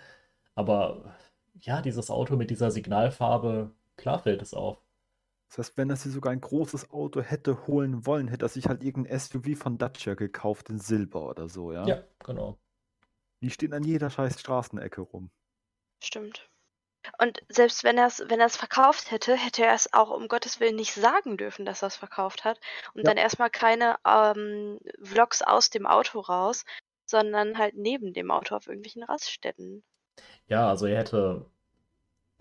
[0.56, 1.14] Aber
[1.60, 4.82] ja, dieses Auto mit dieser Signalfarbe, klar fällt es auf.
[5.50, 8.68] Das heißt, wenn er sich sogar ein großes Auto hätte holen wollen, hätte er sich
[8.68, 11.86] halt irgendein SUV von Dacia gekauft in Silber oder so, ja?
[11.86, 12.58] Ja, genau.
[13.42, 15.32] Die stehen an jeder scheiß Straßenecke rum.
[16.04, 16.50] Stimmt.
[17.20, 20.60] Und selbst wenn er es wenn er's verkauft hätte, hätte er es auch um Gottes
[20.60, 22.60] Willen nicht sagen dürfen, dass er es verkauft hat.
[22.94, 23.12] Und Ja.
[23.12, 26.66] dann erstmal keine ähm, Vlogs aus dem Auto raus,
[27.06, 29.84] sondern halt neben dem Auto auf irgendwelchen Raststätten.
[30.48, 31.46] Ja, also er hätte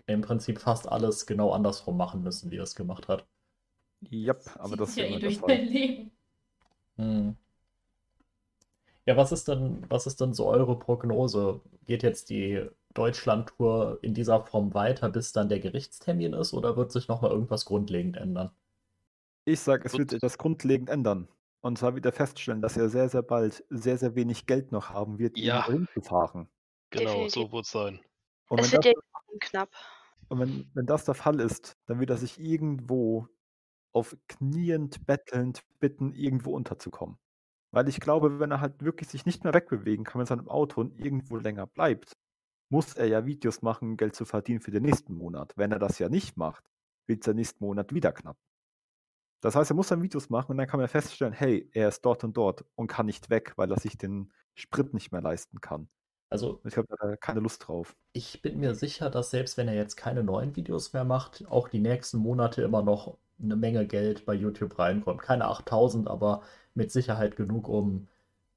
[0.07, 3.25] im Prinzip fast alles genau andersrum machen müssen, wie er es gemacht hat.
[4.11, 6.11] Yep, aber das ist ja ja eh durch sein Leben.
[6.97, 7.35] Hm.
[9.05, 11.61] Ja, was ist denn, was ist denn so eure Prognose?
[11.85, 16.91] Geht jetzt die Deutschland-Tour in dieser Form weiter, bis dann der Gerichtstermin ist, oder wird
[16.91, 18.51] sich nochmal irgendwas grundlegend ändern?
[19.45, 21.27] Ich sage, es Wird- etwas grundlegend ändern.
[21.61, 24.89] Und zwar wird er feststellen, dass er sehr, sehr bald sehr, sehr wenig Geld noch
[24.89, 25.67] haben wird, Ja.
[25.67, 26.47] irgendwo hinzufahren.
[26.89, 27.33] Genau, Definitiv.
[27.33, 27.99] so wird es sein.
[28.49, 28.93] Und es wenn wird das,
[29.31, 29.69] ja knapp.
[30.29, 33.27] und wenn, wenn das der Fall ist, dann wird er sich irgendwo
[33.93, 37.17] auf kniend, bettelnd bitten, irgendwo unterzukommen.
[37.71, 40.81] Weil ich glaube, wenn er halt wirklich sich nicht mehr wegbewegen kann mit seinem Auto
[40.81, 42.17] und irgendwo länger bleibt,
[42.69, 45.53] muss er ja Videos machen, um Geld zu verdienen für den nächsten Monat.
[45.55, 46.63] Wenn er das ja nicht macht,
[47.07, 48.37] wird der nächsten Monat wieder knapp.
[49.41, 52.01] Das heißt, er muss dann Videos machen und dann kann man feststellen, hey, er ist
[52.01, 55.59] dort und dort und kann nicht weg, weil er sich den Sprit nicht mehr leisten
[55.59, 55.89] kann.
[56.29, 57.95] Also ich habe da keine Lust drauf.
[58.13, 61.67] ich bin mir sicher, dass selbst wenn er jetzt keine neuen Videos mehr macht, auch
[61.67, 65.21] die nächsten Monate immer noch eine Menge Geld bei YouTube reinkommt.
[65.21, 66.43] Keine 8000, aber
[66.75, 68.07] mit Sicherheit genug, um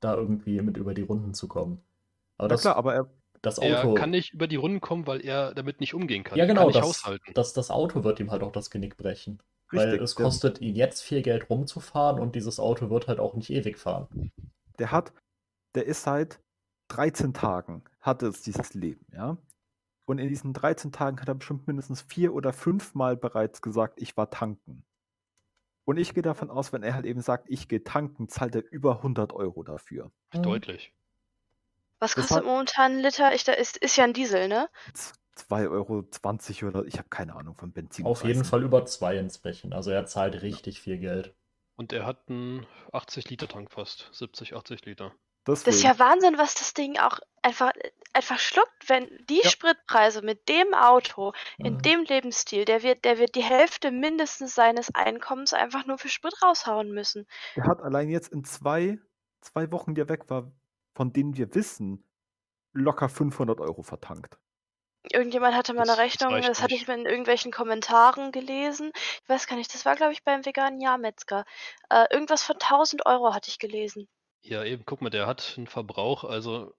[0.00, 1.82] da irgendwie mit über die Runden zu kommen.
[2.38, 3.10] Aber das, klar, aber er,
[3.42, 6.36] das Er Auto, kann nicht über die Runden kommen, weil er damit nicht umgehen kann.
[6.38, 7.32] ja Er genau, kann nicht das, haushalten.
[7.34, 9.40] das, das Auto wird ihm halt auch das Genick brechen.
[9.70, 13.18] Weil richtig, es der- kostet ihn jetzt viel Geld rumzufahren und dieses Auto wird halt
[13.20, 14.30] auch nicht ewig fahren.
[14.78, 15.12] der hat,
[15.74, 16.40] der ist seit
[16.88, 19.36] 13 Tagen, hatte es dieses Leben, ja.
[20.06, 24.02] Und in diesen 13 Tagen hat er bestimmt mindestens vier oder fünf Mal bereits gesagt,
[24.02, 24.84] ich war tanken.
[25.84, 28.62] Und ich gehe davon aus, wenn er halt eben sagt, ich gehe tanken, zahlt er
[28.70, 30.10] über 100 Euro dafür.
[30.32, 30.42] Mhm.
[30.42, 30.92] Deutlich.
[31.98, 33.34] Was Das kostet hat- momentan ein Liter?
[33.34, 34.68] Ich, da ist, ist ja ein Diesel, ne?
[35.36, 38.06] 2,20 Euro oder ich habe keine Ahnung von Benzin.
[38.06, 39.72] Auf jeden Fall über zwei inzwischen.
[39.72, 41.34] Also er zahlt richtig viel Geld.
[41.76, 44.08] Und er hat einen 80-Liter-Tank fast.
[44.12, 45.12] 70, 80 Liter.
[45.44, 47.72] Das ist ja Wahnsinn, was das Ding auch einfach,
[48.14, 49.48] einfach schluckt, wenn die Ja.
[49.50, 51.82] Spritpreise mit dem Auto, in Mhm.
[51.82, 56.34] dem Lebensstil, der wird, der wird die Hälfte mindestens seines Einkommens einfach nur für Sprit
[56.42, 57.26] raushauen müssen.
[57.56, 58.98] Der hat allein jetzt in zwei,
[59.40, 60.50] zwei Wochen, die er weg war,
[60.94, 62.04] von denen wir wissen,
[62.72, 64.38] locker 500 Euro vertankt.
[65.12, 68.90] Irgendjemand hatte mal Das- eine das Rechnung, reicht das hatte ich in irgendwelchen Kommentaren gelesen.
[69.22, 71.44] Ich weiß gar nicht, das war, glaube ich, beim veganen Jahrmetzger.
[71.90, 74.08] Äh, irgendwas von 1000 Euro hatte ich gelesen.
[74.40, 76.74] Ja, eben, guck mal, der hat einen Verbrauch, also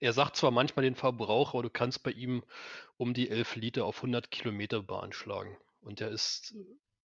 [0.00, 2.42] er sagt zwar manchmal den Verbrauch, aber du kannst bei ihm
[2.96, 5.56] um die 11 Liter auf 100 Kilometer beanschlagen.
[5.80, 6.54] Und der ist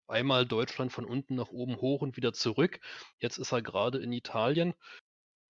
[0.09, 2.81] einmal Deutschland von unten nach oben hoch und wieder zurück.
[3.19, 4.75] Jetzt ist er gerade in Italien.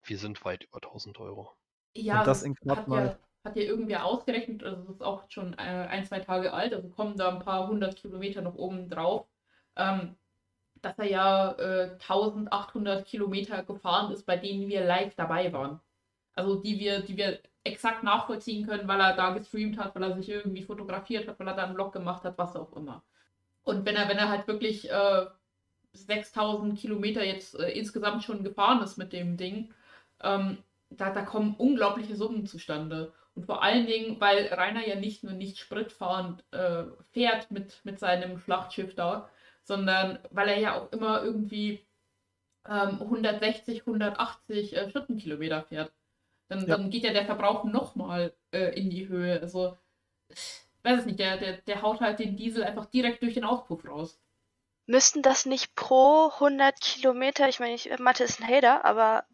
[0.05, 1.53] Wir sind weit über 1000 Euro.
[1.95, 4.91] Ja, Und das das in knapp hat, mal- ja, hat ja irgendwer ausgerechnet, also das
[4.97, 8.43] ist auch schon äh, ein, zwei Tage alt, also kommen da ein paar hundert Kilometer
[8.43, 9.27] noch oben drauf,
[9.77, 10.17] ähm,
[10.83, 15.81] dass er ja äh, 1800 Kilometer gefahren ist, bei denen wir live dabei waren.
[16.37, 20.15] Also die wir, die wir exakt nachvollziehen können, weil er da gestreamt hat, weil er
[20.15, 23.03] sich irgendwie fotografiert hat, weil er da einen Vlog gemacht hat, was auch immer.
[23.65, 25.27] Und wenn er, wenn er halt wirklich äh,
[25.93, 29.75] 6000 Kilometer jetzt äh, insgesamt schon gefahren ist mit dem Ding,
[30.23, 30.59] ähm,
[30.91, 33.13] da, da kommen unglaubliche Summen zustande.
[33.35, 37.99] Und vor allen Dingen, weil Rainer ja nicht nur nicht spritfahrend äh, fährt mit, mit
[37.99, 39.29] seinem Schlachtschiff da,
[39.65, 41.85] sondern weil er ja auch immer irgendwie
[42.69, 45.93] ähm, 160, 180 äh, Stundenkilometer fährt.
[46.49, 46.77] Dann, Ja.
[46.77, 49.41] dann geht ja der Verbrauch nochmal äh, in die Höhe.
[49.41, 49.77] Also,
[50.29, 53.45] ich weiß es nicht, der, der, der haut halt den Diesel einfach direkt durch den
[53.45, 54.21] Auspuff raus.
[54.87, 59.25] Müssten das nicht pro 100 Kilometer, ich meine, ich, Mathe ist ein Hater, aber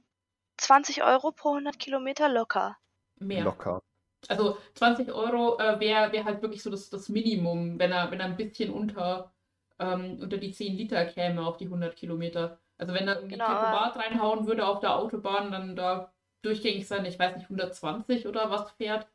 [0.58, 2.76] 20 Euro pro 100 Kilometer locker.
[3.20, 3.44] Mehr.
[3.44, 3.82] Locker.
[4.28, 8.20] Also 20 Euro äh, wäre wär halt wirklich so das, das Minimum, wenn er, wenn
[8.20, 9.32] er ein bisschen unter,
[9.78, 12.58] ähm, unter die 10 Liter käme auf die 100 Kilometer.
[12.78, 16.12] Also wenn er irgendwie Genau, Tempomat reinhauen würde auf der Autobahn, dann da
[16.42, 19.08] durchgängig sein, ich weiß nicht, 120 oder was fährt,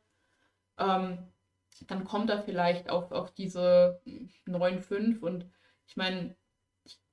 [0.78, 1.18] ähm,
[1.86, 4.00] dann kommt er vielleicht auf, auf diese
[4.46, 5.46] 9,5 und
[5.86, 6.36] ich meine,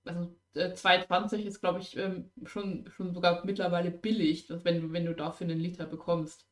[0.06, 5.06] also äh, 2,20 ist, glaube ich, ähm, schon, schon sogar mittlerweile billig, wenn, du- wenn
[5.06, 6.48] du dafür einen Liter bekommst.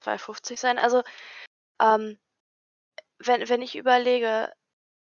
[0.00, 0.78] 2,50 sein.
[0.78, 1.02] Also,
[1.80, 2.18] ähm,
[3.18, 4.50] wenn, wenn ich überlege,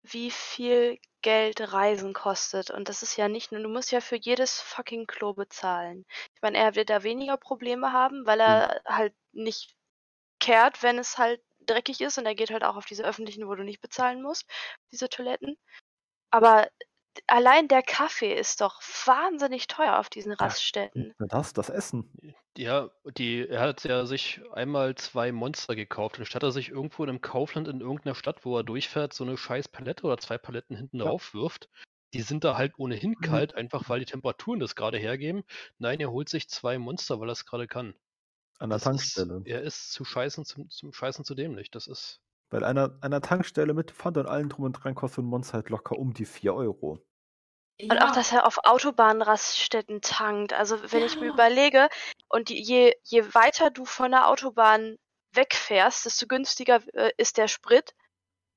[0.03, 4.17] wie viel Geld Reisen kostet, und das ist ja nicht nur, du musst ja für
[4.17, 6.07] jedes fucking Klo bezahlen.
[6.35, 9.75] Ich meine, er wird da weniger Probleme haben, weil er halt nicht
[10.41, 13.55] kehrt, wenn es halt dreckig ist und er geht halt auch auf diese öffentlichen, wo
[13.55, 14.49] du nicht bezahlen musst,
[14.93, 15.59] diese Toiletten.
[16.31, 16.69] Aber
[17.27, 21.15] allein der Kaffee ist doch wahnsinnig teuer auf diesen Raststätten.
[21.19, 22.11] Das, das Essen.
[22.57, 26.19] Ja, die, er hat ja sich einmal zwei Monster gekauft.
[26.19, 29.37] Anstatt er sich irgendwo in einem Kaufland in irgendeiner Stadt, wo er durchfährt, so eine
[29.37, 31.05] scheiß Palette oder zwei Paletten hinten Ja.
[31.05, 31.69] drauf wirft.
[32.15, 33.21] Die sind da halt ohnehin Mhm.
[33.21, 35.45] kalt, einfach weil die Temperaturen das gerade hergeben.
[35.79, 37.95] Nein, er holt sich zwei Monster, weil er es gerade kann.
[38.59, 39.37] An der Das Tankstelle.
[39.39, 41.71] Ist, er ist zu scheißen, zum, zum Scheißen zu dämlich.
[41.71, 42.21] Das ist.
[42.51, 45.69] Bei einer, einer Tankstelle mit Pfand und allem drum und dran kostet ein Monster halt
[45.69, 46.99] locker um die 4 Euro.
[47.91, 50.53] Und auch, dass er auf Autobahnraststätten tankt.
[50.53, 51.33] Also wenn ich mir Ja.
[51.33, 51.89] überlege,
[52.29, 54.97] und die, je, je weiter du von der Autobahn
[55.33, 57.95] wegfährst, desto günstiger äh, ist der Sprit.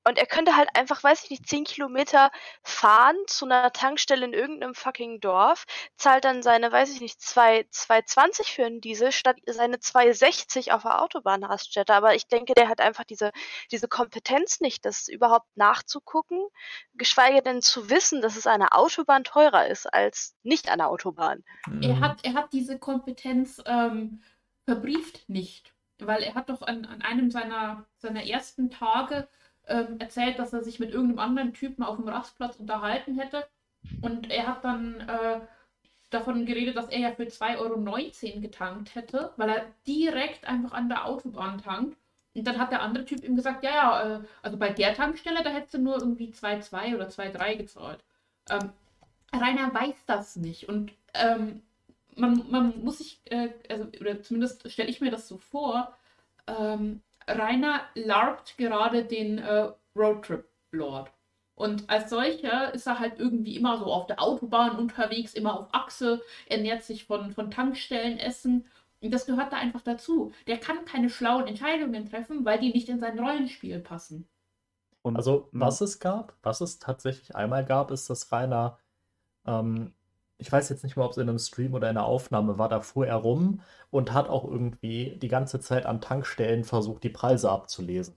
[0.04, 2.30] Und er könnte halt einfach, weiß ich nicht, 10 Kilometer
[2.62, 5.64] fahren zu einer Tankstelle in irgendeinem fucking Dorf,
[5.96, 10.82] zahlt dann seine, weiß ich nicht, 2 2,20 für einen Diesel statt seine 2,60 auf
[10.82, 11.94] der Autobahnraststätte.
[11.94, 13.30] Aber ich denke, der hat einfach diese,
[13.70, 16.40] diese Kompetenz nicht, das überhaupt nachzugucken,
[16.94, 21.44] geschweige denn zu wissen, dass es eine Autobahn teurer ist als nicht eine Autobahn.
[21.80, 22.00] Er Mhm.
[22.00, 24.22] hat, er hat diese Kompetenz ähm,
[24.64, 29.28] verbrieft nicht, weil er hat doch an, an einem seiner, seiner ersten Tage
[29.66, 33.46] ähm, erzählt, dass er sich mit irgendeinem anderen Typen auf dem Rastplatz unterhalten hätte.
[34.00, 35.40] Und er hat dann äh,
[36.10, 40.88] davon geredet, dass er ja für 2,19 Euro getankt hätte, weil er direkt einfach an
[40.88, 41.96] der Autobahn tankt.
[42.34, 45.42] Und dann hat der andere Typ ihm gesagt, ja, ja, äh, also bei der Tankstelle,
[45.42, 48.00] da hättest du nur irgendwie 2,2 oder 2,3 gezahlt.
[48.50, 48.72] Ähm,
[49.32, 50.68] Rainer weiß das nicht.
[50.68, 51.62] Und ähm,
[52.16, 55.96] man, man muss sich, äh, also, oder zumindest stelle ich mir das so vor,
[56.46, 57.02] ähm,
[57.38, 61.10] Rainer larpt gerade den äh, Roadtrip-Lord.
[61.54, 65.68] Und als solcher ist er halt irgendwie immer so auf der Autobahn unterwegs, immer auf
[65.72, 68.66] Achse, ernährt sich von, von Tankstellenessen.
[69.00, 70.32] Und das gehört da einfach dazu.
[70.46, 74.28] Der kann keine schlauen Entscheidungen treffen, weil die nicht in sein Rollenspiel passen.
[75.02, 75.60] Und Also, Mhm.
[75.60, 78.78] was es gab, was es tatsächlich einmal gab, ist, dass Rainer,
[79.46, 79.94] ähm,
[80.42, 82.68] ich weiß jetzt nicht mehr, ob es in einem Stream oder in einer Aufnahme war,
[82.68, 83.60] da fuhr er rum
[83.90, 88.14] und hat auch irgendwie die ganze Zeit an Tankstellen versucht, die Preise abzulesen.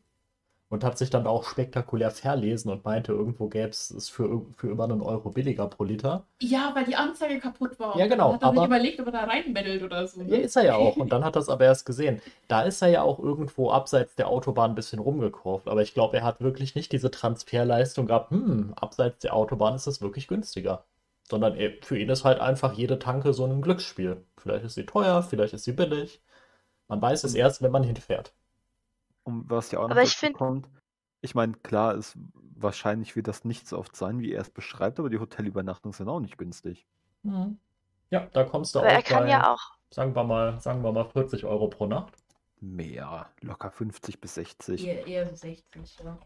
[0.67, 4.67] Und hat sich dann auch spektakulär verlesen und meinte, irgendwo gäbe es es für, für
[4.67, 6.25] über einen Euro billiger pro Liter.
[6.41, 7.95] Ja, weil die Anzeige kaputt war.
[7.95, 10.21] Ja, genau, Hat er aber- überlegt, ob er da reinmeddelt oder so.
[10.21, 10.37] Ja, Ne?
[10.37, 10.97] ist er ja auch.
[10.97, 12.19] Und dann hat er es aber erst gesehen.
[12.47, 15.67] Da ist er ja auch irgendwo abseits der Autobahn ein bisschen rumgekurvt.
[15.67, 19.85] Aber ich glaube, er hat wirklich nicht diese Transferleistung gehabt, hm, abseits der Autobahn ist
[19.85, 20.83] es wirklich günstiger.
[21.29, 24.25] Sondern er, für ihn ist halt einfach jede Tanke so ein Glücksspiel.
[24.37, 26.21] Vielleicht ist sie teuer, vielleicht ist sie billig.
[26.87, 28.33] Man weiß es erst, wenn man hinfährt.
[29.23, 30.69] um was ja auch noch Aber ich kommt,
[31.21, 34.99] ich meine, klar ist, wahrscheinlich wird das nicht so oft sein, wie er es beschreibt,
[34.99, 36.85] aber die Hotelübernachtungen sind auch nicht günstig.
[38.11, 40.83] Ja, da kommst du Aber auch er kann bei, ja auch, sagen wir mal, sagen
[40.83, 42.13] wir mal 40 Euro pro Nacht.
[42.59, 44.85] Mehr, locker 50 bis 60.
[44.85, 46.17] Eher, eher so 60, ja.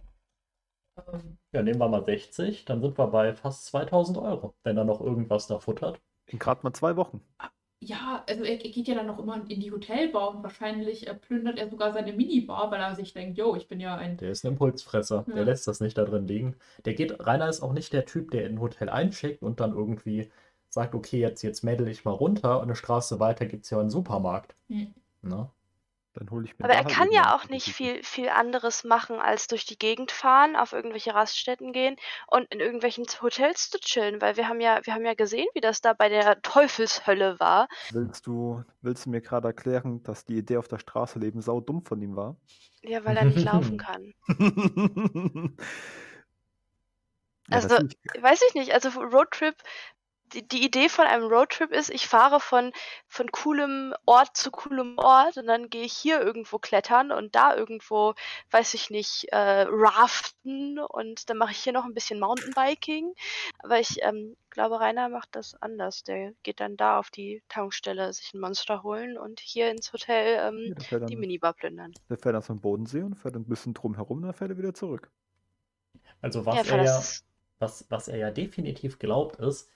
[1.53, 5.01] Ja, nehmen wir mal 60, dann sind wir bei fast 2000 Euro, wenn er noch
[5.01, 5.99] irgendwas da futtert.
[6.27, 7.21] In gerade mal zwei Wochen.
[7.81, 11.13] ja, also er, er geht ja dann noch immer in die Hotelbar und wahrscheinlich äh,
[11.15, 14.17] plündert er sogar seine Minibar, weil er sich denkt, yo, ich bin ja ein.
[14.17, 15.43] Der ist ein Impulsfresser, der Ja.
[15.43, 16.55] lässt das nicht da drin liegen.
[16.85, 19.73] Der geht, Rainer ist auch nicht der Typ, der in ein Hotel eincheckt und dann
[19.73, 20.30] irgendwie
[20.69, 23.80] sagt, okay, jetzt, jetzt mädel ich mal runter und eine Straße weiter gibt es ja
[23.80, 24.55] einen Supermarkt.
[24.67, 24.93] Hm.
[25.21, 25.49] Ne?
[26.14, 29.19] Dann hole ich mir aber er halt kann ja auch nicht viel, viel anderes machen,
[29.19, 34.19] als durch die Gegend fahren, auf irgendwelche Raststätten gehen und in irgendwelchen Hotels zu chillen,
[34.22, 37.68] weil wir haben ja, wir haben ja gesehen, wie das da bei der Teufelshölle war.
[37.91, 41.61] Willst du, willst du mir gerade erklären, dass die Idee auf der Straße leben sau
[41.61, 42.36] dumm von ihm war?
[42.81, 44.14] Ja, weil er nicht laufen kann.
[47.48, 47.76] ja, Also.
[48.19, 49.56] Weiß ich nicht, also Roadtrip
[50.34, 52.72] die, die Idee von einem Roadtrip ist, ich fahre von,
[53.07, 57.56] von coolem Ort zu coolem Ort und dann gehe ich hier irgendwo klettern und da
[57.56, 58.14] irgendwo,
[58.51, 63.14] weiß ich nicht, äh, raften und dann mache ich hier noch ein bisschen Mountainbiking.
[63.60, 66.03] Aber ich ähm, glaube, Rainer macht das anders.
[66.03, 70.39] Der geht dann da auf die Tankstelle sich ein Monster holen und hier ins Hotel
[70.41, 71.93] ähm, Ja, fährt die dann, Minibar plündern.
[72.10, 74.73] der fährt dann zum Bodensee und fährt ein bisschen drum herum, dann fährt er wieder
[74.73, 75.11] zurück.
[76.22, 77.10] Also Ja, was für er ja,
[77.60, 79.69] was, was er ja definitiv glaubt ist,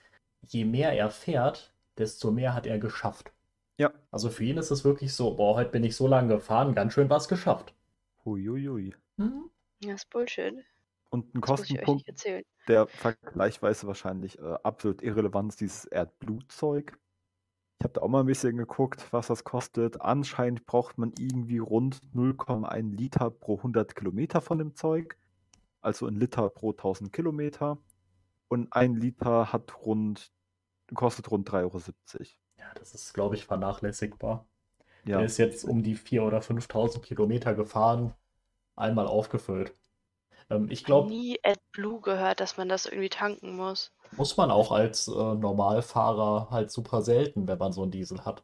[0.46, 3.32] je mehr er fährt, desto mehr hat er geschafft.
[3.78, 3.92] Ja.
[4.12, 6.94] Also für ihn ist es wirklich so, boah, heute bin ich so lange gefahren, ganz
[6.94, 7.74] schön was geschafft.
[8.26, 8.96] Huiuiui.
[9.18, 9.50] Mhm.
[9.84, 10.64] ja, ist Bullshit.
[11.10, 12.06] Und ein Das Kostenpunkt,
[12.68, 16.98] der vergleichsweise wahrscheinlich äh, absolut irrelevant ist, dieses Erdblutzeug.
[17.80, 20.02] Ich habe da auch mal ein bisschen geguckt, was das kostet.
[20.02, 25.18] Anscheinend braucht man irgendwie rund 0,1 Liter pro 100 Kilometer von dem Zeug.
[25.82, 27.78] Also ein Liter pro 1000 Kilometer.
[28.54, 30.32] Und ein Liter hat rund,
[30.94, 31.82] kostet rund 3,70 Euro.
[32.60, 34.46] Ja, das ist, glaube ich, vernachlässigbar.
[35.06, 38.14] Ja, Der ist jetzt um die 4.000 oder 5.000 Kilometer gefahren,
[38.76, 39.74] einmal aufgefüllt.
[40.50, 43.92] Ähm, ich glaube, Nie AdBlue gehört, dass man das irgendwie tanken muss.
[44.12, 48.44] muss man auch als äh, Normalfahrer halt super selten, wenn man so einen Diesel hat.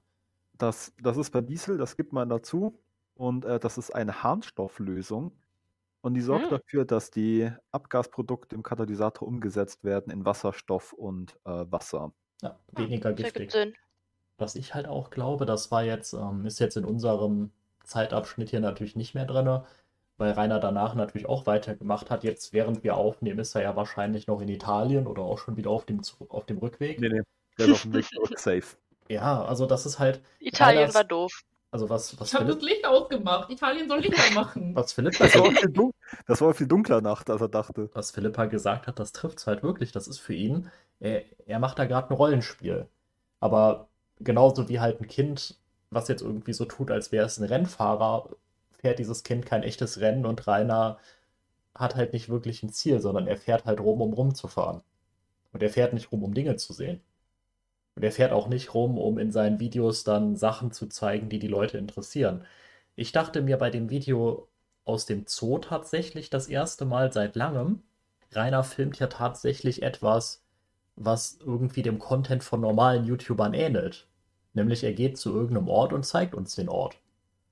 [0.58, 2.80] das, das ist bei Diesel, das gibt man dazu.
[3.14, 5.32] Und äh, das ist eine Harnstofflösung.
[6.02, 6.52] Und die sorgt Hm.
[6.52, 12.14] dafür, dass die Abgasprodukte im Katalysator umgesetzt werden in Wasserstoff und äh, Wasser.
[12.42, 13.54] Ja, weniger giftig.
[14.38, 17.52] Was ich halt auch glaube, das war jetzt, ähm, ist jetzt in unserem
[17.84, 19.62] Zeitabschnitt hier natürlich nicht mehr drin,
[20.18, 22.24] weil Rainer danach natürlich auch weitergemacht hat.
[22.24, 25.70] Jetzt, während wir aufnehmen, ist er ja wahrscheinlich noch in Italien oder auch schon wieder
[25.70, 26.00] auf dem,
[26.30, 27.02] auf dem Rückweg.
[27.02, 27.22] Nee, nee,
[27.58, 28.78] der ist auf dem Weg zurück safe.
[29.10, 31.42] Ja, also das ist halt, Italien Reiners- war doof.
[31.72, 33.50] Also was, was Ich habe das Licht ausgemacht.
[33.50, 34.74] Italien soll Licht machen.
[34.76, 35.92] was Philipp Das war, viel
[36.26, 37.90] das war viel dunkler Nacht, als er dachte.
[37.94, 39.92] was Philippa gesagt hat, das trifft es halt wirklich.
[39.92, 42.88] Das ist für ihn, er, er macht da gerade ein Rollenspiel.
[43.40, 43.88] Aber
[44.20, 45.58] genauso wie halt ein Kind,
[45.92, 48.30] was jetzt irgendwie so tut, als wäre es ein Rennfahrer,
[48.80, 50.98] fährt dieses Kind kein echtes Rennen und Rainer
[51.76, 54.82] hat halt nicht wirklich ein Ziel, sondern er fährt halt rum, um rumzufahren.
[55.54, 57.02] Und er fährt nicht rum, um Dinge zu sehen.
[57.96, 61.40] Und er fährt auch nicht rum, um in seinen Videos dann Sachen zu zeigen, die
[61.40, 62.46] die Leute interessieren.
[62.96, 64.48] Ich dachte mir bei dem Video
[64.86, 67.84] aus dem Zoo tatsächlich das erste Mal seit langem,
[68.32, 70.44] Rainer filmt ja tatsächlich etwas,
[70.96, 74.08] was irgendwie dem Content von normalen YouTubern ähnelt.
[74.54, 76.98] Nämlich er geht zu irgendeinem Ort und zeigt uns den Ort.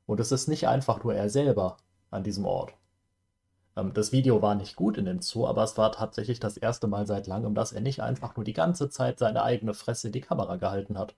[0.06, 1.78] Und es ist nicht einfach nur er selber
[2.12, 2.74] an diesem Ort.
[3.78, 6.88] Ähm, das Video war nicht gut in dem Zoo, aber es war tatsächlich das erste
[6.88, 10.14] Mal seit langem, dass er nicht einfach nur die ganze Zeit seine eigene Fresse in
[10.14, 11.16] die Kamera gehalten hat,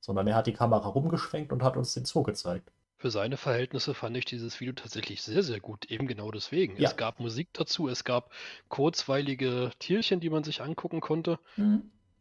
[0.00, 2.70] sondern er hat die Kamera rumgeschwenkt und hat uns den Zoo gezeigt.
[2.98, 5.84] Für seine Verhältnisse fand ich dieses Video tatsächlich sehr, sehr gut.
[5.90, 6.76] Eben genau deswegen.
[6.80, 6.88] Ja.
[6.88, 8.30] Es gab Musik dazu, es gab
[8.68, 11.38] kurzweilige Tierchen, die man sich angucken konnte.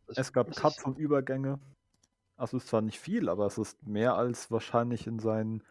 [0.08, 1.60] Es- Es gab Cuts und Übergänge.
[2.38, 5.64] Also es ist zwar nicht viel, aber es ist mehr als wahrscheinlich in seinen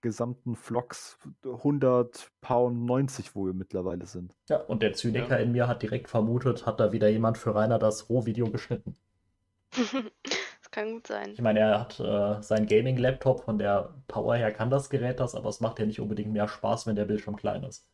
[0.00, 4.34] gesamten Vlogs 100 Pound 90, wo wir mittlerweile sind.
[4.48, 5.42] Ja, und der Zyniker Ja.
[5.44, 8.96] in mir hat direkt vermutet, hat da wieder jemand für Rainer das Rohvideo geschnitten.
[9.72, 11.30] das kann gut sein.
[11.32, 15.34] Ich meine, er hat äh, seinen Gaming-Laptop, von der Power her kann das Gerät das,
[15.34, 17.88] aber es macht ja nicht unbedingt mehr Spaß, wenn der Bildschirm klein ist.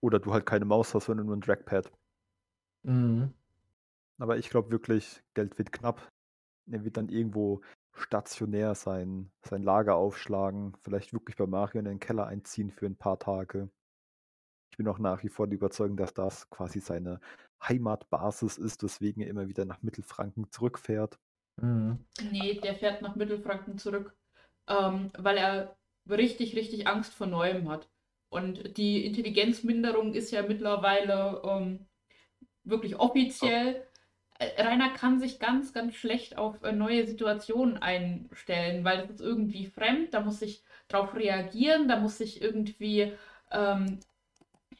[0.00, 1.90] Oder du halt keine Maus hast, sondern nur ein Trackpad.
[2.82, 3.32] Mhm.
[4.18, 6.06] Aber ich glaube wirklich, Geld wird knapp.
[6.70, 7.62] Er wird dann irgendwo
[7.94, 12.96] stationär sein, sein Lager aufschlagen, vielleicht wirklich bei Mario in den Keller einziehen für ein
[12.96, 13.68] paar Tage.
[14.70, 17.20] Ich bin auch nach wie vor die Überzeugung, dass das quasi seine
[17.62, 21.18] Heimatbasis ist, weswegen er immer wieder nach Mittelfranken zurückfährt.
[21.62, 22.04] Mhm.
[22.32, 24.16] Nee, der fährt nach Mittelfranken zurück,
[24.68, 25.76] ähm, weil er
[26.08, 27.88] richtig, richtig Angst vor Neuem hat.
[28.30, 31.86] Und die Intelligenzminderung ist ja mittlerweile ähm,
[32.64, 33.86] wirklich offiziell.
[34.40, 39.66] Rainer kann sich ganz, ganz schlecht auf äh, neue Situationen einstellen, weil das ist irgendwie
[39.66, 43.12] fremd, da muss ich drauf reagieren, da muss ich irgendwie
[43.52, 44.00] ähm,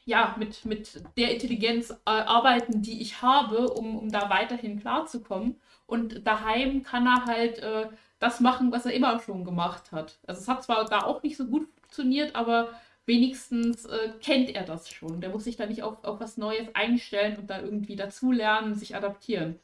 [0.05, 5.59] ja, mit, mit der Intelligenz äh, arbeiten, die ich habe, um, um da weiterhin klarzukommen.
[5.87, 10.19] Und daheim kann er halt äh, das machen, was er immer schon gemacht hat.
[10.27, 12.69] Also es hat zwar da auch nicht so gut funktioniert, aber
[13.05, 15.21] wenigstens äh, kennt er das schon.
[15.21, 18.95] Der muss sich da nicht auf, auf was Neues einstellen und da irgendwie dazulernen, sich
[18.95, 19.59] adaptieren.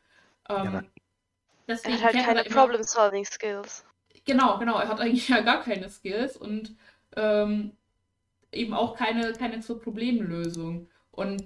[0.49, 0.83] Ähm, Er
[1.67, 3.85] deswegen hat halt er keine Problem-Solving-Skills.
[4.25, 4.79] Genau, genau.
[4.79, 6.75] Er hat eigentlich ja gar keine Skills und
[7.15, 7.71] ähm,
[8.51, 10.87] eben auch keine, keine zur Problemlösung.
[11.11, 11.45] Und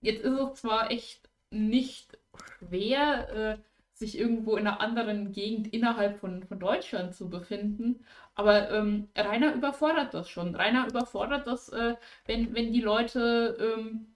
[0.00, 2.18] jetzt ist es zwar echt nicht
[2.58, 3.58] schwer, äh,
[3.96, 8.04] sich irgendwo in einer anderen Gegend innerhalb von, von Deutschland zu befinden,
[8.34, 10.54] aber ähm, Rainer überfordert das schon.
[10.54, 11.96] Rainer überfordert das, äh,
[12.26, 14.14] wenn, wenn die Leute ähm,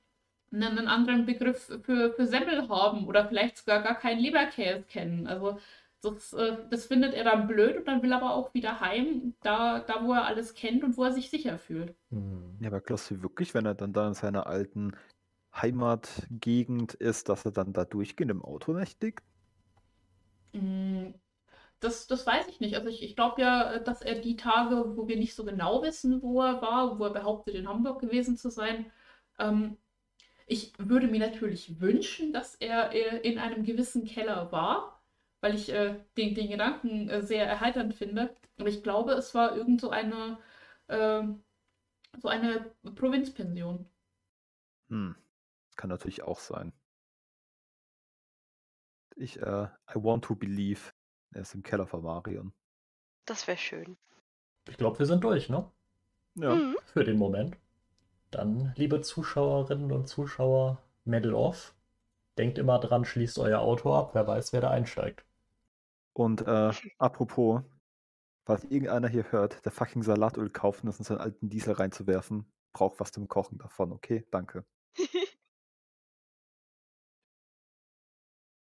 [0.52, 5.26] einen, anderen Begriff für, für Semmel haben oder vielleicht sogar gar keinen Leberkäse kennen.
[5.26, 5.58] Also
[6.02, 9.78] das, äh, das findet er dann blöd und dann will aber auch wieder heim, da,
[9.78, 11.94] da wo er alles kennt und wo er sich sicher fühlt.
[12.10, 12.58] Hm.
[12.60, 14.92] Ja, aber glaubst wirklich, wenn er dann da in seiner alten
[15.54, 19.22] Heimatgegend ist, dass er dann da durchgehend im Auto nächtigt?
[20.52, 21.12] Mm,
[21.80, 22.76] Das, das weiß ich nicht.
[22.76, 26.22] Also ich, ich glaube ja, dass er die Tage, wo wir nicht so genau wissen,
[26.22, 28.90] wo er war, wo er behauptet, in Hamburg gewesen zu sein,
[29.38, 29.78] ähm,
[30.46, 35.02] ich würde mir natürlich wünschen, dass er äh, in einem gewissen Keller war,
[35.42, 38.34] weil ich äh, den, den Gedanken äh, sehr erheiternd finde.
[38.58, 40.38] Aber ich glaube, es war irgend so eine,
[40.88, 41.22] äh,
[42.22, 43.86] so eine Provinzpension.
[44.90, 45.16] Hm.
[45.76, 46.72] Kann natürlich auch sein.
[49.20, 50.92] Ich, äh, I want to believe.
[51.32, 52.52] Er ist im Keller von Marion.
[53.26, 53.98] Das wäre schön.
[54.66, 55.70] Ich glaube, wir sind durch, ne?
[56.36, 56.54] Ja.
[56.54, 56.76] Mhm.
[56.86, 57.56] Für den Moment.
[58.30, 61.74] Dann, liebe Zuschauerinnen und Zuschauer, Medal off.
[62.38, 64.14] Denkt immer dran, schließt euer Auto ab.
[64.14, 65.24] Wer weiß, wer da einsteigt.
[66.14, 67.62] Und äh, apropos,
[68.46, 72.98] falls irgendeiner hier hört, der fucking Salatöl kaufen, das in seinen alten Diesel reinzuwerfen, braucht
[73.00, 74.24] was zum Kochen davon, okay?
[74.30, 74.64] Danke.